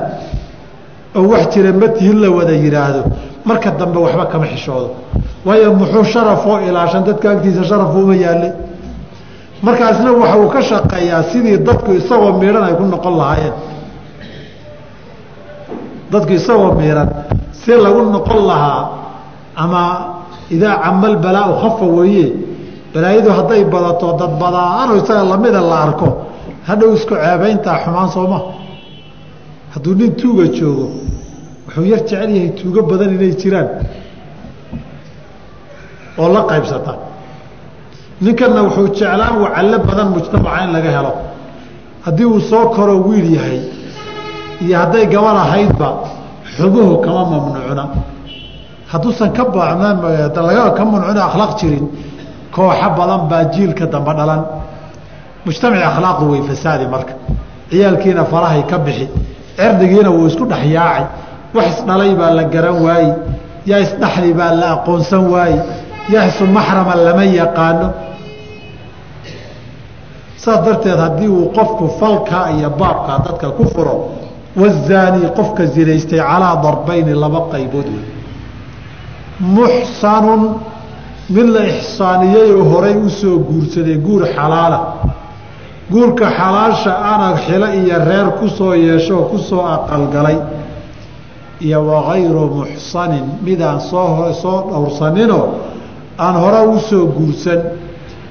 oo 1.18 1.22
wax 1.32 1.42
jira 1.54 1.72
matihin 1.82 2.18
la 2.22 2.28
wada 2.30 2.52
yidhaahdo 2.64 3.02
marka 3.48 3.70
dambe 3.80 3.98
waxba 4.04 4.24
kama 4.32 4.46
xishoodo. 4.52 4.90
Waayo 5.46 5.68
muxuu 5.80 6.04
sharafoo 6.12 6.58
ilaashan 6.68 7.02
dadka 7.08 7.26
agtiisa 7.30 7.62
sharafuuma 7.70 8.14
yaalle 8.24 8.48
markaasna 9.66 10.10
waxa 10.12 10.36
uu 10.42 10.48
ka 10.54 10.60
shaqeeyaa 10.70 11.22
sidii 11.32 11.56
dadku 11.68 11.90
isagoo 12.00 12.32
miidhan 12.40 12.64
ay 12.68 12.74
ku 12.78 12.84
noqon 12.94 13.14
lahaayeen. 13.20 13.52
Dadku 16.12 16.32
isagoo 16.32 16.72
miidhan 16.78 17.08
si 17.52 17.70
lagu 17.84 18.02
noqon 18.14 18.40
lahaa 18.50 18.82
ama 19.56 19.82
idaa 20.54 20.74
camal 20.84 21.14
balaa-u 21.24 21.52
khafa 21.62 21.84
weeye 21.98 22.26
balaayadu 22.94 23.30
hadday 23.38 23.62
badato 23.74 24.06
dad 24.20 24.32
badaano 24.42 24.92
isaga 25.00 25.22
lamida 25.32 25.60
la 25.70 25.76
arko 25.86 26.08
hadhow 26.68 26.90
isku 26.98 27.14
ceebayntaa 27.22 27.76
xumaan 27.84 28.08
sooma 28.16 28.38
hadduu 29.74 29.94
nin 30.00 30.10
tuuga 30.20 30.44
joogo 30.58 30.86
wuxuu 31.66 31.84
yar 31.92 32.00
jecel 32.08 32.30
yahay 32.36 32.50
tuugo 32.58 32.80
badan 32.90 33.10
inay 33.16 33.32
jiraan 33.40 33.68
oo 36.20 36.28
la 36.34 36.40
qaybsata. 36.50 36.92
Ninkanna 38.24 38.60
wuxuu 38.66 38.86
jeclaan 38.98 39.34
wacallo 39.42 39.78
badan 39.88 40.08
mujtamaca 40.14 40.58
in 40.64 40.70
laga 40.76 40.90
helo. 40.96 41.12
Haddii 42.04 42.24
uu 42.32 42.40
soo 42.50 42.64
koro 42.74 42.94
wiil 43.08 43.28
yahay 43.36 43.60
iyo 44.64 44.74
hadday 44.82 45.04
gaban 45.12 45.36
ahaydba 45.44 45.88
xubuhu 46.56 46.92
kama 47.04 47.22
mamnuucna 47.32 47.84
hadduusan 48.92 49.32
ka 49.32 49.44
ka 50.76 50.84
mamnuucna 50.84 51.22
akhlaaq 51.28 51.52
jirin 51.60 51.86
kooxo 52.54 52.88
badan 52.98 53.28
baa 53.30 53.44
jiilka 53.54 53.86
dambe 53.86 54.12
dhalan. 54.18 54.42
Mujtamaci 55.46 55.82
akhlaaqdu 55.90 56.24
way 56.32 56.42
fasaadi 56.48 56.86
marka. 56.86 57.14
Ciyaalkiina 57.70 58.24
farahay 58.24 58.62
ka 58.70 58.78
bixi 58.78 59.08
cirdigiina 59.56 60.10
wuu 60.10 60.26
isku 60.26 60.44
dhex 60.46 60.64
yaacay. 60.76 61.06
Wax 61.54 61.66
isdhalay 61.78 62.14
baa 62.14 62.30
la 62.38 62.44
garan 62.44 62.78
waaye 62.86 63.14
yaa 63.66 63.78
isdhaxli 63.86 64.32
baa 64.34 64.52
la 64.60 64.66
aqoonsan 64.76 65.24
waaye 65.32 65.58
yaa 66.12 66.26
isu 66.26 66.44
maxrama 66.46 66.94
lama 67.06 67.24
yaqaano. 67.24 67.88
Saas 70.36 70.64
darteed 70.64 70.98
haddii 70.98 71.28
uu 71.28 71.52
qofku 71.56 71.88
falkaa 72.00 72.50
iyo 72.56 72.70
baabkaa 72.70 73.18
dadka 73.26 73.50
ku 73.50 73.64
furo 73.74 74.10
wazaanii 74.56 75.30
qofka 75.38 75.66
zinaystay 75.66 76.18
calaa 76.18 76.56
darbayni 76.64 77.14
laba 77.14 77.40
qaybood. 77.52 77.86
wey 77.86 78.19
muxsanun 79.40 80.42
mid 81.30 81.46
la 81.54 81.64
ixsaaniyey 81.66 82.52
oo 82.54 82.64
horay 82.72 82.96
u 82.96 83.08
soo 83.10 83.38
guursaday 83.48 83.96
guur 84.06 84.22
xalaala. 84.36 84.80
Guurka 85.90 86.26
xalaasha 86.38 86.92
ana 87.12 87.36
xilo 87.36 87.66
iyo 87.80 87.96
reer 88.08 88.28
ku 88.38 88.48
soo 88.48 88.74
yeesho 88.74 89.16
ku 89.30 89.38
soo 89.38 89.64
aqalgalay 89.74 90.38
iyo 91.60 91.80
wakayru 91.88 92.44
muxsanin 92.58 93.24
midaan 93.42 93.80
soo 93.80 94.32
soo 94.42 94.58
dhowrsaninoo 94.70 95.46
aan 96.18 96.34
hore 96.42 96.60
u 96.74 96.78
soo 96.78 97.06
guursan. 97.16 97.60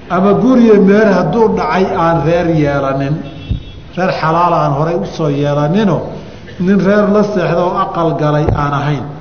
Ama 0.10 0.34
guriyo 0.34 0.82
meer 0.82 1.08
hadduu 1.18 1.48
dhacay 1.58 1.86
aan 1.96 2.18
reer 2.26 2.48
yeelanin. 2.62 3.16
Reer 3.98 4.12
xalaala 4.22 4.58
aan 4.64 4.74
horay 4.80 4.96
u 4.96 5.06
soo 5.06 5.30
yeelanino. 5.30 5.98
Nin 6.60 6.80
reer 6.86 7.06
la 7.14 7.24
seexda 7.24 7.62
oo 7.66 7.74
aqal 7.84 8.14
galay 8.22 8.46
aan 8.56 8.74
ahayn 8.74 9.19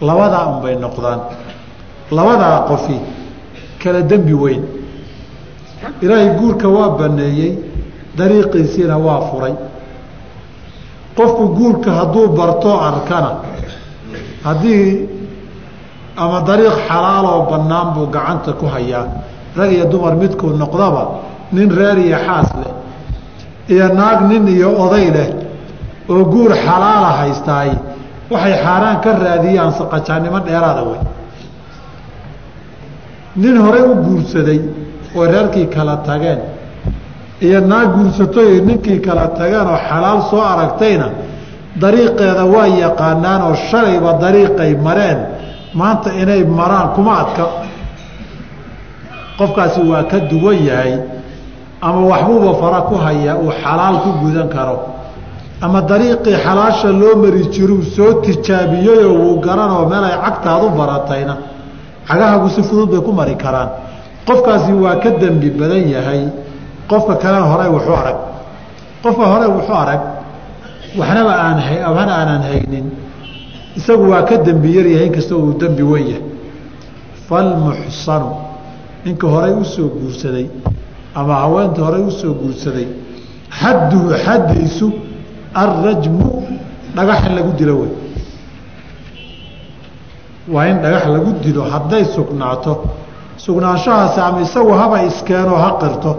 labadaa 0.00 0.46
unbay 0.56 0.76
noqdaan. 0.76 1.20
Labadaa 2.10 2.60
qofi 2.68 2.96
kala 3.82 4.02
dembi 4.02 4.34
weyn. 4.34 4.62
Ilaahay 6.02 6.30
guurka 6.38 6.68
waa 6.68 6.90
baneeyey 6.98 7.52
dariiqiisiina 8.18 8.96
waa 8.98 9.20
furay. 9.30 9.54
Qofku 11.16 11.48
guurka 11.56 11.90
hadduu 11.92 12.28
bartoo 12.28 12.76
arkana 12.88 13.30
haddii 14.44 15.08
ama 16.16 16.40
dariiq 16.48 16.76
xalaaloo 16.88 17.46
bannaan 17.50 17.94
buu 17.94 18.06
gacanta 18.06 18.52
ku 18.52 18.66
hayaa 18.66 19.06
rag 19.56 19.72
iyo 19.72 19.84
dumar 19.92 20.14
midkuu 20.16 20.50
noqdaba 20.62 21.02
nin 21.52 21.70
reer 21.78 21.98
iyo 21.98 22.18
xaas 22.26 22.48
leh 22.60 22.72
iyo 23.72 23.88
naag 23.98 24.20
nin 24.28 24.48
iyo 24.48 24.68
oday 24.84 25.10
leh 25.16 25.28
oo 26.08 26.24
guur 26.32 26.52
xalaala 26.64 27.10
haystaay 27.20 27.70
waxay 28.32 28.54
xaaraan 28.64 28.98
ka 29.04 29.10
raadiyaan 29.24 29.72
saqajaannimo 29.78 30.38
dheeraada 30.46 30.82
wey 30.90 31.00
nin 33.42 33.56
horey 33.64 33.82
u 33.82 33.94
guursaday 34.06 34.60
oo 35.16 35.24
reerkii 35.32 35.66
kala 35.74 35.96
tageen 36.06 36.40
iyo 37.46 37.60
naag 37.60 37.88
guursatoy 37.96 38.60
ninkii 38.68 39.00
kala 39.06 39.28
tageen 39.38 39.66
oo 39.72 39.78
xalaal 39.88 40.20
soo 40.30 40.40
aragtayna 40.52 41.08
dariiqeeda 41.82 42.44
waa 42.54 42.66
yaqaanaan 42.84 43.42
oo 43.48 43.54
shalayba 43.68 44.12
dariiqay 44.22 44.72
mareen. 44.86 45.18
Maanta 45.80 46.10
inay 46.22 46.42
maraan 46.44 46.88
kuma 46.94 47.12
adka. 47.22 47.44
Qofkaasi 49.38 49.80
waa 49.90 50.02
ka 50.10 50.18
duwan 50.30 50.58
yahay 50.68 50.92
ama 51.82 52.00
waxbuuba 52.10 52.52
fara 52.60 52.80
ku 52.88 52.94
hayaa 53.04 53.36
uu 53.36 53.52
xalaal 53.62 53.96
ku 54.04 54.10
gudan 54.24 54.48
karo 54.48 54.76
ama 55.64 55.80
dariiqii 55.90 56.36
xalaasha 56.44 56.88
loo 57.00 57.14
mari 57.22 57.42
jiruu 57.54 57.82
soo 57.96 58.12
tijaabiyeyoo 58.24 59.14
wuu 59.20 59.40
garanoo 59.46 59.84
meel 59.90 60.04
ay 60.04 60.16
cagtaadu 60.24 60.68
baratayna. 60.78 61.34
Cagahagu 62.08 62.48
si 62.54 62.62
fudud 62.62 62.90
bay 62.92 63.00
ku 63.06 63.12
mari 63.12 63.34
karaan. 63.36 63.70
Qofkaasi 64.26 64.72
waa 64.72 64.96
ka 65.02 65.10
dembi 65.20 65.50
badan 65.50 65.88
yahay. 65.94 66.22
Qofka 66.90 67.14
kalena 67.22 67.46
hore 67.52 67.66
wuxuu 67.74 67.96
arag. 68.02 68.18
Qofka 69.02 69.24
hore 69.32 69.46
wuxuu 69.56 69.74
arag 69.84 70.00
waxnaba 70.98 71.32
aan 71.44 71.58
waxna 71.96 72.12
aanan 72.20 72.42
haynin. 72.48 72.86
Isagu 73.78 74.04
waa 74.12 74.22
ka 74.28 74.36
dembi 74.46 74.68
yaryahay 74.76 75.06
inkastoo 75.10 75.38
uu 75.46 75.54
dembi 75.60 75.82
wen 75.82 76.04
yahay. 76.10 76.24
Falmuxsanu 77.28 78.30
ninka 79.04 79.26
horey 79.26 79.52
u 79.60 79.64
soo 79.64 79.88
guursaday 79.88 80.46
ama 81.14 81.34
haweenta 81.42 81.80
horey 81.86 82.02
u 82.06 82.10
soo 82.10 82.34
guursaday 82.40 82.86
xadduhu 83.60 84.08
xaddiisu 84.24 84.86
alrajmu 85.62 86.28
dhagax 86.96 87.22
lagu 87.36 87.52
dilo 87.58 87.74
wey 87.80 87.92
waa 90.54 90.66
in 90.70 90.78
dhagax 90.82 91.04
lagu 91.14 91.30
dilo 91.44 91.62
hadday 91.72 92.04
sugnaato 92.16 92.72
sugnaanshahaasi 93.44 94.20
ama 94.20 94.40
isagu 94.46 94.72
haba 94.80 95.02
iskeenoo 95.02 95.56
ha 95.64 95.70
qirto 95.80 96.12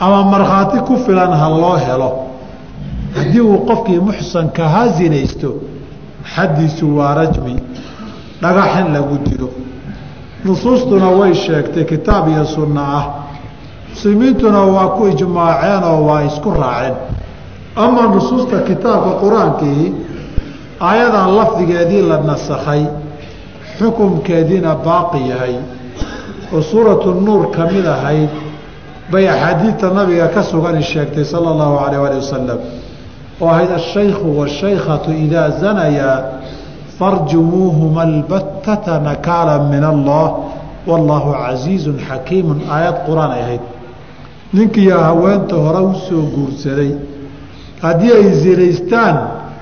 ama 0.00 0.18
markhaati 0.32 0.78
ku 0.88 0.96
filan 1.06 1.32
ha 1.40 1.48
loo 1.48 1.76
helo 1.86 2.10
haddii 3.16 3.40
uu 3.40 3.58
qofkii 3.68 4.00
muxsanka 4.08 4.68
ha 4.74 4.82
sinaysto 4.96 5.50
xaddiisu 6.34 6.96
waa 6.98 7.14
rajmi 7.14 7.56
dhagax 8.42 8.70
in 8.80 8.92
lagu 8.96 9.16
dilo 9.26 9.48
nusuustuna 10.44 11.08
way 11.18 11.34
sheegtay 11.34 11.84
kitaab 11.84 12.28
iyo 12.28 12.44
sunno 12.44 12.80
ah 12.98 13.04
muslimiintuna 13.90 14.60
waa 14.74 14.88
ku 14.96 15.02
ijmaaceen 15.12 15.82
oo 15.84 16.00
waa 16.08 16.22
isku 16.28 16.50
raaceen 16.50 16.94
ama 17.76 18.02
nusuusta 18.14 18.56
kitaabka 18.68 19.10
qur'aankii 19.22 19.92
aayadan 20.80 21.36
lafdigeedii 21.38 22.02
la 22.10 22.18
nasakhay 22.30 22.82
xukumkeediina 23.78 24.74
baaqi 24.86 25.20
yahay 25.30 25.54
oo 26.54 26.62
suuratu 26.62 27.14
nuur 27.26 27.50
ka 27.50 27.66
mid 27.72 27.86
ahayd 27.86 28.30
bay 29.12 29.28
axaadiidta 29.28 29.90
nabiga 29.90 30.28
ka 30.34 30.42
sugani 30.42 30.82
sheegtay 30.82 31.24
sala 31.24 31.50
allahu 31.50 31.76
alayh 31.84 32.00
ali 32.08 32.16
wasalam 32.22 32.58
oo 33.40 33.48
ahayd 33.48 33.70
ashaykhu 33.80 34.38
waashaykhatu 34.38 35.10
idaa 35.24 35.50
zanayaa 35.62 36.18
farjumuuhuma 36.98 38.02
albattata 38.02 39.00
nakaala 39.00 39.58
min 39.72 39.84
allah 39.84 40.26
wallaahu 40.86 41.32
casiizun 41.32 41.98
xakiimun. 42.08 42.58
Aayad 42.70 42.96
qur'aan 43.08 43.30
ay 43.36 43.42
ahayd. 43.42 43.60
Ninkiiyo 44.52 44.98
haweenta 45.00 45.56
hore 45.56 45.80
u 45.90 45.94
soo 46.08 46.22
guursaday 46.34 46.90
haddii 47.82 48.12
ay 48.12 48.26
zinaystaan 48.42 49.16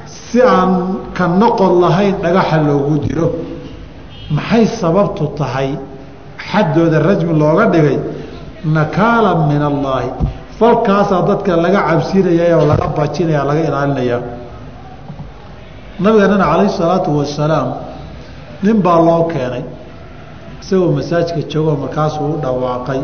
si 0.07 0.41
aan 0.43 0.71
ka 1.17 1.27
noqon 1.29 1.81
lahayn 1.81 2.15
dhagaxa 2.23 2.57
loogu 2.67 2.99
dilo 3.07 3.29
maxay 4.31 4.67
sababtu 4.67 5.27
tahay? 5.39 5.71
Xaddooda 6.51 6.99
rajmi 7.09 7.33
looga 7.43 7.67
dhigay 7.75 7.99
nakaala 8.65 9.47
min 9.51 9.63
allaahi. 9.63 10.11
Falkaasaa 10.59 11.23
dadka 11.29 11.57
laga 11.57 11.81
cabsinaya 11.89 12.57
oo 12.59 12.67
laga 12.71 12.87
bajinaya 12.97 13.45
laga 13.49 13.63
ilaalinaya 13.69 14.19
nabigeenana 16.03 16.45
calayhi 16.51 16.73
salaatu 16.81 17.11
wasalaam 17.19 17.69
nin 18.63 18.77
baa 18.85 19.01
loo 19.09 19.25
keenay. 19.33 19.65
Isagoo 20.63 20.93
masaajka 20.99 21.41
joogoo 21.53 21.77
markaasuu 21.83 22.27
u 22.35 22.37
dhawaaqay 22.45 23.01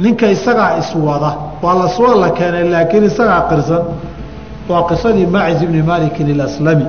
ninka 0.00 0.26
isagaa 0.30 0.78
iswada. 0.78 1.30
Waa 1.62 2.14
la 2.22 2.30
keenay 2.30 2.64
laakiin 2.72 3.04
isagaa 3.04 3.40
qirsan. 3.50 3.82
Waa 4.68 4.82
qisadii 4.88 5.26
maacis 5.26 5.62
ibni 5.62 5.82
maalikin 5.82 6.28
ilaslami 6.28 6.86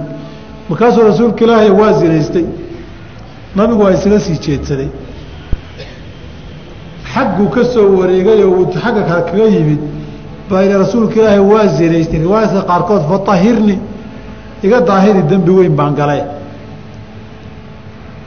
markaasuu 0.70 1.04
rasuulka 1.10 1.44
ilaahay 1.46 1.70
waa 1.70 1.92
zinaystay. 2.00 2.46
Nabigu 3.56 3.84
waa 3.84 3.92
isaga 3.92 4.20
sii 4.20 4.38
jeedsaday. 4.46 4.90
Xagguu 7.14 7.50
ka 7.50 7.64
soo 7.74 7.98
wareegay 8.00 8.44
oo 8.44 8.52
uu 8.60 8.66
xagga 8.74 9.02
kale 9.10 9.22
kaga 9.30 9.46
yimid 9.56 9.80
baa 10.50 10.62
ila 10.66 10.78
rasuulka 10.78 11.16
ilaahay 11.20 11.40
waa 11.52 11.68
zinaystay. 11.78 12.20
Riwaayadka 12.20 12.62
qaarkood 12.70 13.02
fatahirni 13.12 13.80
iga 14.64 14.80
daahiri 14.82 15.22
dembi 15.30 15.52
weyn 15.52 15.76
baan 15.76 15.94
galay. 15.96 16.22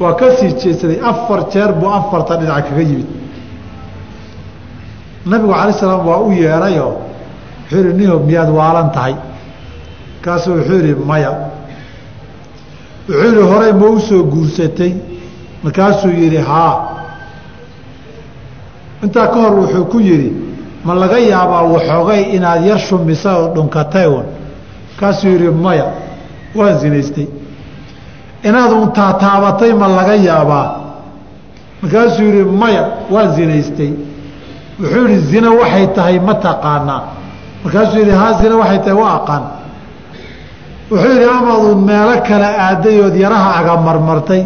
Waa 0.01 0.15
ka 0.15 0.27
sii 0.37 0.53
jeedsaday. 0.61 0.99
Afar 1.11 1.41
jeer 1.53 1.73
buu 1.73 1.89
afarta 1.99 2.37
dhinac 2.37 2.69
kaga 2.69 2.83
yimid 2.83 3.07
nabigu 5.27 5.53
calay 5.53 5.73
salaam 5.81 6.07
waa 6.09 6.19
u 6.27 6.33
yeedhayoo 6.33 6.93
wuxuu 7.65 7.79
yihi 7.85 7.93
niho 7.99 8.19
miyaad 8.19 8.51
waalan 8.59 8.91
tahay. 8.93 9.15
Kaasuu 10.25 10.55
wuxuu 10.59 10.79
yihi 10.79 10.95
maya. 11.11 11.31
Wuxuu 13.09 13.31
yihi 13.33 13.43
horey 13.51 13.73
ma 13.73 13.87
u 13.87 14.01
soo 14.01 14.23
guursatay. 14.33 14.93
Markaasuu 15.63 16.11
yihi 16.21 16.37
haa. 16.37 16.77
Intaa 19.03 19.27
ka 19.27 19.35
hor 19.43 19.55
wuxuu 19.61 19.85
ku 19.85 19.99
yidhi 20.01 20.33
ma 20.85 20.95
laga 20.95 21.19
yaabaa 21.19 21.63
waxoogay 21.63 22.23
inaad 22.37 22.65
yar 22.67 22.79
shumisa 22.79 23.31
oo 23.39 23.49
dhunkatay 23.55 24.07
un 24.07 24.25
markaasuu 24.91 25.29
yihi 25.29 25.49
maya 25.65 25.87
waan 26.55 26.79
zinaystay 26.79 27.27
inaad 28.49 28.73
un 28.73 28.93
taataabatay 28.93 29.73
ma 29.73 29.89
laga 29.89 30.15
yaabaa. 30.17 30.69
Markaasuu 31.83 32.23
yihi 32.25 32.45
maya 32.45 32.83
waan 33.11 33.33
zinaystay 33.37 33.93
wuxuu 34.81 35.07
yihi 35.09 35.21
zina 35.31 35.51
waxay 35.61 35.87
tahay 35.97 36.19
ma 36.27 36.35
taqaanaa. 36.47 37.03
Markaasuu 37.65 37.99
yihi 38.03 38.11
haa 38.21 38.33
zina 38.41 38.55
waxay 38.63 38.79
tahay 38.85 38.97
waa 39.03 39.15
aqaan. 39.21 39.45
Wuxuu 40.91 41.13
yihi 41.19 41.29
amaadun 41.39 41.79
meelo 41.89 42.15
kale 42.29 42.49
aaday 42.67 42.97
ood 43.07 43.17
yaraha 43.25 43.51
agamarmartay 43.61 44.43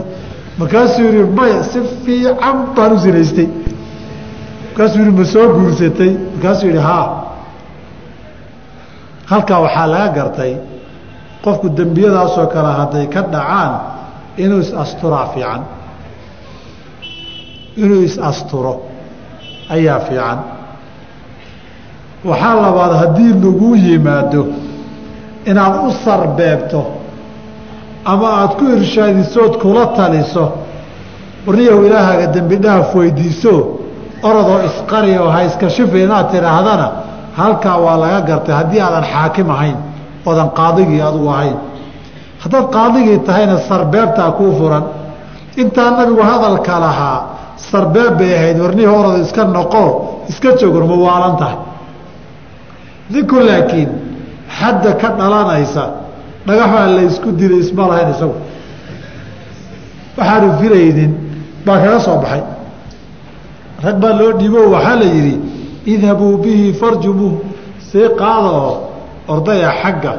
markaasuu 0.58 1.04
yihi 1.12 1.24
maya 1.38 1.62
si 1.70 1.78
fiican 2.04 2.56
baan 2.76 2.92
u 2.92 2.96
zinaystay 3.04 3.48
markaasuu 4.68 5.00
yihi 5.02 5.12
ma 5.18 5.24
soo 5.32 5.46
guursatay. 5.56 6.12
Markaasuu 6.34 6.68
yihi 6.72 6.82
haa. 6.88 7.06
Halkaa 9.30 9.60
waxaa 9.64 9.86
laga 9.92 10.08
gartay 10.16 10.52
qofku 11.44 11.66
dembiyadaasoo 11.78 12.46
kale 12.54 12.70
hadday 12.80 13.06
ka 13.14 13.20
dhacaan 13.32 13.72
inuu 14.42 14.60
is-asturaa 14.64 15.26
fiican. 15.34 15.60
Inuu 17.82 18.02
is-asturo 18.08 18.72
ayaa 19.74 20.00
fiican. 20.06 20.38
Waxaa 22.24 22.54
labaad 22.64 22.92
haddii 23.02 23.32
lagu 23.42 23.68
yimaado 23.76 24.42
inaad 25.50 25.74
u 25.86 25.90
sarbeebto 26.04 26.80
ama 28.04 28.28
aada 28.30 28.54
ku 28.58 28.64
irshaadisood 28.76 29.52
kula 29.62 29.86
taliso 29.96 30.44
warniyahu 31.46 31.84
ilaahaaga 31.86 32.26
dembi 32.34 32.56
dhaaf 32.64 32.94
weydiiso 32.94 33.54
orodoo 34.28 34.60
isqari 34.68 35.12
oo 35.18 35.30
ha 35.34 35.40
iska 35.48 35.66
shifi 35.76 35.98
inaad 36.06 36.26
tidhaahdana 36.32 36.86
halkaa 37.38 37.76
waa 37.84 37.96
laga 38.02 38.20
gartay 38.28 38.54
haddii 38.60 38.80
aadan 38.86 39.04
xaakim 39.12 39.48
ahayn 39.54 39.76
oodan 40.26 40.48
qaadigii 40.58 41.00
adugu 41.08 41.28
ahayn. 41.36 41.56
Haddaad 42.42 42.66
qaadigii 42.76 43.18
tahayna 43.26 43.56
sarbeebtaa 43.68 44.30
kuu 44.38 44.52
furan. 44.58 44.84
Intaa 45.62 45.90
nabigu 45.90 46.22
hadalka 46.30 46.74
lahaa 46.84 47.18
sarbeeb 47.70 48.12
bay 48.18 48.32
ahayd 48.38 48.58
warnihii 48.64 48.86
orod 48.98 49.16
iska 49.24 49.44
noqo 49.44 49.84
iska 50.30 50.50
joogor 50.60 50.84
ma 50.90 50.96
waalan 51.06 51.34
tahay. 51.40 51.58
Ninku 53.12 53.36
laakiin 53.48 53.90
xadda 54.58 54.92
ka 55.00 55.08
dhalanaysa 55.18 55.84
dhagaxaa 56.46 56.86
la 56.96 57.02
ysku 57.10 57.28
dilay 57.38 57.60
isma 57.64 57.84
lahayn 57.90 58.10
isagu. 58.14 58.36
Waxaanu 60.18 60.48
filaynin 60.60 61.12
baa 61.66 61.78
kaga 61.82 61.98
soo 62.06 62.18
baxay. 62.22 62.42
Rag 63.84 63.96
baa 64.02 64.12
loo 64.20 64.32
dhiibo 64.38 64.60
waxaa 64.74 64.96
la 65.00 65.06
yidhi 65.14 65.34
idhabuu 65.92 66.36
bihi 66.42 66.72
farjumuuh 66.80 67.34
see 67.90 68.08
qaada 68.20 68.50
oo 68.62 68.74
ordaya 69.32 69.70
xagga 69.82 70.12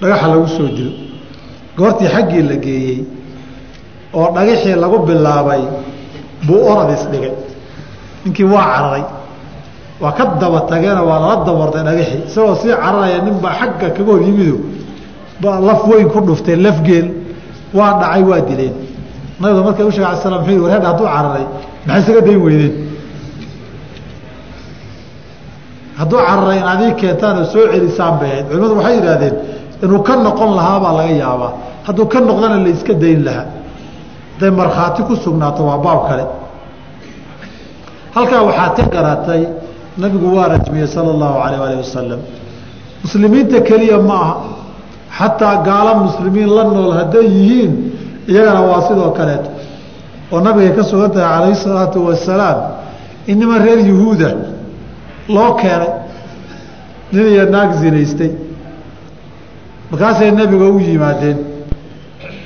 dhagaxa 0.00 0.26
lagu 0.32 0.46
soo 0.56 0.68
dilo. 0.76 0.92
Goortii 1.78 2.08
xaggii 2.14 2.42
la 2.50 2.56
geeyey 2.64 2.98
oo 4.18 4.28
dhagaxii 4.36 4.76
lagu 4.82 4.98
bilaabay 5.08 5.62
buu 6.46 6.60
orad 6.70 6.90
isdhigay. 6.96 7.32
Ninkii 8.24 8.44
waa 8.54 8.64
cararay. 8.74 9.04
Waa 10.02 10.12
ka 10.18 10.24
daba 10.40 10.60
tageena 10.70 11.02
waa 11.08 11.18
lala 11.22 11.36
dabartay 11.46 11.82
dhagaxii 11.88 12.20
isagoo 12.28 12.54
sii 12.62 12.72
cararaya 12.82 13.18
nin 13.26 13.36
baa 13.44 13.54
xagga 13.60 13.88
kaga 13.96 14.12
hor 14.12 14.22
yimido 14.26 14.56
baa 15.42 15.60
laf 15.68 15.80
weyn 15.90 16.08
ku 16.12 16.18
dhuftay 16.28 16.56
lafgeel 16.64 17.06
waa 17.78 17.92
dhacay 18.00 18.22
waa 18.30 18.40
dileen. 18.48 18.74
Nabiga 19.40 19.62
markay 19.66 19.84
u 19.86 19.90
sheg 19.94 20.04
ala 20.08 20.16
slam 20.22 20.40
wuxuu 20.42 20.62
warheedha 20.64 20.88
hadduu 20.90 21.06
cararay 21.14 21.46
maxay 21.86 22.00
isaga 22.02 22.20
dayn 22.26 22.40
weydeen? 22.46 22.74
Hadduu 25.98 26.18
cararay 26.28 26.58
in 26.62 26.66
adii 26.72 26.92
keentaan 27.00 27.36
oo 27.38 27.44
soo 27.52 27.64
celisaan 27.72 28.14
bay 28.20 28.30
ahayd. 28.32 28.46
Culimadu 28.50 28.74
waxay 28.78 28.94
yidhaahdeen 28.98 29.34
inuu 29.84 30.00
ka 30.06 30.14
noqon 30.26 30.50
lahaa 30.58 30.78
baa 30.84 30.92
laga 30.98 31.14
yaabaa. 31.22 31.52
Hadduu 31.86 32.06
ka 32.12 32.18
noqdana 32.28 32.56
la 32.64 32.68
iska 32.76 32.94
dayn 33.02 33.20
lahaa 33.26 33.46
hadday 34.34 34.50
markhaati 34.50 35.02
ku 35.02 35.16
sugnaato 35.16 35.62
waa 35.64 35.78
baab 35.78 36.08
kale. 36.08 36.24
Halkaa 38.14 38.42
waxaad 38.42 38.76
ka 38.76 38.84
garatay 38.90 39.46
nabigu 39.98 40.36
waa 40.36 40.48
rajmiyey 40.48 40.86
sala 40.86 41.10
allahu 41.10 41.38
alayh 41.38 41.60
alih 41.60 41.78
wasalam 41.78 42.20
muslimiinta 43.02 43.60
keliya 43.60 43.98
ma 43.98 44.14
aha. 44.14 44.36
Xataa 45.18 45.62
gaalo 45.62 45.94
muslimiin 46.06 46.50
la 46.50 46.64
nool 46.64 46.92
hadday 46.92 47.26
yihiin 47.26 47.72
iyagana 48.28 48.60
waa 48.62 48.82
sidoo 48.88 49.10
kaleeto. 49.10 49.50
Oo 50.32 50.40
nabigay 50.40 50.74
ka 50.74 50.82
sugan 50.82 51.10
tahay 51.10 51.28
calayhi 51.28 51.56
salaatu 51.56 52.06
wasalaam 52.06 52.58
in 53.26 53.40
reer 53.40 53.78
yuhuuda 53.78 54.30
loo 55.28 55.54
keenay 55.54 55.92
nin 57.12 57.26
iyo 57.26 57.44
naag 57.50 57.78
zinaystay. 57.78 58.32
Markaasay 59.90 60.30
nebiga 60.30 60.66
u 60.70 60.80
yimaadeen 60.80 61.53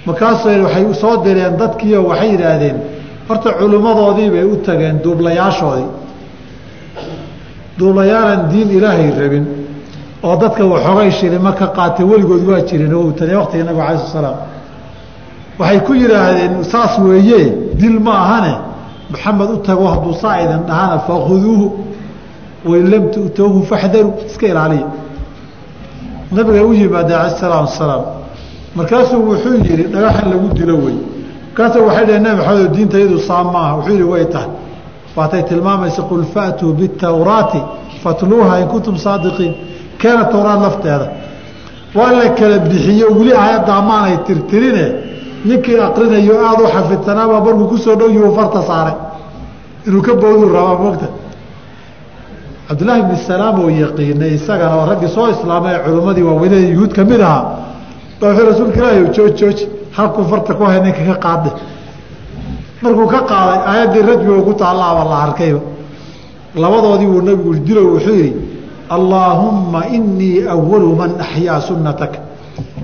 markaasay 0.08 0.56
waxay 0.64 0.84
soo 1.02 1.14
direen 1.24 1.54
dadkiio 1.62 2.00
waxay 2.10 2.30
yidhaahdeen 2.34 2.76
horta 3.28 3.50
culimmadoodii 3.60 4.30
bay 4.34 4.44
u 4.52 4.56
tageen 4.66 4.96
duublayaashoodii. 5.04 5.88
Duublayaalan 7.78 8.40
diin 8.52 8.68
ilaahay 8.76 9.10
rabin 9.20 9.44
oo 10.26 10.34
dadka 10.42 10.62
waxoogay 10.72 11.10
shilimo 11.18 11.52
ka 11.60 11.66
qaatay 11.76 12.04
weligood 12.10 12.42
waa 12.50 12.60
jireen 12.68 12.94
o 12.94 13.12
tane 13.18 13.34
waqtiga 13.40 13.64
nabig 13.68 13.82
alai 13.88 13.98
sl 13.98 14.10
slaam 14.16 14.36
waxay 15.60 15.80
ku 15.86 15.92
yidhaahdeen 16.02 16.52
saas 16.72 16.92
weeye 16.98 17.40
dil 17.80 17.96
ma 18.06 18.14
ahane. 18.24 18.54
Maxamed 19.12 19.50
u 19.54 19.56
tago 19.68 19.84
hadduu 19.94 20.14
saa 20.22 20.36
idin 20.44 20.62
dhahana 20.68 20.96
fakhuduuhu 21.06 21.66
wain 22.70 22.84
lam 22.92 23.04
tu'towhu 23.14 23.60
iska 24.28 24.46
ilaaliya. 24.52 24.86
Nabiga 26.36 26.62
u 26.70 26.72
yimaadee 26.80 27.16
ala 27.20 27.30
salaam 27.30 27.66
salaam 27.66 28.04
markaasuu 28.78 29.22
wuxuu 29.28 29.54
yihi 29.64 29.84
dhagaxan 29.94 30.26
lagu 30.32 30.48
dilo 30.58 30.76
wey. 30.84 30.96
Markaasa 31.48 31.78
waxay 31.86 32.04
dhaheen 32.06 32.22
nabi 32.22 32.36
maxamed 32.40 32.72
diinta 32.76 32.96
iyadu 32.98 33.18
saa 33.28 33.44
maaha. 33.54 33.72
Wuxuu 33.78 33.92
yihi 33.98 34.08
way 34.12 34.24
tahay. 34.34 34.50
Waatay 35.16 35.42
tilmaamaysa 35.50 36.02
qul 36.10 36.22
faatuu 36.34 36.72
bitawraati 36.78 37.60
fatluuha 38.02 38.60
in 38.62 38.66
kuntum 38.72 38.96
saadiqiin. 39.04 39.54
Keena 40.00 40.24
towraad 40.32 40.60
lafteeda. 40.66 41.06
Waa 41.94 42.12
la 42.18 42.28
kala 42.38 42.58
bixiyo 42.58 43.06
weli 43.18 43.32
aayaddaa 43.42 43.80
maanay 43.90 44.16
tirtirine. 44.26 44.86
Ninkii 45.44 45.78
aqrinayo 45.88 46.34
aada 46.48 46.62
u 46.64 46.68
xafidsanaabaa 46.74 47.40
markuu 47.46 47.66
ku 47.68 47.76
soo 47.84 47.96
dhow 48.00 48.10
yuu 48.16 48.34
farta 48.36 48.62
saaray. 48.70 48.96
Inuu 49.86 50.02
ka 50.02 50.14
booduu 50.14 50.48
rabaa 50.56 50.78
mogta 50.84 51.08
cabdullaahi 52.68 53.02
bni 53.02 53.16
salaam 53.26 53.60
oo 53.60 53.70
yaqiinay 53.70 54.34
isagana 54.38 54.84
raggii 54.90 55.08
soo 55.08 55.28
islaamay 55.34 55.74
ee 55.86 56.22
waaweynada 56.28 56.68
yuhuud 56.74 56.92
ka 56.92 57.04
mid 57.04 57.20
ahaa 57.20 57.44
wuxuu 58.20 58.46
rasuulka 58.50 58.78
ilaahi 58.78 59.08
jooj 59.16 59.32
jooj 59.40 59.58
halkuu 59.96 60.24
farta 60.30 60.54
ku 60.54 60.64
hay 60.64 60.80
ninka 60.84 61.02
ka 61.10 61.16
qaadde 61.24 61.50
markuu 62.82 63.06
ka 63.14 63.20
qaaday 63.30 63.58
aayaddii 63.70 64.02
rajmiga 64.10 64.42
ku 64.48 64.52
taallaaba 64.62 65.02
la 65.10 65.16
arkayba 65.26 65.60
labadoodii 66.62 67.06
buu 67.12 67.22
nabigu 67.28 67.54
dilo 67.66 67.82
wuxuu 67.92 68.14
yidhi 68.22 68.32
allaahumma 68.96 69.80
inii 69.96 70.48
awalu 70.54 70.88
man 71.00 71.10
axyaa 71.24 71.60
sunnataka 71.68 72.18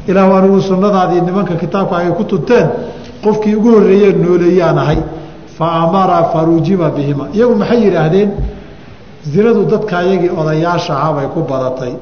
ilaah 0.08 0.38
anigu 0.38 0.60
sunnadaadii 0.70 1.20
nimanka 1.20 1.54
kitaabka 1.62 1.96
ay 1.96 2.08
ku 2.18 2.24
tunteen 2.24 2.66
qofkii 3.24 3.54
ugu 3.58 3.70
horreeyee 3.76 4.12
nooleeyaan 4.12 4.78
ahay. 4.78 4.98
Fa 5.58 5.66
amara 5.82 6.18
farujima 6.32 6.90
bihima. 6.96 7.24
Iyagu 7.36 7.54
maxay 7.60 7.80
yidhaahdeen? 7.84 8.30
Zinadu 9.32 9.64
dadka 9.72 9.98
ayagii 9.98 10.30
odayaasha 10.40 10.92
ahaa 10.98 11.12
bay 11.16 11.26
ku 11.34 11.40
badatay 11.50 11.92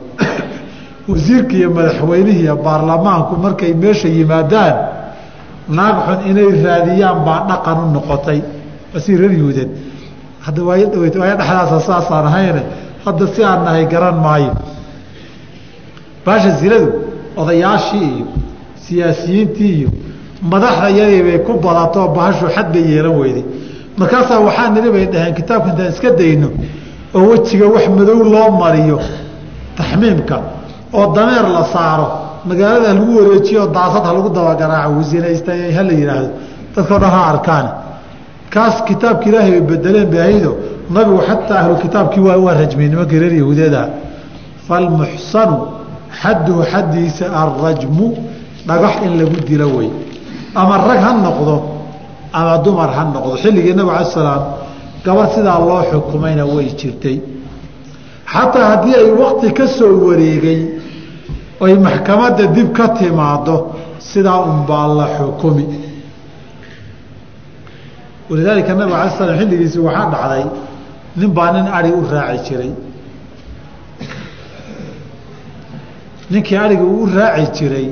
wasiirka 1.09 1.55
iyo 1.57 1.71
madaxweynihii 1.71 2.43
iyo 2.43 2.57
baarlamaanku 2.57 3.37
markay 3.37 3.75
meesha 3.75 4.09
yimaadaan 4.09 4.75
naag 5.69 5.97
xun 6.07 6.21
inay 6.31 6.51
raadiyaan 6.65 7.25
baa 7.27 7.41
dhaqan 7.49 7.79
u 7.85 7.87
noqotay. 7.95 8.41
Asii 8.97 9.17
reer 9.17 9.69
hadda 10.41 10.63
waay 10.63 10.85
dhaweyt 10.93 11.17
waaya 11.17 11.37
dhexdaasa 11.37 11.81
saasaan 11.81 12.27
ahayne 12.27 12.63
hadda 13.05 13.27
si 13.35 13.45
aan 13.45 13.65
nahay 13.65 13.87
garan 13.87 14.17
maayo. 14.25 14.53
Baasha 16.27 16.51
zinadu 16.61 16.89
odayaashii 17.37 18.11
iyo 18.17 18.27
siyaasiyiintii 18.85 19.75
iyo 19.79 19.91
madaxda 20.43 20.89
yadii 20.89 21.23
bay 21.23 21.39
ku 21.47 21.53
badato 21.67 22.09
bahashu 22.17 22.47
xad 22.55 22.73
bay 22.73 22.85
yeelan 22.93 23.17
weyday. 23.21 23.45
Markaasaa 23.97 24.41
waxaa 24.41 24.71
niri 24.71 24.91
bay 24.91 25.07
dhaheen 25.07 25.35
kitaabka 25.35 25.71
intaan 25.71 25.91
iska 25.95 26.11
dayno 26.11 26.49
oo 27.15 27.27
wejiga 27.31 27.67
wax 27.75 27.89
madow 27.89 28.19
loo 28.35 28.51
mariyo 28.63 28.99
taxmiimka 29.77 30.37
oo 30.99 31.07
dameer 31.17 31.47
la 31.57 31.65
saaro 31.75 32.07
magaalada 32.49 32.89
lagu 32.95 33.13
wareejiyo 33.19 33.67
daasad 33.77 34.05
ha 34.09 34.13
lagu 34.17 34.29
dabagaraaco 34.37 34.93
wasinaysta 35.01 35.53
ha 35.77 35.83
la 35.89 35.93
yidhaahdo 36.01 36.31
dadkao 36.77 36.99
dhan 37.03 37.11
ha 37.17 37.23
arkaane 37.33 37.71
kaas 38.55 38.77
kitaabka 38.89 39.25
ilaahay 39.31 39.51
bay 39.51 39.61
bedeleen 39.71 40.09
bahaydo 40.15 40.51
nabigu 40.95 41.19
xataa 41.29 41.59
ahlu 41.63 41.75
kitaabkii 41.85 42.21
waa 42.29 42.37
waa 42.47 42.55
rajmiyey 42.63 42.91
nimankii 42.93 43.19
reer 43.23 43.35
yahuudeedaha 43.41 43.89
falmuxsanu 44.69 45.57
xadduhu 46.21 46.63
xaddiisa 46.73 47.25
alrajmu 47.43 48.07
dhagax 48.67 48.95
in 49.07 49.13
lagu 49.21 49.37
dilo 49.49 49.67
wey. 49.77 49.91
Ama 50.55 50.75
rag 50.89 51.01
ha 51.07 51.13
noqdo 51.27 51.55
ama 52.33 52.59
dumar 52.65 52.91
ha 52.97 53.03
noqdo. 53.15 53.37
Xilligii 53.43 53.75
nabig 53.75 53.93
ala 53.97 54.05
salaam 54.05 54.43
gabar 55.05 55.27
sidaa 55.35 55.59
loo 55.59 55.83
xukumayna 55.91 56.45
way 56.47 56.67
jirtay. 56.79 57.21
Xataa 58.33 58.65
haddii 58.71 58.95
ay 59.01 59.11
wakti 59.21 59.53
ka 59.53 59.67
soo 59.67 59.95
wareegay 60.07 60.61
oy 61.65 61.75
maxkamadda 61.87 62.45
dib 62.57 62.69
ka 62.77 62.87
timaado 62.99 63.57
sidaa 64.11 64.41
unbaa 64.51 64.87
la 64.99 65.07
xukumi. 65.17 65.67
Walidaalika 68.31 68.73
nabig 68.79 68.95
ala 68.95 69.11
slam 69.17 69.37
xilligiisi 69.39 69.79
waxaa 69.87 70.11
dhacday 70.13 70.45
nin 71.19 71.31
baa 71.37 71.51
nin 71.55 71.67
ari 71.79 71.91
u 71.93 72.03
raaci 72.13 72.43
jiray. 72.49 72.73
Ninkii 76.31 76.57
ariga 76.65 76.83
uu 76.85 77.03
u 77.05 77.07
raaci 77.17 77.51
jiray 77.59 77.89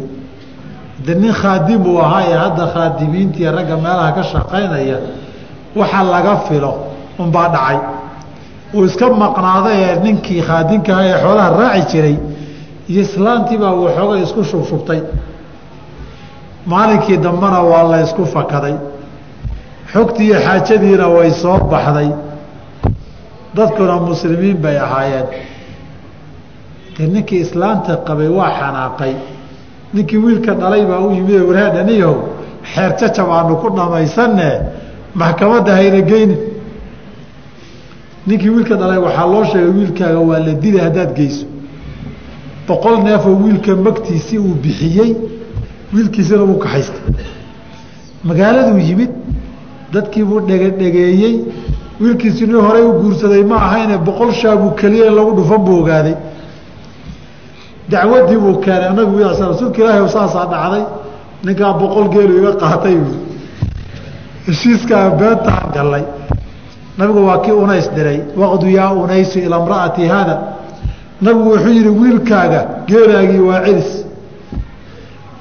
de 1.07 1.15
nin 1.15 1.33
khaadim 1.41 1.83
uu 1.91 1.99
ahaa 2.05 2.23
ee 2.31 2.39
hadda 2.45 2.65
khaadimiintii 2.75 3.47
ragga 3.57 3.77
meelaha 3.85 4.13
ka 4.17 4.23
shaqaynaya 4.33 4.99
waxa 5.79 6.03
laga 6.13 6.35
filo 6.49 6.73
unbaa 7.23 7.49
dhacay. 7.55 7.79
Uu 8.75 8.85
iska 8.89 9.07
maqnaaday 9.23 9.79
ee 9.87 9.97
ninkii 10.05 10.43
khaadinkaha 10.49 11.03
ee 11.11 11.17
xoolaha 11.23 11.51
raaci 11.61 11.87
jiray 11.93 12.17
iyo 12.91 13.01
islaantii 13.07 13.59
baa 13.63 13.73
waxoogay 13.83 14.23
isku 14.27 14.43
shubshubtay 14.51 15.01
maalinkii 16.71 17.17
dambena 17.25 17.61
waa 17.71 17.83
la 17.91 17.99
ysku 18.07 18.23
fakaday. 18.35 18.75
Xogtii 19.93 20.27
iyo 20.29 20.39
xaajadiina 20.47 21.07
way 21.17 21.31
soo 21.43 21.59
baxday. 21.73 22.09
Dadkuna 23.57 23.95
muslimiin 24.09 24.57
bay 24.65 24.77
ahaayeen. 24.87 25.27
De 26.97 27.07
ninkii 27.15 27.41
islaanta 27.47 27.93
qabay 28.07 28.29
waa 28.39 28.51
xanaaqay. 28.59 29.15
Ninkii 29.95 30.19
wiilka 30.25 30.53
dhalay 30.61 30.83
baa 30.91 30.99
u 31.07 31.11
yimid 31.17 31.41
warhaadhaniyahow 31.49 32.17
xeer 32.73 32.91
jacab 33.01 33.29
aanu 33.37 33.55
ku 33.63 33.69
dhamaysanne 33.77 34.49
maxkamadda 35.21 35.73
hayna 35.79 36.01
geyni 36.11 36.37
ninkii 38.27 38.51
wiilka 38.55 38.75
dhalay 38.81 38.99
waxaa 39.07 39.27
loo 39.33 39.45
sheegay 39.51 39.71
wiilkaaga 39.79 40.21
waa 40.29 40.39
la 40.47 40.53
dilay 40.63 40.83
haddaad 40.87 41.13
geyso 41.19 41.47
boqol 42.71 42.97
neefoo 43.07 43.35
wiilka 43.45 43.73
magtiisii 43.87 44.39
uu 44.47 44.55
bixiyey 44.63 45.11
wiilkiisina 45.95 46.43
wuu 46.49 46.59
kaxaystay. 46.65 47.03
Magaaladuu 48.29 48.79
yimid 48.89 49.11
dadkiibuu 49.93 50.41
dhegedhegeeyey 50.49 51.35
wiilkiisi 52.01 52.45
horey 52.67 52.85
u 52.91 52.93
guursaday 53.01 53.43
ma 53.51 53.57
ahayne 53.67 53.97
boqol 54.07 54.31
shaabuu 54.41 54.71
keliya 54.81 55.11
lagu 55.19 55.33
dhufan 55.39 55.61
buu 55.65 55.79
ogaaday. 55.83 56.17
Dacwadii 57.91 58.37
buu 58.45 58.55
keenay 58.65 58.91
nabigu 58.95 59.19
rasuulka 59.25 59.79
ilaahi 59.83 60.09
saasaa 60.17 60.47
dhacday 60.53 60.85
ninkaa 61.45 61.73
boqol 61.81 62.07
geelu 62.15 62.33
iga 62.41 62.53
qaatay 62.63 62.97
heshiiskaa 64.47 65.11
beentaan 65.19 65.67
gallay. 65.75 66.05
Nabigu 66.99 67.27
waa 67.27 67.39
kii 67.45 67.53
unays 67.65 67.91
diray 67.97 68.21
waqdu 68.37 68.67
yaa 68.79 68.93
unaysu 68.93 69.39
ilaa 69.39 69.65
mra'ati 69.67 70.09
haada 70.13 70.35
nabigu 71.21 71.51
wuxuu 71.51 71.73
yihi 71.77 71.89
wiilkaaga 71.89 72.61
geelaagii 72.89 73.39
waa 73.49 73.61
celis 73.67 73.91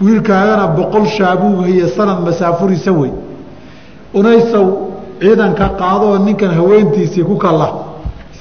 wiilkaagana 0.01 0.67
boqol 0.77 1.05
shaabuug 1.17 1.67
iyo 1.69 1.87
sanad 1.87 2.19
masaafurisa 2.27 2.91
wey. 2.91 3.11
Unaysow 4.13 4.65
ciidanka 5.21 5.65
qaadoo 5.79 6.17
ninkan 6.25 6.51
haweentiisii 6.59 7.23
ku 7.23 7.35
kalla. 7.37 7.67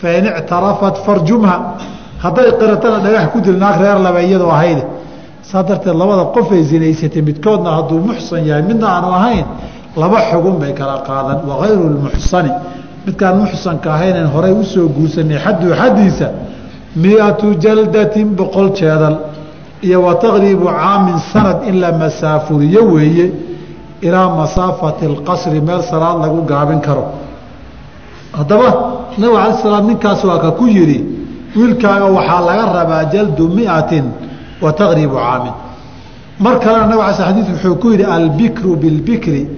Fain 0.01 0.25
ictarafat 0.27 0.97
farjumha. 1.07 1.57
Hadday 2.23 2.51
qiratana 2.61 2.99
dhagax 3.05 3.27
ku 3.33 3.41
dil 3.41 3.59
naag 3.63 3.81
reer 3.81 3.99
laba 3.99 4.21
iyadoo 4.23 4.51
ahayde 4.51 4.85
saa 5.43 5.63
darteed 5.63 5.95
labada 5.95 6.25
qofay 6.35 6.63
zinaysatay 6.71 7.23
midkoodna 7.23 7.71
hadduu 7.77 7.99
muxsan 8.09 8.43
yahay 8.47 8.63
midna 8.63 8.87
aanu 8.95 9.09
ahayn 9.19 9.47
laba 9.97 10.19
xugun 10.31 10.57
bay 10.61 10.73
kala 10.75 11.03
qaadan. 11.09 11.39
Wakayru 11.49 11.85
lmuxsani 11.95 12.51
midkaan 13.07 13.37
muxsanka 13.43 13.89
ahaynan 13.95 14.27
horay 14.35 14.53
u 14.53 14.65
soo 14.65 14.89
guursanay 14.97 15.39
xaddu 15.45 15.67
xaddiisa 15.81 16.27
miatu 16.97 17.55
jaldatin 17.61 18.35
boqol 18.37 18.73
jeedal 18.75 19.17
iyo 19.83 20.03
wa 20.03 20.15
taqriibu 20.15 20.65
caamin 20.67 21.19
sanad 21.33 21.69
in 21.69 21.81
la 21.81 21.93
masaafuriyo 21.93 22.85
weeye 22.93 23.33
ilaa 24.01 24.29
masaafati 24.37 25.05
alqasri 25.07 25.61
meel 25.61 25.83
salaad 25.83 26.19
lagu 26.23 26.43
gaabin 26.43 26.81
karo 26.81 27.05
haddaba 28.33 28.69
nabig 29.19 29.37
ala 29.37 29.59
slaam 29.63 29.87
ninkaas 29.87 30.25
waa 30.25 30.51
ku 30.51 30.67
yidhi 30.67 31.05
wiilkaaga 31.57 32.05
waxaa 32.05 32.41
laga 32.41 32.65
rabaa 32.79 33.05
jaldu 33.05 33.49
miatin 33.49 34.05
wa 34.63 34.73
taqriibu 34.73 35.15
caamin 35.15 35.53
mar 36.41 36.59
kalena 36.61 36.87
nabig 36.87 37.03
ala 37.05 37.13
xadii 37.15 37.43
wuxuu 37.53 37.75
ku 37.77 37.91
yidhi 37.93 38.05
albikru 38.05 38.77
bilbikri 38.77 39.49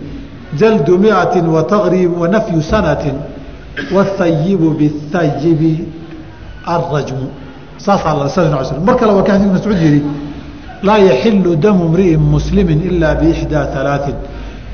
jaldu 0.59 0.99
miatin 0.99 1.47
wa 1.47 1.63
taqriib 1.63 2.11
wa 2.21 2.29
sanatin 2.71 3.15
wahayibu 3.95 4.71
bihayibi 4.79 6.00
arajmu 6.67 7.27
saasaa 7.79 8.81
mar 8.87 8.97
kale 8.97 9.13
waa 9.13 9.23
ka 9.23 9.33
xadii 9.33 9.51
mascuud 9.57 9.81
yihi 9.83 10.03
laa 10.83 10.99
yaxilu 10.99 11.57
damu 11.57 11.89
mri'in 11.89 12.21
muslimi 12.21 12.73
ilaa 12.89 13.15
biixdaa 13.15 13.67
alaain 13.81 14.17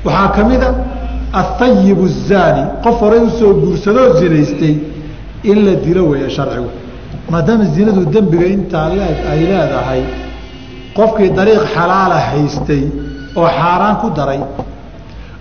waxaa 0.05 0.27
ka 0.35 0.43
mida 0.43 0.69
ahayibu 1.33 2.03
الzaani 2.11 2.63
qof 2.83 3.01
horay 3.01 3.19
u 3.19 3.29
soo 3.39 3.53
guursadoo 3.53 4.19
zinaystay 4.19 4.75
in 5.43 5.65
la 5.65 5.75
dilo 5.75 6.09
weeye 6.09 6.29
sharcigu. 6.29 6.69
Maadaama 7.29 7.65
zinadu 7.75 8.05
dembiga 8.05 8.45
intaa 8.45 8.87
ay 9.31 9.39
leedahay 9.51 10.01
qofkii 10.97 11.29
dariiq 11.37 11.63
xalaala 11.75 12.17
haystay 12.29 12.83
oo 13.35 13.47
xaaraan 13.57 13.95
ku 14.01 14.09
daray 14.17 14.41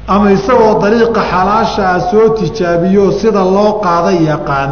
ama 0.09 0.33
isagoo 0.37 0.79
dariiqa 0.83 1.21
xalaashaa 1.33 2.01
soo 2.11 2.29
tijaabiyo 2.39 3.13
sida 3.21 3.43
loo 3.57 3.81
qaada 3.85 4.11
yaqaan 4.31 4.71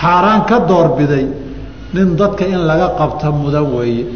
xaaraan 0.00 0.44
ka 0.48 0.58
doorbiday 0.68 1.26
nin 1.94 2.16
dadka 2.16 2.44
in 2.46 2.60
laga 2.66 2.88
qabta 2.98 3.30
mudan 3.32 3.66
weeye. 3.76 4.06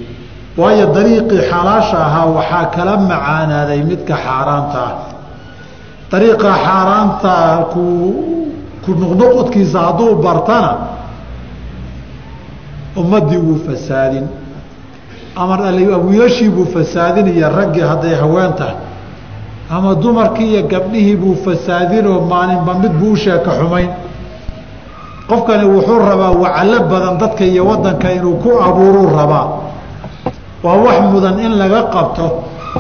Waayo 0.56 0.86
dariiqii 0.94 1.40
xalaasha 1.50 1.96
ahaa 2.06 2.26
waxaa 2.36 2.66
kala 2.74 2.96
macaanaaday 2.96 3.80
midka 3.90 4.14
xaaraanta 4.24 4.78
ah. 4.88 4.94
Dariiqa 6.10 6.50
xaaraanta 6.64 7.32
ku 7.72 7.82
ku 8.84 8.90
nuqnuqodkiisa 9.00 9.78
hadduu 9.86 10.14
bartana 10.24 10.72
ummaddii 12.96 13.40
wuu 13.46 13.58
fasaadin. 13.66 14.26
Ama 15.36 15.56
wiilashii 16.06 16.50
buu 16.50 16.66
fasaadin 16.74 17.26
iyo 17.28 17.48
raggii 17.48 17.80
hadday 17.90 18.14
haween 18.14 18.52
tahay. 18.58 18.76
Ama 19.70 19.94
dumarkii 19.94 20.48
iyo 20.52 20.62
gabdhihii 20.68 21.16
buu 21.16 21.34
fasaadinoo 21.44 22.20
maalinba 22.20 22.74
mid 22.74 22.92
buu 23.00 23.12
u 23.12 23.16
sheeka 23.16 23.50
xumayn 23.58 23.88
qofkani 25.28 25.64
wuxuu 25.74 25.98
rabaa 25.98 26.32
wacalo 26.42 26.78
badan 26.90 27.14
dadka 27.20 27.44
iyo 27.44 27.62
wadanka 27.70 28.12
inuu 28.12 28.36
ku 28.42 28.50
abuuruu 28.66 29.08
rabaa. 29.16 29.46
Waa 30.62 30.76
wax 30.84 30.98
mudan 31.12 31.38
in 31.40 31.52
laga 31.58 31.82
qabto 31.94 32.26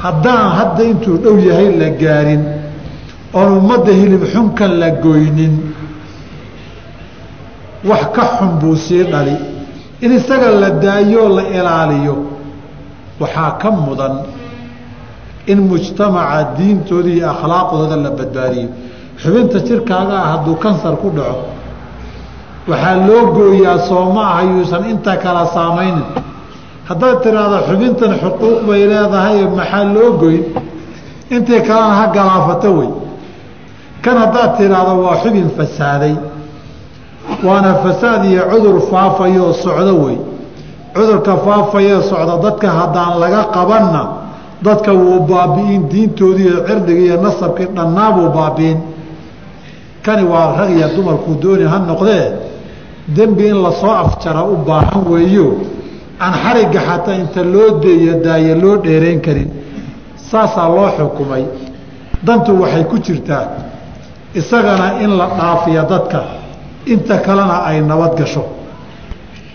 haddaan 0.04 0.46
hadda 0.58 0.82
intuu 0.84 1.16
dhow 1.22 1.36
yahay 1.38 1.68
la 1.80 1.88
gaarin 2.02 2.42
oon 3.34 3.58
ummadda 3.58 3.92
hilib 3.92 4.22
xunkan 4.32 4.72
la 4.80 4.90
goynin 4.90 5.54
wax 7.84 8.02
ka 8.14 8.24
xun 8.38 8.50
buu 8.60 8.76
sii 8.76 9.04
dhali. 9.12 9.36
In 10.02 10.12
isaga 10.18 10.50
la 10.50 10.70
daayoo 10.70 11.28
la 11.36 11.42
ilaaliyo 11.48 12.16
waxaa 13.20 13.50
ka 13.60 13.70
mudan 13.70 14.14
in 15.46 15.58
mujtamaca 15.68 16.54
diintooda 16.58 17.08
iyo 17.08 17.26
akhlaaqdooda 17.30 17.96
la 17.96 18.10
badbaadiyo. 18.10 18.68
Xubinta 19.22 19.58
jirkaaga 19.66 20.14
ah 20.22 20.26
hadduu 20.32 20.56
kansar 20.56 20.96
ku 21.02 21.10
dhaco 21.10 21.51
waxaa 22.68 22.96
loo 23.06 23.22
gooyaa 23.36 23.78
soo 23.88 24.12
ma 24.14 24.22
aha 24.30 24.42
yuusan 24.42 24.84
inta 24.90 25.16
kala 25.16 25.46
saamaynin 25.54 26.04
haddaad 26.88 27.16
tiraahdo 27.22 27.58
xubintan 27.68 28.12
xuquuq 28.22 28.58
bay 28.68 28.82
leedahay 28.90 29.38
maxaa 29.58 29.84
loo 29.94 30.10
goyn 30.22 30.42
intii 31.34 31.60
kalena 31.68 31.94
ha 32.00 32.06
galaafato 32.16 32.70
wey. 32.78 32.90
Kan 34.04 34.16
haddaad 34.22 34.50
tiraahdo 34.58 34.92
waa 35.04 35.16
xubin 35.22 35.48
fasaaday. 35.56 36.14
Waana 37.46 37.74
fasaad 37.84 38.24
iyo 38.30 38.42
cudur 38.52 38.76
faafayoo 38.90 39.52
socdo 39.64 39.94
wey. 40.04 40.18
Cudurka 40.94 41.36
faafayee 41.46 42.02
socda 42.10 42.34
dadka 42.44 42.68
haddaan 42.78 43.12
laga 43.22 43.42
qabanna 43.54 44.02
dadka 44.66 44.92
wuu 44.92 45.20
baabi'in 45.30 45.82
diintoodii 45.90 46.46
iyo 46.48 46.58
cirdigii 46.68 47.06
iyo 47.06 47.16
nasabkii 47.22 47.68
dhannaabuu 47.76 48.28
baabi'in. 48.38 48.78
Kani 50.04 50.22
waa 50.32 50.56
rag 50.58 50.70
iyo 50.76 50.88
dumarkuu 50.96 51.34
dooni 51.42 51.64
ha 51.72 51.78
noqdee 51.78 52.24
dembi 53.06 53.46
in 53.48 53.62
la 53.62 53.72
soo 53.72 53.90
afjara 53.90 54.42
u 54.44 54.56
baahan 54.66 55.04
weeyo. 55.08 55.56
Aan 56.18 56.32
xarigga 56.32 56.80
xataa 56.80 57.14
inta 57.14 57.42
loo 57.42 57.78
deeyo 57.80 58.20
daaye 58.24 58.54
loo 58.54 58.76
dheerayn 58.76 59.20
karin. 59.20 59.50
Saasaa 60.16 60.68
loo 60.68 60.88
xukumay. 60.96 61.44
Dantu 62.22 62.52
waxay 62.60 62.84
ku 62.84 62.98
jirtaa 62.98 63.48
isagana 64.34 65.00
in 65.02 65.16
la 65.16 65.26
dhaafiya 65.26 65.82
dadka. 65.82 66.20
Inta 66.86 67.18
kalena 67.18 67.64
ay 67.64 67.80
nabad 67.80 68.16
gasho. 68.18 68.44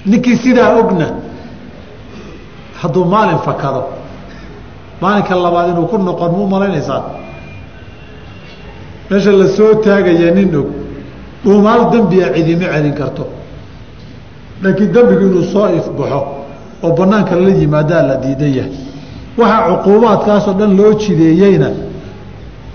Ninkii 0.06 0.38
sidaa 0.38 0.76
ogna 0.80 1.08
hadduu 2.82 3.06
maalin 3.06 3.40
fakado 3.40 3.84
maalinka 5.02 5.36
labaad 5.36 5.70
inuu 5.70 5.88
ku 5.88 5.98
noqon 5.98 6.32
mu 6.32 6.48
malaynaysaa? 6.48 7.04
Meesha 9.10 9.32
la 9.32 9.48
soo 9.56 9.74
taagaya 9.84 10.32
nin 10.32 10.56
og 10.56 10.68
dhuumaal 11.48 11.82
dembiga 11.92 12.28
cidima 12.36 12.68
celin 12.74 12.94
karto. 13.00 13.24
Laakiin 14.64 14.92
dembigu 14.96 15.24
inuu 15.32 15.44
soo 15.54 15.68
ifbaxo 15.80 16.20
oo 16.84 16.92
banaanka 16.98 17.36
lala 17.40 17.52
yimaadaa 17.62 18.02
la 18.10 18.16
diidan 18.24 18.52
yahay. 18.58 18.74
Waxaa 19.40 19.62
cuquubaadkaasoo 19.70 20.54
dhan 20.60 20.72
loo 20.78 20.92
jideeyeyna 21.02 21.70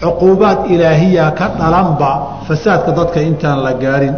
cuquubaad 0.03 0.59
ilaahiya 0.75 1.31
ka 1.39 1.47
dhalanba 1.59 2.11
fasaadka 2.49 2.91
dadka 2.99 3.21
intaan 3.21 3.59
la 3.67 3.73
gaarin. 3.83 4.15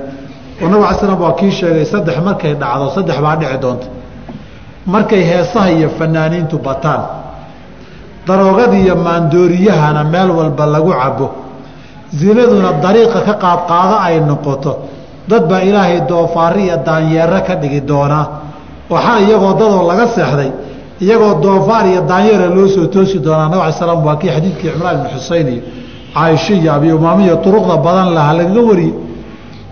Oo 0.63 0.69
nabig 0.71 0.87
ala 0.87 0.95
slam 0.99 1.21
waa 1.25 1.35
kii 1.39 1.51
sheegay 1.59 1.85
saddex 1.93 2.17
markay 2.27 2.55
dhacdo 2.61 2.87
saddex 2.95 3.19
baa 3.25 3.37
dhici 3.41 3.59
doonta. 3.63 3.87
Markay 4.87 5.23
heesaha 5.31 5.71
iyo 5.77 5.89
fanaaniintu 5.99 6.59
bataan 6.67 7.03
daroogada 8.27 8.77
iyo 8.85 8.95
maandooriyahana 8.97 10.05
meel 10.05 10.31
walba 10.39 10.67
lagu 10.67 10.93
cabo 11.03 11.27
zinaduna 12.21 12.71
dariiqa 12.85 13.21
ka 13.27 13.35
qaadqaado 13.43 13.97
ay 14.07 14.17
noqoto. 14.31 14.73
Dad 15.29 15.45
baa 15.51 15.61
ilaahay 15.69 16.01
doofaari 16.11 16.63
iyo 16.67 16.77
daanyeero 16.87 17.39
ka 17.47 17.55
dhigi 17.63 17.81
doonaa 17.91 18.27
waxaa 18.93 19.19
iyagoo 19.25 19.53
dadoo 19.61 19.83
laga 19.91 20.07
seexday 20.15 20.51
iyagoo 21.05 21.35
doofaar 21.45 21.85
iyo 21.93 22.01
daanyeera 22.11 22.47
loo 22.57 22.69
soo 22.75 22.87
toosi 22.95 23.19
doonaa. 23.27 23.49
Nabig 23.49 23.63
ala 23.65 23.73
slam 23.79 24.01
waa 24.07 24.17
kii 24.21 24.31
xadiidkii 24.37 24.71
cimraan 24.73 24.97
ibn 24.99 25.09
xuseyn 25.15 25.49
iyo 25.55 25.63
caaisho 26.15 26.53
iyo 26.61 26.71
abi 26.77 26.89
umaamiya 26.99 27.35
duruqda 27.45 27.77
badan 27.87 28.09
laha 28.17 28.33
lagaga 28.39 28.61
wariyey 28.69 28.95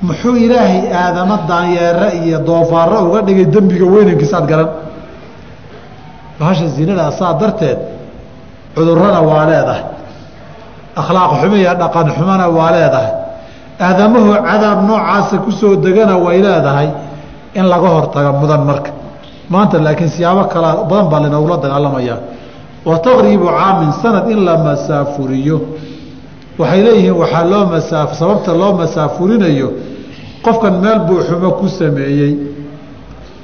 muxuu 0.07 0.37
ilaahay 0.45 0.81
aadamo 1.03 1.37
daanyeere 1.51 2.09
iyo 2.27 2.39
doofaaro 2.49 2.97
uga 3.09 3.21
dhigay 3.27 3.47
dembiga 3.55 3.87
weynankiisaad 3.95 4.47
garan? 4.51 4.69
Bahasha 6.39 6.67
zinada 6.77 7.11
saa 7.19 7.33
darteed 7.41 7.79
cudurana 8.75 9.21
waa 9.29 9.45
leedahay 9.51 9.83
akhlaaq 10.97 11.33
xumo 11.41 11.57
dhaqan 11.57 12.07
xumona 12.17 12.49
waa 12.49 12.71
leedahay. 12.73 13.13
Aadamahu 13.81 14.33
cadaab 14.47 14.79
noocaasa 14.87 15.39
ku 15.45 15.51
soo 15.51 15.77
degana 15.77 16.17
way 16.19 16.39
leedahay 16.43 16.89
in 17.55 17.65
laga 17.69 17.89
hortaga 17.89 18.33
mudan 18.33 18.65
marka. 18.65 18.91
Maanta 19.49 19.79
laakiin 19.79 20.11
siyaabo 20.11 20.45
kala 20.53 20.85
badan 20.89 21.09
baa 21.11 21.21
linoogula 21.21 21.57
dagaalamayaa 21.57 22.19
wa 22.85 22.99
taqriibu 22.99 23.47
caamin 23.47 23.93
sanad 24.03 24.31
in 24.31 24.45
la 24.45 24.57
masaafuriyo. 24.57 25.59
Waxay 26.59 26.83
leeyihiin 26.83 27.17
waxaa 27.17 27.45
loo 27.45 27.67
masaa 27.67 28.07
sababta 28.15 28.53
loo 28.53 28.73
masaafurinayo 28.73 29.69
qofkan 30.45 30.75
meel 30.83 30.99
buu 31.09 31.21
xumo 31.23 31.51
ku 31.59 31.69
sameeyey. 31.69 32.37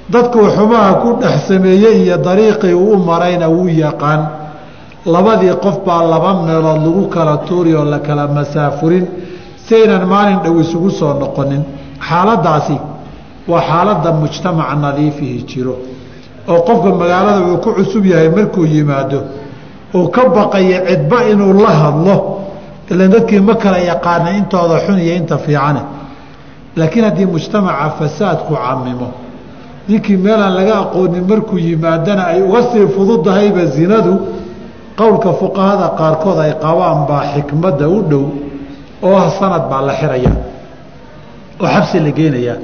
Dadkuu 0.08 0.48
xumaha 0.56 0.94
ku 1.02 1.16
dhex 1.20 1.48
sameeyey 1.48 2.04
iyo 2.04 2.16
dariiqii 2.16 2.74
uu 2.74 2.96
marayna 2.96 3.48
wuu 3.48 3.68
yaqaan 3.68 4.37
labadii 5.06 5.54
qof 5.62 5.76
baa 5.86 6.02
laba 6.12 6.42
meelood 6.46 6.80
lagu 6.86 7.08
kala 7.08 7.36
tuuri 7.46 7.74
oo 7.74 7.84
la 7.84 7.98
kala 7.98 8.26
masaafurin 8.28 9.06
si 9.66 9.74
aynan 9.74 10.04
maalin 10.12 10.38
dhow 10.44 10.60
isugu 10.60 10.90
soo 10.90 11.12
noqonin. 11.22 11.62
Xaaladdaasi 12.08 12.76
waa 13.48 13.60
xaaladda 13.70 14.12
mujtamaca 14.20 14.74
nadiifihi 14.84 15.42
jiro 15.50 15.74
oo 16.48 16.60
qofka 16.66 16.90
magaalada 17.00 17.40
uu 17.50 17.58
ku 17.64 17.70
cusub 17.76 18.04
yahay 18.06 18.28
markuu 18.36 18.64
yimaado 18.66 19.20
uu 19.94 20.08
ka 20.14 20.22
baqaya 20.36 20.78
cidba 20.88 21.18
inuu 21.32 21.52
la 21.62 21.70
hadlo 21.82 22.16
ilan 22.90 23.10
dadkii 23.14 23.40
ma 23.40 23.54
kala 23.54 23.78
yaqaana 23.90 24.30
intooda 24.38 24.76
xun 24.86 24.98
iyo 24.98 25.14
inta 25.20 25.36
fiicane. 25.38 25.80
Laakiin 26.76 27.04
haddii 27.04 27.26
mujtamaca 27.26 27.90
fasaadku 27.98 28.54
camimo 28.54 29.08
ninkii 29.88 30.16
meelaan 30.16 30.54
laga 30.58 30.74
aqoonin 30.84 31.24
markuu 31.30 31.58
yimaadana 31.58 32.22
ay 32.32 32.40
uga 32.42 32.62
sii 32.70 32.86
fududahayba 32.94 33.64
zinadu 33.76 34.12
qowlka 35.00 35.30
fuqahada 35.40 35.86
qaarkood 36.00 36.38
ay 36.44 36.52
qabaan 36.64 36.98
baa 37.08 37.22
xikmadda 37.34 37.86
u 37.88 37.98
dhow 38.10 38.24
oo 39.06 39.16
ah 39.24 39.30
sanad 39.38 39.64
baa 39.70 39.82
la 39.88 39.94
xiraya 40.00 40.32
oo 41.62 41.66
xabsi 41.74 41.96
la 42.06 42.10
geenayaa 42.18 42.56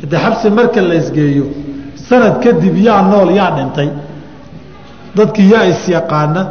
haddii 0.00 0.18
xabsi 0.24 0.46
marka 0.58 0.80
la 0.88 0.94
isgeeyo 1.02 1.44
sanad 2.08 2.34
kadib 2.44 2.76
yaa 2.86 3.02
nool 3.10 3.30
yaa 3.38 3.50
dhintay. 3.56 3.88
Dadkii 5.16 5.48
yaa 5.52 5.64
isyaqaana 5.72 6.42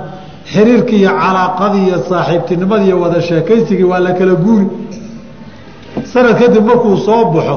xiriirkii 0.54 1.00
iyo 1.04 1.12
calaaqadii 1.22 1.84
iyo 1.88 1.98
saaxiibtinimadii 2.10 2.88
iyo 2.90 2.98
wada 3.04 3.20
sheekaysigii 3.28 3.88
waa 3.92 4.00
la 4.06 4.12
kala 4.20 4.34
guuri. 4.44 4.68
Sanad 6.14 6.36
kadib 6.42 6.64
markuu 6.70 6.96
soo 7.08 7.22
baxo 7.34 7.56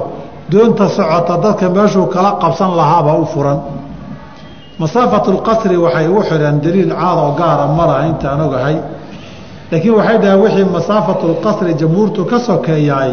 doonta 0.53 0.85
socota 0.97 1.35
dadka 1.45 1.67
meeshuu 1.77 2.07
kala 2.15 2.31
qabsan 2.43 2.71
lahaabaa 2.79 3.17
u 3.23 3.27
furan 3.33 3.59
masaafatu 4.83 5.29
lqasri 5.39 5.77
waxay 5.85 6.07
ugu 6.13 6.23
xidheen 6.31 6.57
daliil 6.65 6.91
caad 7.01 7.19
oo 7.25 7.33
gaara 7.41 7.65
ma 7.79 7.85
laha 7.91 8.03
intaan 8.11 8.41
ogahay 8.47 8.77
laakiin 9.71 9.95
waxay 9.99 10.19
dhaheen 10.23 10.41
wixii 10.45 10.67
masaafatu 10.77 11.25
lqasri 11.35 11.73
jamhuurtu 11.81 12.21
ka 12.31 12.39
sokeeyaay 12.49 13.13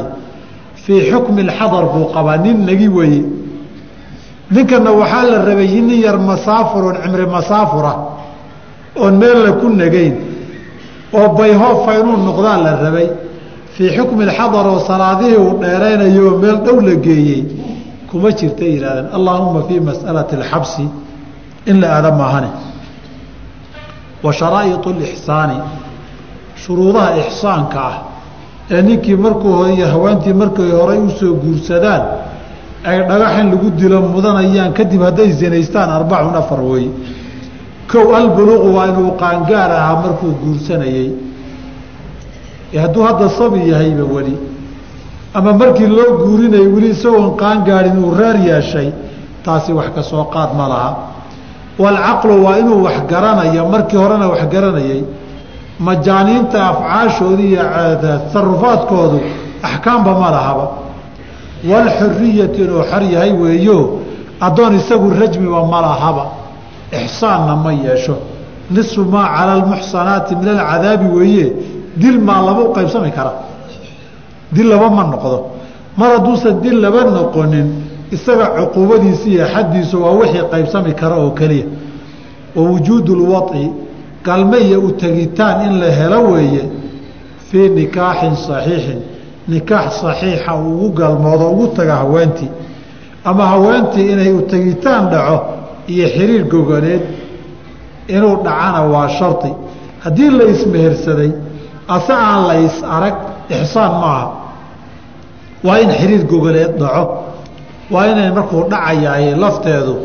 fii 0.83 1.01
xukmi 1.11 1.41
lxadar 1.49 1.85
buu 1.93 2.05
qabaa 2.15 2.37
nin 2.45 2.57
nagi 2.69 2.87
weye 2.97 3.21
ninkana 4.55 4.91
waxaa 5.01 5.23
la 5.31 5.37
rabay 5.49 5.67
nin 5.87 5.99
yar 6.05 6.17
masaafurun 6.29 6.95
cimri 7.03 7.25
masaafura 7.35 7.93
oon 9.01 9.13
meella 9.21 9.51
ku 9.61 9.67
nagayn 9.81 10.15
oo 11.17 11.27
bayhoofa 11.37 11.91
inuu 11.99 12.17
noqdaa 12.27 12.57
la 12.65 12.71
rabay. 12.85 13.09
Fii 13.75 13.89
xukmi 13.97 14.23
lxadar 14.29 14.65
oo 14.67 14.79
salaadihii 14.89 15.37
uu 15.45 15.53
dheeraynayo 15.61 16.37
meel 16.41 16.57
dhow 16.65 16.77
la 16.87 16.95
geeyey 17.05 17.41
kuma 18.11 18.29
jirta 18.39 18.65
yidhahdeen 18.73 19.07
allaahuma 19.17 19.59
fii 19.67 19.79
mas'alati 19.89 20.33
alxabsi 20.39 20.83
in 21.65 21.79
la 21.81 21.87
aada 21.95 22.11
maahane. 22.11 22.49
Wa 24.23 24.31
sharaa'iu 24.33 24.93
lixsaani 24.99 25.57
shuruudaha 26.55 27.17
ixsaanka 27.23 27.79
ah 27.89 27.95
ee 28.71 28.81
ninkii 28.81 29.15
markuu 29.15 29.51
hore 29.57 29.73
iyo 29.73 29.87
haweentii 29.87 30.33
markay 30.33 30.71
horay 30.71 30.97
u 30.99 31.09
soo 31.19 31.33
guursadaan 31.33 32.01
ay 32.85 32.97
dhagax 33.09 33.33
in 33.41 33.47
lagu 33.51 33.69
dilo 33.79 34.01
mudanayaan 34.01 34.73
kadib 34.73 35.01
hadday 35.01 35.31
zinaystaan 35.31 35.89
arbacun 35.89 36.35
afar 36.35 36.61
weeye 36.61 36.91
kow 37.91 38.15
albuluuqu 38.15 38.75
waa 38.75 38.87
inuu 38.91 39.11
qaangaar 39.21 39.71
ahaa 39.71 39.95
markuu 40.03 40.31
guursanayey 40.43 41.09
hadduu 42.83 43.03
hadda 43.03 43.29
sabi 43.29 43.69
yahayba 43.71 44.03
weli 44.15 44.37
ama 45.33 45.53
markii 45.53 45.87
loo 45.87 46.17
guurinayay 46.21 46.67
weli 46.75 46.89
isagoon 46.95 47.37
qaangaarin 47.41 47.97
uu 48.03 48.13
reer 48.19 48.37
yeeshay 48.49 48.91
taasi 49.45 49.73
wax 49.73 49.89
ka 49.95 50.03
soo 50.03 50.23
qaad 50.33 50.49
ma 50.59 50.67
laha 50.73 50.89
waalcaqlu 51.79 52.43
waa 52.45 52.57
inuu 52.61 52.83
wax 52.83 52.97
garanayo 53.11 53.65
markii 53.73 53.97
horena 53.97 54.27
wax 54.27 54.41
garanayay 54.53 55.01
majaaniinta 55.79 56.57
afcaashooda 56.71 57.43
iyo 57.43 57.63
tasarufaadkoodu 58.03 59.19
axkaamba 59.63 60.11
ma 60.21 60.27
lahaba 60.35 60.65
waalxuriyatu 61.71 62.57
inuu 62.63 62.83
xor 62.91 63.03
yahay 63.13 63.31
weeyo 63.41 63.77
addoon 64.41 64.75
isagu 64.79 65.09
rajmiba 65.21 65.63
ma 65.71 65.81
lahaba 65.81 66.25
ixsaanna 66.91 67.55
ma 67.55 67.71
yeesho 67.73 68.15
nisfu 68.71 69.01
maa 69.13 69.27
cala 69.35 69.51
almuxsanaati 69.59 70.35
min 70.35 70.47
alcadaabi 70.49 71.05
weeye 71.17 71.53
dil 72.01 72.19
maa 72.27 72.41
laba 72.47 72.61
u 72.61 72.73
qaybsami 72.73 73.11
kara 73.11 73.33
dil 74.51 74.67
laba 74.67 74.89
ma 74.89 75.03
noqdo 75.03 75.37
mar 75.97 76.09
hadduusan 76.15 76.61
dil 76.61 76.79
laba 76.81 77.03
noqonin 77.03 77.67
isaga 78.11 78.45
cuquubadiisi 78.57 79.29
iyo 79.33 79.45
xaddiisu 79.53 79.95
waa 80.03 80.11
wixii 80.19 80.43
qaybsami 80.51 80.93
kara 80.93 81.15
oo 81.15 81.31
keliya. 81.31 81.65
Wa 82.55 82.63
wujuudu 82.63 83.15
lwaطi 83.15 83.71
galme 84.25 84.57
iyo 84.67 84.79
u 84.81 84.91
tegitaan 84.91 85.65
in 85.67 85.79
la 85.79 85.89
helo 85.99 86.19
weeye 86.31 86.63
fii 87.51 87.69
nikaaxin 87.69 88.35
saxiixin. 88.47 88.99
Nikaax 89.47 90.01
saxiixa 90.01 90.55
uu 90.55 90.73
ugu 90.75 90.89
galmoodo 90.99 91.45
ugu 91.51 91.67
taga 91.67 91.95
haweentii. 91.95 92.49
Ama 93.23 93.45
haweentii 93.47 94.11
inay 94.11 94.31
u 94.33 94.41
tegitaan 94.41 95.09
dhaco 95.09 95.37
iyo 95.87 96.07
xiriir 96.07 96.43
gogoleed 96.51 97.01
inuu 98.07 98.35
dhacana 98.43 98.81
waa 98.93 99.09
shardi 99.09 99.51
haddii 100.03 100.29
la 100.29 100.43
ismehersaday 100.43 101.31
ase 101.87 102.13
aan 102.13 102.47
la 102.47 102.55
is 102.59 102.83
arag 102.95 103.15
ixsaan 103.49 103.91
maaha 104.01 104.27
waa 105.63 105.79
in 105.79 105.89
xiriir 105.99 106.23
gogoleed 106.31 106.71
dhaco 106.79 107.18
waa 107.91 108.07
inay 108.11 108.29
markuu 108.37 108.63
dhacayaay 108.71 109.25
lafteedu 109.43 109.95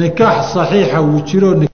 nikaax 0.00 0.38
saxiixa 0.54 1.00
uu 1.02 1.20
jiro 1.28 1.50